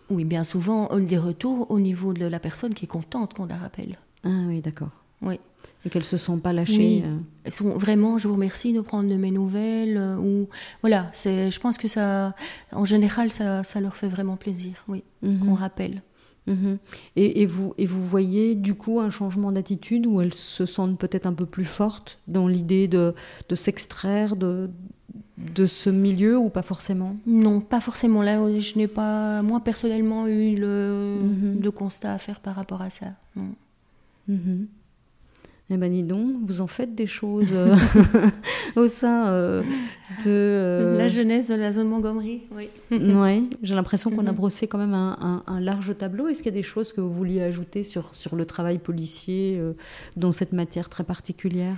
Oui, 0.10 0.26
bien 0.26 0.44
souvent, 0.44 0.90
des 1.00 1.18
retours 1.18 1.70
au 1.72 1.80
niveau 1.80 2.14
de 2.14 2.26
la 2.26 2.40
personne 2.40 2.74
qui 2.74 2.86
est 2.86 2.88
contente 2.88 3.34
qu'on 3.34 3.46
la 3.46 3.58
rappelle. 3.58 3.98
Ah 4.24 4.44
oui, 4.48 4.62
d'accord. 4.62 4.90
Oui. 5.22 5.40
Et 5.86 5.90
qu'elles 5.90 6.06
se 6.06 6.18
sont 6.18 6.38
pas 6.38 6.54
lâchées. 6.54 7.04
Euh. 7.06 7.18
Elles 7.44 7.52
sont 7.52 7.70
vraiment, 7.78 8.18
je 8.18 8.28
vous 8.28 8.36
remercie 8.36 8.74
de 8.74 8.82
prendre 8.82 9.10
de 9.10 9.16
mes 9.16 9.32
nouvelles. 9.32 9.98
Euh, 9.98 10.18
ou 10.18 10.48
voilà, 10.82 11.10
c'est, 11.14 11.52
je 11.52 11.60
pense 11.60 11.78
que 11.78 11.88
ça, 11.88 12.36
en 12.72 12.86
général, 12.86 13.32
ça, 13.32 13.64
ça 13.64 13.82
leur 13.82 13.96
fait 13.96 14.08
vraiment 14.08 14.38
plaisir, 14.38 14.86
oui, 14.88 15.04
mhm. 15.22 15.40
qu'on 15.40 15.54
rappelle. 15.54 16.02
Mhm. 16.48 16.78
Et, 17.16 17.42
et, 17.42 17.46
vous, 17.46 17.74
et 17.78 17.86
vous 17.86 18.04
voyez 18.04 18.56
du 18.56 18.76
coup 18.76 19.00
un 19.00 19.10
changement 19.10 19.52
d'attitude 19.52 20.06
où 20.06 20.22
elles 20.22 20.34
se 20.34 20.66
sentent 20.66 20.98
peut-être 20.98 21.26
un 21.26 21.34
peu 21.34 21.46
plus 21.46 21.66
fortes 21.66 22.20
dans 22.28 22.48
l'idée 22.48 22.88
de, 22.88 23.14
de 23.48 23.56
s'extraire 23.56 24.36
de, 24.36 24.70
de 25.38 25.66
ce 25.66 25.90
milieu 25.90 26.38
ou 26.38 26.50
pas 26.50 26.62
forcément? 26.62 27.16
Non, 27.26 27.62
pas 27.62 27.80
forcément. 27.80 28.22
Là, 28.22 28.38
je 28.60 28.78
n'ai 28.78 28.88
pas, 28.88 29.42
moi 29.42 29.62
personnellement, 29.62 30.28
eu 30.28 30.56
le, 30.56 31.20
mhm. 31.22 31.60
de 31.60 31.70
constat 31.70 32.14
à 32.14 32.18
faire 32.18 32.40
par 32.40 32.56
rapport 32.56 32.82
à 32.82 32.90
ça. 32.90 33.08
Non. 33.36 33.50
Eh 35.70 35.78
ben 35.78 35.90
dis 35.90 36.04
donc, 36.04 36.36
vous 36.44 36.60
en 36.60 36.68
faites 36.68 36.94
des 36.94 37.08
choses 37.08 37.52
euh, 37.54 37.76
au 38.76 38.90
sein 38.90 39.28
euh, 39.28 39.64
de... 40.26 40.30
Euh, 40.30 40.98
la 40.98 41.08
jeunesse 41.08 41.48
de 41.48 41.56
la 41.56 41.72
zone 41.72 41.88
Montgomery, 41.88 42.42
oui. 42.52 42.68
ouais, 42.92 43.44
j'ai 43.62 43.74
l'impression 43.74 44.12
qu'on 44.12 44.28
a 44.28 44.34
brossé 44.34 44.68
quand 44.68 44.78
même 44.78 44.94
un, 44.94 45.60
large 45.62 45.98
tableau. 45.98 46.28
Est-ce 46.28 46.44
qu'il 46.44 46.52
y 46.52 46.56
a 46.56 46.60
des 46.60 46.64
choses 46.64 46.92
que 46.92 47.00
vous 47.00 47.12
vouliez 47.12 47.42
ajouter 47.42 47.84
sur, 47.84 48.14
sur 48.14 48.36
le 48.36 48.46
travail 48.46 48.78
policier 48.78 49.60
dans 50.18 50.34
cette 50.34 50.52
matière 50.52 50.90
très 50.90 51.06
particulière? 51.06 51.78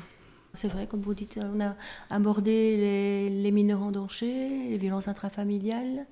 C'est 0.56 0.68
vrai, 0.68 0.88
comme 0.88 1.02
vous 1.02 1.14
dites, 1.14 1.40
on 1.42 1.62
a 1.62 1.76
abordé 2.10 2.78
les, 2.78 3.30
les 3.30 3.52
mineurs 3.52 3.84
en 3.84 3.92
danger, 3.92 4.70
les 4.70 4.78
violences 4.78 5.08
intrafamiliales, 5.08 6.08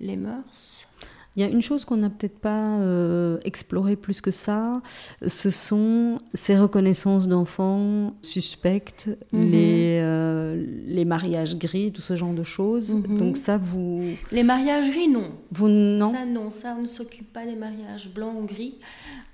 les 0.00 0.16
mœurs. 0.16 0.88
Il 1.34 1.40
y 1.40 1.44
a 1.44 1.48
une 1.48 1.62
chose 1.62 1.86
qu'on 1.86 1.96
n'a 1.96 2.10
peut-être 2.10 2.38
pas 2.38 2.78
euh, 2.78 3.38
explorée 3.44 3.96
plus 3.96 4.20
que 4.20 4.30
ça, 4.30 4.82
ce 5.26 5.50
sont 5.50 6.18
ces 6.34 6.58
reconnaissances 6.58 7.26
d'enfants 7.26 8.14
suspectes, 8.20 9.08
mhm. 9.32 9.50
les, 9.50 10.00
euh, 10.02 10.66
les 10.86 11.06
mariages 11.06 11.56
gris, 11.56 11.90
tout 11.90 12.02
ce 12.02 12.16
genre 12.16 12.34
de 12.34 12.42
choses. 12.42 12.92
Mhm. 12.94 13.18
Donc 13.18 13.36
ça, 13.38 13.56
vous... 13.56 14.02
Les 14.30 14.42
mariages 14.42 14.90
gris, 14.90 15.08
non. 15.08 15.30
Vous, 15.50 15.68
non 15.68 16.12
Ça, 16.12 16.26
non. 16.26 16.50
Ça, 16.50 16.76
on 16.78 16.82
ne 16.82 16.86
s'occupe 16.86 17.32
pas 17.32 17.46
des 17.46 17.56
mariages 17.56 18.10
blancs 18.12 18.36
ou 18.38 18.44
gris. 18.44 18.74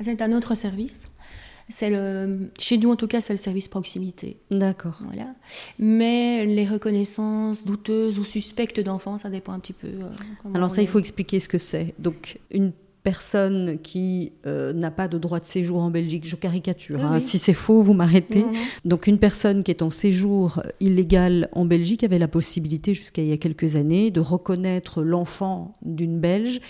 C'est 0.01 0.23
un 0.23 0.33
autre 0.33 0.55
service. 0.55 1.07
C'est 1.69 1.91
le, 1.91 2.51
chez 2.59 2.79
nous, 2.79 2.91
en 2.91 2.97
tout 2.97 3.07
cas, 3.07 3.21
c'est 3.21 3.33
le 3.33 3.39
service 3.39 3.69
proximité. 3.69 4.39
D'accord. 4.51 5.01
Voilà. 5.05 5.35
Mais 5.79 6.47
les 6.47 6.67
reconnaissances 6.67 7.65
douteuses 7.65 8.19
ou 8.19 8.25
suspectes 8.25 8.81
d'enfants, 8.81 9.19
ça 9.19 9.29
dépend 9.29 9.53
un 9.53 9.59
petit 9.59 9.75
peu. 9.75 9.89
Euh, 9.89 10.11
Alors 10.55 10.71
ça, 10.71 10.81
il 10.81 10.89
faut 10.89 10.99
expliquer 10.99 11.41
ce 11.41 11.49
que 11.49 11.59
c'est. 11.59 11.95
Donc, 11.99 12.39
une 12.51 12.73
personne 13.03 13.79
qui 13.83 14.33
euh, 14.47 14.73
n'a 14.73 14.91
pas 14.91 15.09
de 15.09 15.19
droit 15.19 15.41
de 15.41 15.45
séjour 15.45 15.81
en 15.81 15.91
Belgique, 15.91 16.27
je 16.27 16.37
caricature, 16.37 17.05
hein. 17.05 17.19
si 17.21 17.39
c'est 17.39 17.55
faux, 17.55 17.83
vous 17.83 17.95
m'arrêtez. 17.95 18.45
Donc 18.85 19.07
une 19.07 19.19
personne 19.19 19.63
qui 19.63 19.71
est 19.71 19.83
en 19.83 19.91
séjour 19.91 20.63
illégal 20.81 21.49
en 21.53 21.65
Belgique 21.65 22.05
avait 22.05 22.19
la 22.19 22.29
possibilité 22.29 22.95
jusqu'à 22.95 23.23
il 23.23 23.29
y 23.29 23.33
a 23.33 23.37
quelques 23.37 23.77
années 23.77 24.11
de 24.11 24.21
reconnaître 24.21 25.03
l'enfant 25.03 25.77
d'une 25.83 26.19
Belge 26.19 26.61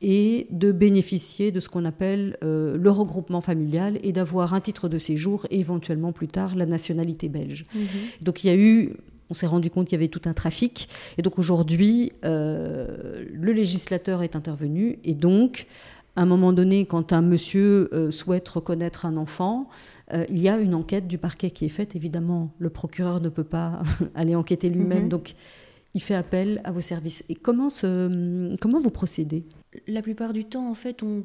et 0.00 0.46
de 0.50 0.72
bénéficier 0.72 1.50
de 1.50 1.60
ce 1.60 1.68
qu'on 1.68 1.84
appelle 1.84 2.36
euh, 2.44 2.76
le 2.76 2.90
regroupement 2.90 3.40
familial 3.40 3.98
et 4.02 4.12
d'avoir 4.12 4.54
un 4.54 4.60
titre 4.60 4.88
de 4.88 4.98
séjour 4.98 5.46
et 5.50 5.58
éventuellement 5.58 6.12
plus 6.12 6.28
tard 6.28 6.54
la 6.54 6.66
nationalité 6.66 7.28
belge. 7.28 7.66
Mhm. 7.74 7.82
Donc 8.22 8.44
il 8.44 8.46
y 8.48 8.50
a 8.50 8.56
eu 8.56 8.94
on 9.30 9.34
s'est 9.34 9.46
rendu 9.46 9.70
compte 9.70 9.86
qu'il 9.86 9.98
y 9.98 10.00
avait 10.00 10.08
tout 10.08 10.22
un 10.26 10.32
trafic. 10.32 10.88
Et 11.16 11.22
donc 11.22 11.38
aujourd'hui, 11.38 12.12
euh, 12.24 13.24
le 13.32 13.52
législateur 13.52 14.22
est 14.22 14.36
intervenu. 14.36 14.98
Et 15.04 15.14
donc, 15.14 15.66
à 16.16 16.22
un 16.22 16.26
moment 16.26 16.52
donné, 16.52 16.86
quand 16.86 17.12
un 17.12 17.22
monsieur 17.22 17.88
euh, 17.92 18.10
souhaite 18.10 18.48
reconnaître 18.48 19.06
un 19.06 19.16
enfant, 19.16 19.68
euh, 20.12 20.24
il 20.28 20.38
y 20.38 20.48
a 20.48 20.58
une 20.58 20.74
enquête 20.74 21.06
du 21.06 21.18
parquet 21.18 21.50
qui 21.50 21.64
est 21.64 21.70
faite. 21.70 21.94
Évidemment, 21.94 22.52
le 22.58 22.70
procureur 22.70 23.20
ne 23.20 23.28
peut 23.28 23.44
pas 23.44 23.82
aller 24.14 24.34
enquêter 24.34 24.70
lui-même. 24.70 25.04
Mhm. 25.04 25.08
Donc, 25.08 25.34
il 25.94 26.02
fait 26.02 26.14
appel 26.14 26.60
à 26.64 26.70
vos 26.70 26.80
services. 26.80 27.24
Et 27.28 27.34
comment, 27.34 27.68
comment 28.60 28.78
vous 28.78 28.90
procédez? 28.90 29.46
La 29.86 30.02
plupart 30.02 30.32
du 30.32 30.44
temps, 30.44 30.70
en 30.70 30.74
fait, 30.74 31.02
on, 31.02 31.24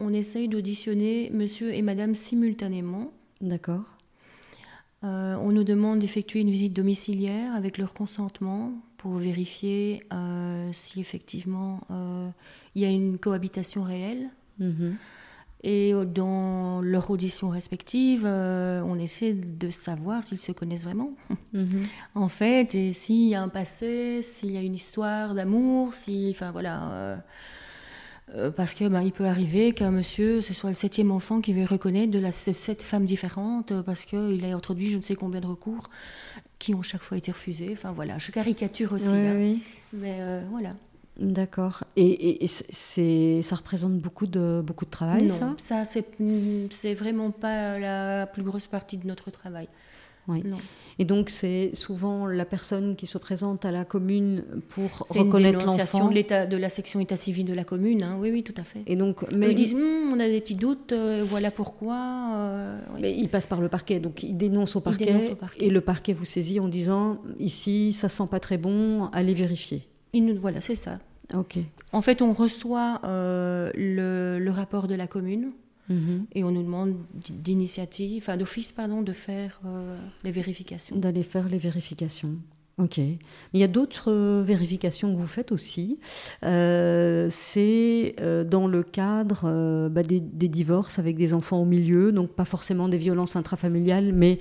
on 0.00 0.12
essaye 0.12 0.48
d'auditionner 0.48 1.30
monsieur 1.32 1.74
et 1.74 1.82
madame 1.82 2.14
simultanément. 2.14 3.12
D'accord. 3.40 3.97
Euh, 5.04 5.36
on 5.36 5.52
nous 5.52 5.64
demande 5.64 6.00
d'effectuer 6.00 6.40
une 6.40 6.50
visite 6.50 6.72
domiciliaire 6.72 7.54
avec 7.54 7.78
leur 7.78 7.94
consentement 7.94 8.72
pour 8.96 9.14
vérifier 9.14 10.02
euh, 10.12 10.70
si 10.72 11.00
effectivement 11.00 11.80
euh, 11.92 12.28
il 12.74 12.82
y 12.82 12.84
a 12.84 12.88
une 12.88 13.18
cohabitation 13.18 13.82
réelle. 13.82 14.30
Mhm. 14.58 14.96
Et 15.64 15.92
dans 16.14 16.80
leur 16.82 17.10
audition 17.10 17.48
respective, 17.48 18.24
on 18.24 18.96
essaie 18.96 19.32
de 19.34 19.70
savoir 19.70 20.22
s'ils 20.22 20.38
se 20.38 20.52
connaissent 20.52 20.84
vraiment. 20.84 21.10
Mhm. 21.52 21.86
en 22.14 22.28
fait, 22.28 22.76
et 22.76 22.92
s'il 22.92 23.28
y 23.28 23.34
a 23.34 23.42
un 23.42 23.48
passé, 23.48 24.22
s'il 24.22 24.52
y 24.52 24.56
a 24.56 24.60
une 24.60 24.76
histoire 24.76 25.34
d'amour, 25.34 25.94
si, 25.94 26.28
enfin 26.30 26.52
voilà 26.52 26.92
euh, 26.92 27.16
parce 28.56 28.74
que 28.74 28.86
ben, 28.88 29.02
il 29.02 29.12
peut 29.12 29.26
arriver 29.26 29.72
qu'un 29.72 29.90
monsieur, 29.90 30.40
ce 30.40 30.52
soit 30.54 30.70
le 30.70 30.74
septième 30.74 31.10
enfant 31.10 31.40
qui 31.40 31.52
veut 31.52 31.64
reconnaître 31.64 32.10
de 32.10 32.18
la 32.18 32.32
sept 32.32 32.82
femmes 32.82 33.06
différentes 33.06 33.72
euh, 33.72 33.82
parce 33.82 34.04
qu'il 34.04 34.44
a 34.44 34.54
introduit 34.54 34.90
je 34.90 34.96
ne 34.98 35.02
sais 35.02 35.14
combien 35.14 35.40
de 35.40 35.46
recours 35.46 35.88
qui 36.58 36.74
ont 36.74 36.82
chaque 36.82 37.02
fois 37.02 37.16
été 37.16 37.32
refusés. 37.32 37.70
Enfin 37.72 37.92
voilà, 37.92 38.18
je 38.18 38.30
caricature 38.30 38.92
aussi. 38.92 39.06
Hein. 39.06 39.56
Mais 39.92 40.18
euh, 40.20 40.42
voilà. 40.50 40.74
D'accord. 41.18 41.82
Et, 41.96 42.46
c'est, 42.46 43.40
ça 43.42 43.56
représente 43.56 43.98
beaucoup 43.98 44.26
de, 44.26 44.62
beaucoup 44.64 44.84
de 44.84 44.90
travail, 44.90 45.24
non, 45.24 45.56
ça? 45.58 45.84
Ça, 45.84 45.84
c'est 45.84 46.94
vraiment 46.94 47.32
pas 47.32 47.78
la 47.78 48.26
plus 48.26 48.42
grosse 48.42 48.68
partie 48.68 48.98
de 48.98 49.06
notre 49.06 49.30
travail. 49.30 49.68
Oui. 50.28 50.42
Et 51.00 51.04
donc, 51.04 51.30
c'est 51.30 51.70
souvent 51.74 52.26
la 52.26 52.44
personne 52.44 52.96
qui 52.96 53.06
se 53.06 53.18
présente 53.18 53.64
à 53.64 53.70
la 53.70 53.84
commune 53.84 54.44
pour 54.68 55.06
reconnaître 55.08 55.64
l'enfant. 55.64 56.10
de, 56.10 56.46
de 56.48 56.56
la 56.56 56.68
section 56.68 56.98
état 57.00 57.16
civil 57.16 57.44
de 57.44 57.54
la 57.54 57.64
commune, 57.64 58.02
hein. 58.02 58.16
oui, 58.20 58.30
oui, 58.32 58.42
tout 58.42 58.54
à 58.56 58.64
fait. 58.64 58.82
Et 58.86 58.96
donc, 58.96 59.24
mais 59.32 59.50
ils 59.50 59.54
disent, 59.54 59.74
hum, 59.74 60.10
on 60.12 60.18
a 60.20 60.26
des 60.26 60.40
petits 60.40 60.56
doutes, 60.56 60.92
euh, 60.92 61.24
voilà 61.24 61.50
pourquoi. 61.50 62.32
Euh, 62.34 62.80
Mais 63.00 63.12
ils 63.16 63.28
passent 63.28 63.46
par 63.46 63.60
le 63.60 63.68
parquet, 63.68 64.00
donc 64.00 64.22
ils 64.22 64.36
dénoncent 64.36 64.76
au 64.76 64.80
parquet, 64.80 65.30
au 65.30 65.36
parquet, 65.36 65.64
et 65.64 65.70
le 65.70 65.80
parquet 65.80 66.12
vous 66.12 66.24
saisit 66.24 66.58
en 66.60 66.68
disant, 66.68 67.18
ici, 67.38 67.92
ça 67.92 68.08
sent 68.08 68.26
pas 68.30 68.40
très 68.40 68.58
bon, 68.58 69.06
allez 69.12 69.34
vérifier. 69.34 69.88
nous, 70.14 70.38
voilà, 70.40 70.60
c'est 70.60 70.76
ça. 70.76 70.98
Ok. 71.34 71.58
En 71.92 72.00
fait, 72.02 72.22
on 72.22 72.32
reçoit 72.32 73.00
euh, 73.04 73.70
le, 73.74 74.38
le 74.38 74.50
rapport 74.50 74.88
de 74.88 74.94
la 74.94 75.06
commune 75.06 75.52
Mhm. 75.88 76.26
Et 76.34 76.44
on 76.44 76.50
nous 76.50 76.62
demande 76.62 76.96
d'initiative, 77.30 78.22
enfin 78.22 78.36
d'office, 78.36 78.72
pardon, 78.72 79.02
de 79.02 79.12
faire 79.12 79.60
euh, 79.64 79.96
les 80.24 80.32
vérifications. 80.32 80.96
D'aller 80.96 81.22
faire 81.22 81.48
les 81.48 81.58
vérifications. 81.58 82.36
Ok. 82.78 82.98
Mais 82.98 83.18
il 83.54 83.60
y 83.60 83.64
a 83.64 83.68
d'autres 83.68 84.12
euh, 84.12 84.42
vérifications 84.44 85.12
que 85.12 85.18
vous 85.18 85.26
faites 85.26 85.52
aussi. 85.52 85.98
Euh, 86.44 87.28
c'est 87.30 88.14
dans 88.48 88.66
le 88.66 88.82
cadre 88.82 89.88
bah, 89.88 90.02
des, 90.02 90.20
des, 90.20 90.48
divorces 90.48 90.98
avec 90.98 91.16
des 91.16 91.34
enfants 91.34 91.60
au 91.60 91.64
milieu, 91.64 92.12
donc 92.12 92.30
pas 92.30 92.44
forcément 92.44 92.88
des 92.88 92.98
violences 92.98 93.36
intrafamiliales, 93.36 94.12
mais 94.12 94.38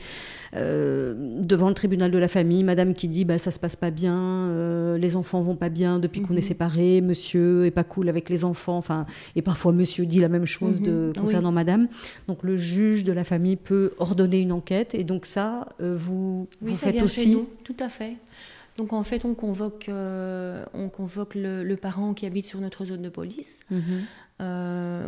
euh, 0.55 1.13
devant 1.43 1.67
le 1.67 1.73
tribunal 1.73 2.11
de 2.11 2.17
la 2.17 2.27
famille, 2.27 2.63
madame 2.63 2.93
qui 2.93 3.07
dit 3.07 3.25
bah, 3.25 3.37
ça 3.37 3.51
se 3.51 3.59
passe 3.59 3.75
pas 3.75 3.91
bien, 3.91 4.15
euh, 4.15 4.97
les 4.97 5.15
enfants 5.15 5.41
vont 5.41 5.55
pas 5.55 5.69
bien 5.69 5.99
depuis 5.99 6.21
qu'on 6.21 6.33
est 6.33 6.37
mhm. 6.37 6.41
séparés, 6.41 7.01
monsieur 7.01 7.65
est 7.65 7.71
pas 7.71 7.83
cool 7.83 8.09
avec 8.09 8.29
les 8.29 8.43
enfants, 8.43 8.77
enfin, 8.77 9.03
et 9.35 9.41
parfois 9.41 9.71
monsieur 9.71 10.05
dit 10.05 10.19
la 10.19 10.29
même 10.29 10.45
chose 10.45 10.81
de, 10.81 11.07
mhm. 11.07 11.13
concernant 11.13 11.51
madame. 11.51 11.87
Donc 12.27 12.43
le 12.43 12.57
juge 12.57 13.03
de 13.03 13.11
la 13.11 13.23
famille 13.23 13.55
peut 13.55 13.91
ordonner 13.99 14.39
une 14.41 14.51
enquête, 14.51 14.95
et 14.95 15.03
donc 15.03 15.25
ça, 15.25 15.67
euh, 15.81 15.95
vous, 15.97 16.47
vous 16.61 16.75
faites 16.75 17.01
aussi. 17.01 17.37
Tout 17.63 17.75
à 17.79 17.89
fait. 17.89 18.15
Donc 18.77 18.93
en 18.93 19.03
fait, 19.03 19.25
on 19.25 19.33
convoque, 19.33 19.89
on 19.89 20.89
convoque 20.89 21.35
le, 21.35 21.75
parent 21.75 22.13
qui 22.13 22.25
habite 22.25 22.45
sur 22.45 22.59
notre 22.59 22.85
zone 22.85 23.01
de 23.01 23.09
police. 23.09 23.59
Mhm. 23.71 24.03
Euh, 24.39 25.07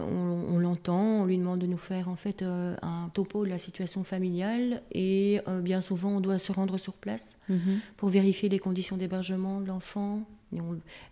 on, 0.52 0.58
l'entend, 0.58 1.22
on 1.22 1.26
lui 1.26 1.38
demande 1.38 1.60
de 1.60 1.68
nous 1.68 1.78
faire 1.78 2.10
en 2.10 2.16
fait 2.16 2.42
euh, 2.42 2.76
un 2.82 3.12
topo 3.14 3.46
de 3.46 3.50
la 3.50 3.60
situation 3.60 4.04
familiale 4.04 4.82
et 4.92 5.40
euh, 5.48 5.62
bien 5.62 5.82
souvent 5.82 6.10
on 6.10 6.20
doit 6.20 6.40
se 6.40 6.52
rendre 6.52 6.80
sur 6.80 6.94
place 6.94 7.38
mhm. 7.48 7.80
pour 7.96 8.10
vérifier 8.10 8.50
les 8.50 8.58
conditions 8.58 8.98
d'hébergement 8.98 9.62
de 9.62 9.68
l'enfant. 9.68 10.24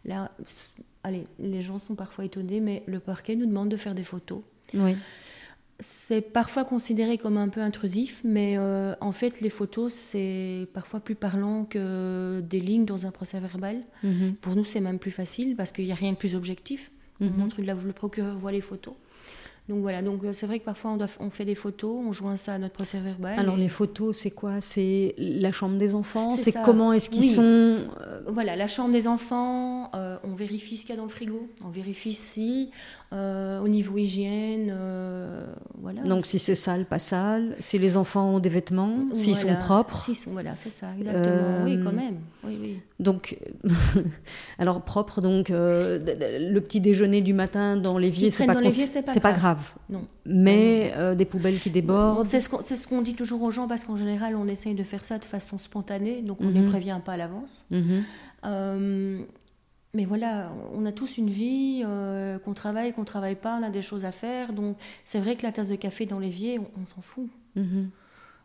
là, 0.03 0.31
allez, 1.03 1.27
les 1.37 1.61
gens 1.61 1.77
sont 1.77 1.93
parfois 1.93 2.25
étonnés, 2.25 2.59
mais 2.59 2.81
le 2.87 2.99
parquet 2.99 3.35
nous 3.35 3.45
demande 3.45 3.69
de 3.69 3.77
faire 3.77 3.93
des 3.93 4.03
photos. 4.03 4.41
Oui. 4.73 4.95
C'est 5.79 6.21
parfois 6.21 6.65
considéré 6.65 7.17
comme 7.19 7.37
un 7.37 7.49
peu 7.49 7.61
intrusif, 7.61 8.21
mais 8.23 8.57
en 8.57 9.11
fait, 9.11 9.41
les 9.41 9.49
photos, 9.49 9.93
c'est 9.93 10.67
parfois 10.73 10.99
plus 10.99 11.13
parlant 11.13 11.65
que 11.65 12.41
des 12.41 12.59
lignes 12.59 12.85
dans 12.85 13.05
un 13.05 13.11
procès 13.11 13.39
verbal. 13.39 13.83
Mhm. 14.03 14.35
Pour 14.41 14.55
nous, 14.55 14.65
c'est 14.65 14.81
même 14.81 14.97
plus 14.97 15.11
facile 15.11 15.55
parce 15.55 15.71
qu'il 15.71 15.85
n'y 15.85 15.91
a 15.91 15.95
rien 15.95 16.13
de 16.13 16.17
plus 16.17 16.35
objectif. 16.35 16.91
On 17.19 17.25
mhm. 17.25 17.37
montre, 17.37 17.61
le 17.61 17.93
procureur 17.93 18.37
voit 18.37 18.51
les 18.51 18.61
photos. 18.61 18.95
Donc 19.69 19.81
voilà, 19.81 20.01
donc 20.01 20.23
euh, 20.23 20.31
c'est 20.31 20.45
vrai 20.45 20.59
que 20.59 20.63
parfois 20.63 20.91
on, 20.91 20.97
doit, 20.97 21.07
on, 21.19 21.29
fait 21.29 21.43
des 21.43 21.55
photos, 21.55 21.99
on 22.05 22.13
joint 22.13 22.37
ça 22.37 22.53
à 22.53 22.57
notre 22.57 22.73
procès 22.73 23.01
verbal. 23.01 23.37
Alors 23.37 23.57
les 23.57 23.67
photos, 23.67 24.17
c'est 24.17 24.31
quoi? 24.31 24.61
C'est 24.61 25.13
la 25.17 25.51
chambre 25.51 25.77
des 25.77 25.93
enfants? 25.93 26.37
C'est 26.37 26.53
comment 26.53 26.93
est-ce 26.93 27.09
qu'ils 27.09 27.29
sont 27.29 27.41
euh, 27.41 28.21
Voilà, 28.29 28.55
la 28.55 28.67
chambre 28.67 28.93
des 28.93 29.07
enfants, 29.07 29.91
euh, 29.93 30.17
on 30.23 30.35
vérifie 30.35 30.77
ce 30.77 30.85
qu'il 30.85 30.95
y 30.95 30.97
a 30.97 31.01
dans 31.01 31.03
le 31.03 31.09
frigo, 31.09 31.49
on 31.65 31.69
vérifie 31.69 32.13
si 32.13 32.71
au 33.11 33.67
niveau 33.67 33.97
hygiène, 33.97 34.73
voilà. 35.81 36.01
Donc 36.03 36.25
si 36.25 36.39
c'est 36.39 36.55
sale, 36.55 36.85
pas 36.85 36.99
sale, 36.99 37.55
si 37.59 37.77
les 37.79 37.95
enfants 37.95 38.35
ont 38.35 38.39
des 38.39 38.49
vêtements, 38.49 38.97
s'ils 39.13 39.35
sont 39.35 39.55
propres. 39.55 39.97
S'ils 39.97 40.15
sont, 40.15 40.31
voilà, 40.31 40.55
c'est 40.55 40.69
ça, 40.69 40.87
exactement. 40.97 41.63
oui, 41.63 41.79
quand 41.83 41.93
même. 41.93 42.17
Oui, 42.43 42.57
oui. 42.61 42.79
Donc, 42.99 43.37
alors 44.59 44.81
propre, 44.81 45.21
donc 45.21 45.49
le 45.49 46.59
petit 46.59 46.81
déjeuner 46.81 47.21
du 47.21 47.33
matin 47.33 47.77
dans 47.77 47.97
l'évier, 47.97 48.29
c'est 48.29 48.45
pas, 48.45 48.55
pas, 48.55 49.19
pas 49.21 49.56
grave. 49.57 49.73
Non. 49.89 50.05
Mais 50.25 50.93
euh, 50.95 51.15
des 51.15 51.25
poubelles 51.25 51.59
qui 51.59 51.69
débordent. 51.69 52.25
C'est 52.25 52.39
ce 52.39 52.87
qu'on 52.87 53.01
dit 53.01 53.15
toujours 53.15 53.41
aux 53.41 53.51
gens 53.51 53.67
parce 53.67 53.83
qu'en 53.83 53.97
général, 53.97 54.35
on 54.35 54.47
essaye 54.47 54.75
de 54.75 54.83
faire 54.83 55.03
ça 55.03 55.17
de 55.17 55.25
façon 55.25 55.57
spontanée, 55.57 56.21
donc 56.21 56.41
on 56.41 56.45
ne 56.45 56.51
les 56.51 56.61
mhm. 56.61 56.69
prévient 56.69 56.99
pas 57.03 57.13
à 57.13 57.17
l'avance. 57.17 57.65
Mhm. 57.71 58.03
Euh, 58.45 59.23
mais 59.93 60.05
voilà, 60.05 60.51
on 60.73 60.85
a 60.85 60.91
tous 60.91 61.17
une 61.17 61.29
vie, 61.29 61.83
euh, 61.85 62.37
qu'on 62.39 62.53
travaille, 62.53 62.93
qu'on 62.93 63.05
travaille 63.05 63.35
pas, 63.35 63.57
on 63.59 63.63
a 63.63 63.69
des 63.69 63.81
choses 63.81 64.05
à 64.05 64.11
faire. 64.11 64.53
Donc 64.53 64.77
c'est 65.05 65.19
vrai 65.19 65.35
que 65.35 65.43
la 65.43 65.51
tasse 65.51 65.69
de 65.69 65.75
café 65.75 66.05
dans 66.05 66.19
l'évier, 66.19 66.59
on, 66.59 66.85
s'en 66.85 67.01
fout. 67.01 67.29
Mhm 67.55 67.89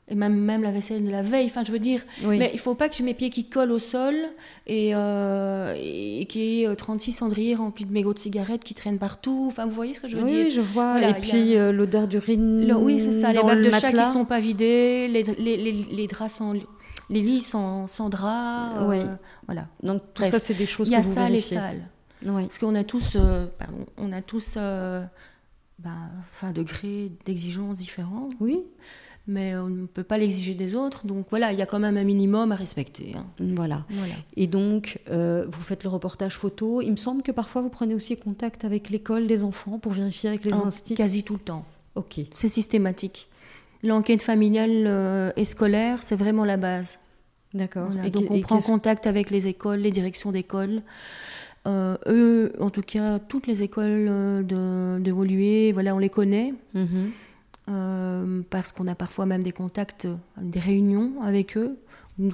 et 0.08 0.14
même, 0.14 0.34
même 0.34 0.62
la 0.62 0.72
vaisselle 0.72 1.04
de 1.04 1.10
la 1.10 1.22
veille. 1.22 1.46
Enfin, 1.46 1.62
je 1.64 1.70
veux 1.70 1.78
dire, 1.78 2.02
mais 2.24 2.50
il 2.52 2.58
faut 2.58 2.74
pas 2.74 2.88
que 2.88 2.96
j'ai 2.96 3.04
mes 3.04 3.14
pieds 3.14 3.30
qui 3.30 3.48
collent 3.48 3.70
au 3.70 3.78
sol 3.78 4.14
et, 4.66 4.94
euh, 4.94 5.74
et 5.78 6.26
qu'il 6.26 6.42
y 6.42 6.64
ait 6.64 6.76
36 6.76 7.10
euh, 7.10 7.18
cendriers 7.18 7.54
remplis 7.54 7.84
de 7.84 7.92
mégots 7.92 8.12
de 8.12 8.18
cigarettes 8.18 8.64
qui 8.64 8.74
traînent 8.74 8.98
partout. 8.98 9.44
Enfin, 9.48 9.64
vous 9.64 9.74
voyez 9.74 9.94
ce 9.94 10.00
que 10.00 10.08
je 10.08 10.16
veux 10.16 10.26
dire? 10.26 10.46
Oui, 10.46 10.50
je 10.50 10.60
vois. 10.60 11.00
et 11.00 11.14
puis 11.14 11.56
euh, 11.56 11.72
l'odeur 11.72 12.08
d'urine. 12.08 12.72
Oui, 12.80 12.98
c'est 13.00 13.20
ça. 13.20 13.32
les 13.32 13.42
bacs 13.42 13.62
de 13.62 13.70
chat 13.70 13.92
qui 13.92 14.04
sont 14.04 14.24
pas 14.24 14.40
vidés, 14.40 15.06
les, 15.08 15.22
les, 15.22 15.56
les, 15.56 15.72
les 15.72 16.06
draps 16.06 16.32
sans. 16.32 16.54
Les 17.10 17.20
lits 17.20 17.42
sans, 17.42 17.86
sans 17.86 18.08
draps. 18.08 18.84
oui. 18.88 18.98
Voilà. 19.46 19.66
Donc, 19.82 20.02
tout 20.14 20.24
ça, 20.24 20.40
c'est 20.40 20.54
des 20.54 20.66
choses 20.66 20.88
que 20.88 20.94
vous 20.94 21.00
Il 21.02 21.06
y 21.06 21.10
a 21.10 21.14
sale 21.14 21.34
et 21.34 21.40
sale. 21.40 21.88
Oui. 22.24 22.42
Parce 22.44 22.58
qu'on 22.58 22.74
a 22.74 22.84
tous. 22.84 23.16
pardon, 23.58 23.86
on 23.98 24.12
a 24.12 24.20
tous. 24.22 24.56
Ben, 24.56 26.10
enfin, 26.20 26.52
degrés 26.52 27.10
d'exigence 27.24 27.78
différents. 27.78 28.28
Oui 28.40 28.60
mais 29.26 29.54
on 29.56 29.68
ne 29.68 29.86
peut 29.86 30.02
pas 30.02 30.18
l'exiger 30.18 30.54
des 30.54 30.74
autres. 30.74 31.06
Donc 31.06 31.26
voilà, 31.30 31.52
il 31.52 31.58
y 31.58 31.62
a 31.62 31.66
quand 31.66 31.78
même 31.78 31.96
un 31.96 32.04
minimum 32.04 32.52
à 32.52 32.54
respecter. 32.54 33.12
Hein. 33.16 33.26
Voilà. 33.38 33.84
Et 34.36 34.46
donc, 34.46 34.98
euh, 35.10 35.44
vous 35.48 35.60
faites 35.62 35.84
le 35.84 35.90
reportage 35.90 36.36
photo. 36.36 36.80
Il 36.80 36.90
me 36.90 36.96
semble 36.96 37.22
que 37.22 37.32
parfois 37.32 37.62
vous 37.62 37.68
prenez 37.68 37.94
aussi 37.94 38.16
contact 38.16 38.64
avec 38.64 38.90
l'école 38.90 39.26
des 39.26 39.44
enfants 39.44 39.78
pour 39.78 39.92
vérifier 39.92 40.30
avec 40.30 40.44
les 40.44 40.52
instituts. 40.52 40.94
Quasi 40.94 41.22
tout 41.22 41.34
le 41.34 41.40
temps. 41.40 41.64
Ok. 41.94 42.20
C'est 42.32 42.48
systématique. 42.48 43.28
L'enquête 43.84 44.22
familiale 44.22 44.84
euh, 44.86 45.32
et 45.36 45.44
scolaire, 45.44 46.02
c'est 46.02 46.16
vraiment 46.16 46.44
la 46.44 46.56
base. 46.56 46.98
D'accord. 47.54 47.90
et 48.02 48.10
donc 48.10 48.30
on 48.30 48.40
prend 48.40 48.60
contact 48.60 49.06
avec 49.06 49.28
les 49.28 49.46
écoles, 49.46 49.80
les 49.80 49.90
directions 49.90 50.32
d'école. 50.32 50.80
Euh, 51.66 51.96
eux, 52.06 52.52
en 52.58 52.70
tout 52.70 52.82
cas, 52.82 53.18
toutes 53.18 53.46
les 53.46 53.62
écoles 53.62 54.06
euh, 54.08 54.42
de, 54.42 55.02
de 55.02 55.72
voilà, 55.72 55.94
on 55.94 55.98
les 55.98 56.08
connaît. 56.08 56.54
Mhm. 56.74 57.12
Euh, 57.68 58.42
parce 58.50 58.72
qu'on 58.72 58.88
a 58.88 58.94
parfois 58.94 59.24
même 59.26 59.42
des 59.42 59.52
contacts, 59.52 60.08
des 60.40 60.60
réunions 60.60 61.22
avec 61.22 61.56
eux. 61.56 61.78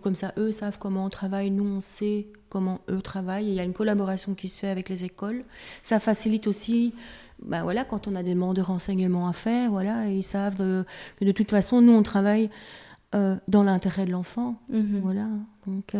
Comme 0.02 0.14
ça, 0.14 0.32
eux 0.38 0.52
savent 0.52 0.78
comment 0.78 1.04
on 1.04 1.10
travaille, 1.10 1.50
nous, 1.50 1.64
on 1.64 1.80
sait 1.80 2.26
comment 2.48 2.80
eux 2.90 3.00
travaillent. 3.00 3.46
il 3.46 3.54
y 3.54 3.60
a 3.60 3.62
une 3.62 3.72
collaboration 3.72 4.34
qui 4.34 4.48
se 4.48 4.60
fait 4.60 4.68
avec 4.68 4.88
les 4.88 5.04
écoles. 5.04 5.44
Ça 5.82 5.98
facilite 5.98 6.46
aussi, 6.46 6.94
ben 7.42 7.62
voilà, 7.62 7.84
quand 7.84 8.08
on 8.08 8.16
a 8.16 8.22
des 8.22 8.34
demandes 8.34 8.56
de 8.56 8.62
renseignements 8.62 9.28
à 9.28 9.32
faire, 9.32 9.70
voilà, 9.70 10.08
ils 10.08 10.24
savent 10.24 10.56
que 10.56 10.84
de 11.24 11.32
toute 11.32 11.50
façon, 11.50 11.80
nous, 11.80 11.92
on 11.92 12.02
travaille 12.02 12.50
dans 13.12 13.62
l'intérêt 13.62 14.04
de 14.04 14.10
l'enfant. 14.10 14.56
Mhm. 14.68 15.00
Voilà. 15.02 15.26
Donc, 15.66 15.94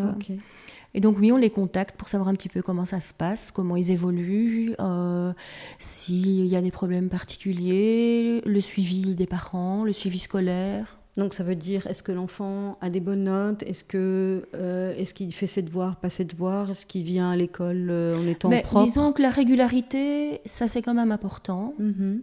et 0.95 1.01
donc 1.01 1.18
oui, 1.18 1.30
on 1.32 1.36
les 1.36 1.51
contacte 1.51 1.97
pour 1.97 2.09
savoir 2.09 2.28
un 2.28 2.34
petit 2.34 2.49
peu 2.49 2.62
comment 2.62 2.86
ça 2.86 3.01
se 3.01 3.12
passe, 3.12 3.51
comment 3.51 3.76
ils 3.76 3.91
évoluent, 3.91 4.74
euh, 4.80 5.32
s'il 5.78 6.47
y 6.47 6.57
a 6.57 6.62
des 6.62 6.70
problèmes 6.70 7.09
particuliers, 7.09 8.41
le 8.47 8.61
suivi 8.61 9.14
des 9.14 9.26
parents, 9.26 9.84
le 9.84 9.93
suivi 9.93 10.18
scolaire. 10.18 10.99
Donc 11.16 11.34
ça 11.34 11.43
veut 11.43 11.57
dire, 11.57 11.86
est-ce 11.89 12.03
que 12.03 12.12
l'enfant 12.12 12.78
a 12.80 12.91
des 12.91 13.01
bonnes 13.01 13.24
notes? 13.24 13.62
Est-ce 13.64 13.84
que 13.84 14.47
euh, 14.55 14.95
est-ce 14.97 15.14
qu'il 15.14 15.32
fait 15.32 15.49
ses 15.49 15.62
devoirs, 15.62 15.97
pas 15.97 16.11
ses 16.11 16.24
devoirs? 16.24 16.70
Est-ce 16.70 16.86
qu'il 16.86 17.03
vient 17.03 17.30
à 17.30 17.36
l'école 17.36 17.89
euh, 17.91 18.16
en 18.16 18.26
étant 18.26 18.49
Mais 18.49 18.62
propre? 18.62 18.84
Disons 18.84 19.12
que 19.12 19.20
la 19.20 19.30
régularité, 19.30 20.41
ça 20.47 20.68
c'est 20.68 20.80
quand 20.80 20.95
même 20.95 21.12
important. 21.12 21.74
Mhm. 21.78 22.22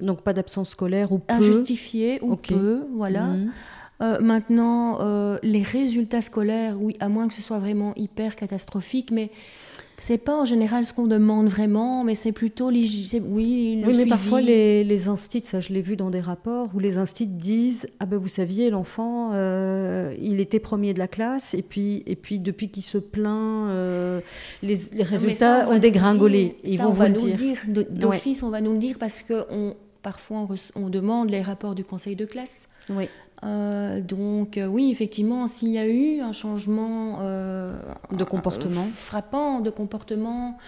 Donc 0.00 0.22
pas 0.22 0.32
d'absence 0.32 0.70
scolaire 0.70 1.12
ou 1.12 1.18
peu? 1.18 1.34
Injustifiée 1.34 2.18
ou 2.22 2.36
peu, 2.36 2.86
voilà. 2.94 3.26
Mhm. 3.26 3.52
Euh, 4.00 4.20
maintenant, 4.20 5.00
euh, 5.00 5.38
les 5.42 5.62
résultats 5.62 6.22
scolaires, 6.22 6.80
oui, 6.80 6.96
à 7.00 7.08
moins 7.08 7.26
que 7.26 7.34
ce 7.34 7.42
soit 7.42 7.58
vraiment 7.58 7.94
hyper 7.96 8.36
catastrophique, 8.36 9.10
mais 9.10 9.30
c'est 9.96 10.18
pas 10.18 10.40
en 10.40 10.44
général 10.44 10.86
ce 10.86 10.94
qu'on 10.94 11.08
demande 11.08 11.48
vraiment, 11.48 12.04
mais 12.04 12.14
c'est 12.14 12.30
plutôt 12.30 12.68
oui, 12.68 13.16
le 13.82 13.88
oui, 13.88 13.96
mais 13.96 14.06
parfois 14.06 14.40
les, 14.40 14.84
les 14.84 15.08
instits, 15.08 15.42
ça 15.42 15.58
je 15.58 15.72
l'ai 15.72 15.82
vu 15.82 15.96
dans 15.96 16.10
des 16.10 16.20
rapports 16.20 16.68
où 16.72 16.78
les 16.78 16.98
instits 16.98 17.26
disent 17.26 17.88
ah 17.98 18.06
ben 18.06 18.16
vous 18.16 18.28
saviez 18.28 18.70
l'enfant 18.70 19.32
euh, 19.34 20.14
il 20.20 20.38
était 20.38 20.60
premier 20.60 20.94
de 20.94 21.00
la 21.00 21.08
classe 21.08 21.54
et 21.54 21.62
puis 21.62 22.04
et 22.06 22.14
puis 22.14 22.38
depuis 22.38 22.68
qu'il 22.68 22.84
se 22.84 22.98
plaint 22.98 23.68
les, 24.62 24.78
les, 24.92 25.02
résultats 25.02 25.68
ont 25.68 25.78
dégringolé. 25.78 26.56
Ils 26.62 26.78
vont 26.78 26.90
on 26.90 26.92
va 26.92 27.08
nous 27.08 27.26
le 27.26 27.32
dire 27.32 27.58
d'office, 27.66 28.44
on 28.44 28.50
va 28.50 28.60
nous 28.60 28.74
le 28.74 28.78
dire 28.78 28.98
parce 29.00 29.22
que 29.22 29.46
on, 29.50 29.74
parfois 30.00 30.46
on, 30.48 30.80
on 30.80 30.88
demande 30.90 31.30
les 31.30 31.42
rapports 31.42 31.74
du 31.74 31.82
conseil 31.82 32.14
de 32.14 32.24
classe. 32.24 32.68
Oui. 32.90 33.08
Euh, 33.44 34.00
donc 34.00 34.58
euh, 34.58 34.66
oui, 34.66 34.90
effectivement, 34.90 35.46
s'il 35.46 35.68
y 35.68 35.78
a 35.78 35.86
eu 35.86 36.20
un 36.20 36.32
changement 36.32 37.18
euh, 37.20 37.80
de 38.12 38.24
comportement 38.24 38.84
frappant, 38.92 39.60
de 39.60 39.70
comportement, 39.70 40.58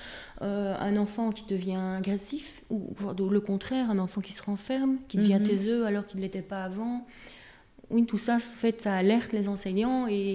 un 0.42 0.96
enfant 0.96 1.32
qui 1.32 1.44
devient 1.44 1.96
agressif 1.98 2.62
ou, 2.70 2.94
le 3.28 3.40
contraire, 3.40 3.90
un 3.90 3.98
enfant 3.98 4.22
qui 4.22 4.32
se 4.32 4.42
renferme, 4.42 4.96
qui 5.06 5.18
devient 5.18 5.34
mhm. 5.34 5.42
taiseux 5.42 5.84
alors 5.84 6.06
qu'il 6.06 6.18
ne 6.18 6.24
l'était 6.24 6.40
pas 6.40 6.64
avant. 6.64 7.06
Oui, 7.90 8.06
tout 8.06 8.16
ça, 8.16 8.38
fait, 8.38 8.80
ça 8.80 8.94
alerte 8.94 9.32
les 9.32 9.48
enseignants 9.48 10.06
et 10.08 10.32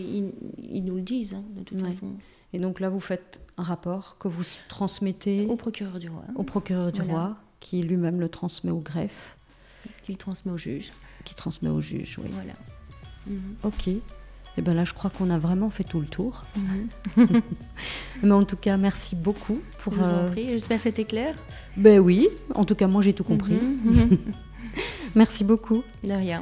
ils, 0.59 0.83
nous 0.83 0.95
le 0.95 1.01
disent 1.01 1.33
hein, 1.33 1.43
de 1.57 1.63
toute 1.63 1.81
façon. 1.81 2.11
Et 2.53 2.59
donc 2.59 2.81
là, 2.81 2.89
vous 2.89 2.99
faites 2.99 3.41
un 3.57 3.63
rapport 3.63 4.19
que 4.19 4.27
vous 4.27 4.43
transmettez 4.67 5.47
au 5.49 5.55
procureur 5.55 5.97
du 5.97 6.09
roi. 6.09 6.23
Au 6.36 6.43
procureur 6.43 6.91
du 6.91 7.01
roi, 7.01 7.38
qui 7.59 7.81
lui-même 7.81 8.19
le 8.19 8.29
transmet 8.29 8.71
au 8.71 8.81
greffe. 8.81 9.38
Qui 10.03 10.11
le 10.11 10.17
transmet 10.19 10.51
au 10.51 10.57
juge 10.57 10.91
qui 11.26 11.36
transmet 11.36 11.69
au 11.69 11.82
juge. 11.82 12.17
Oui. 12.23 12.30
Voilà. 12.32 12.53
Mhm. 13.28 13.55
Ok. 13.63 13.88
Et 13.88 14.59
eh 14.59 14.61
bien 14.61 14.73
là, 14.73 14.86
je 14.86 14.93
crois 14.93 15.09
qu'on 15.09 15.30
a 15.30 15.38
vraiment 15.38 15.69
fait 15.69 15.84
tout 15.84 15.99
le 15.99 16.07
tour. 16.07 16.45
Mhm. 16.55 16.88
Mais 18.23 18.32
en 18.32 18.45
tout 18.45 18.55
cas, 18.55 18.78
merci 18.78 19.17
beaucoup. 19.17 19.59
Pour, 19.80 19.93
je 19.93 19.99
vous 19.99 20.05
en 20.05 20.13
euh, 20.13 20.32
prie. 20.32 20.47
J'espère 20.47 20.78
que 20.78 20.84
c'était 20.84 21.03
clair. 21.03 21.36
Ben 21.76 21.99
oui. 21.99 22.30
En 22.53 22.63
tout 22.63 22.76
cas, 22.76 22.88
moi, 22.88 23.01
j'ai 23.01 23.13
tout 23.13 23.26
compris. 23.26 23.55
Mhm. 23.55 24.17
merci 25.15 25.43
beaucoup. 25.43 25.84
De 26.03 26.13
rien. 26.13 26.41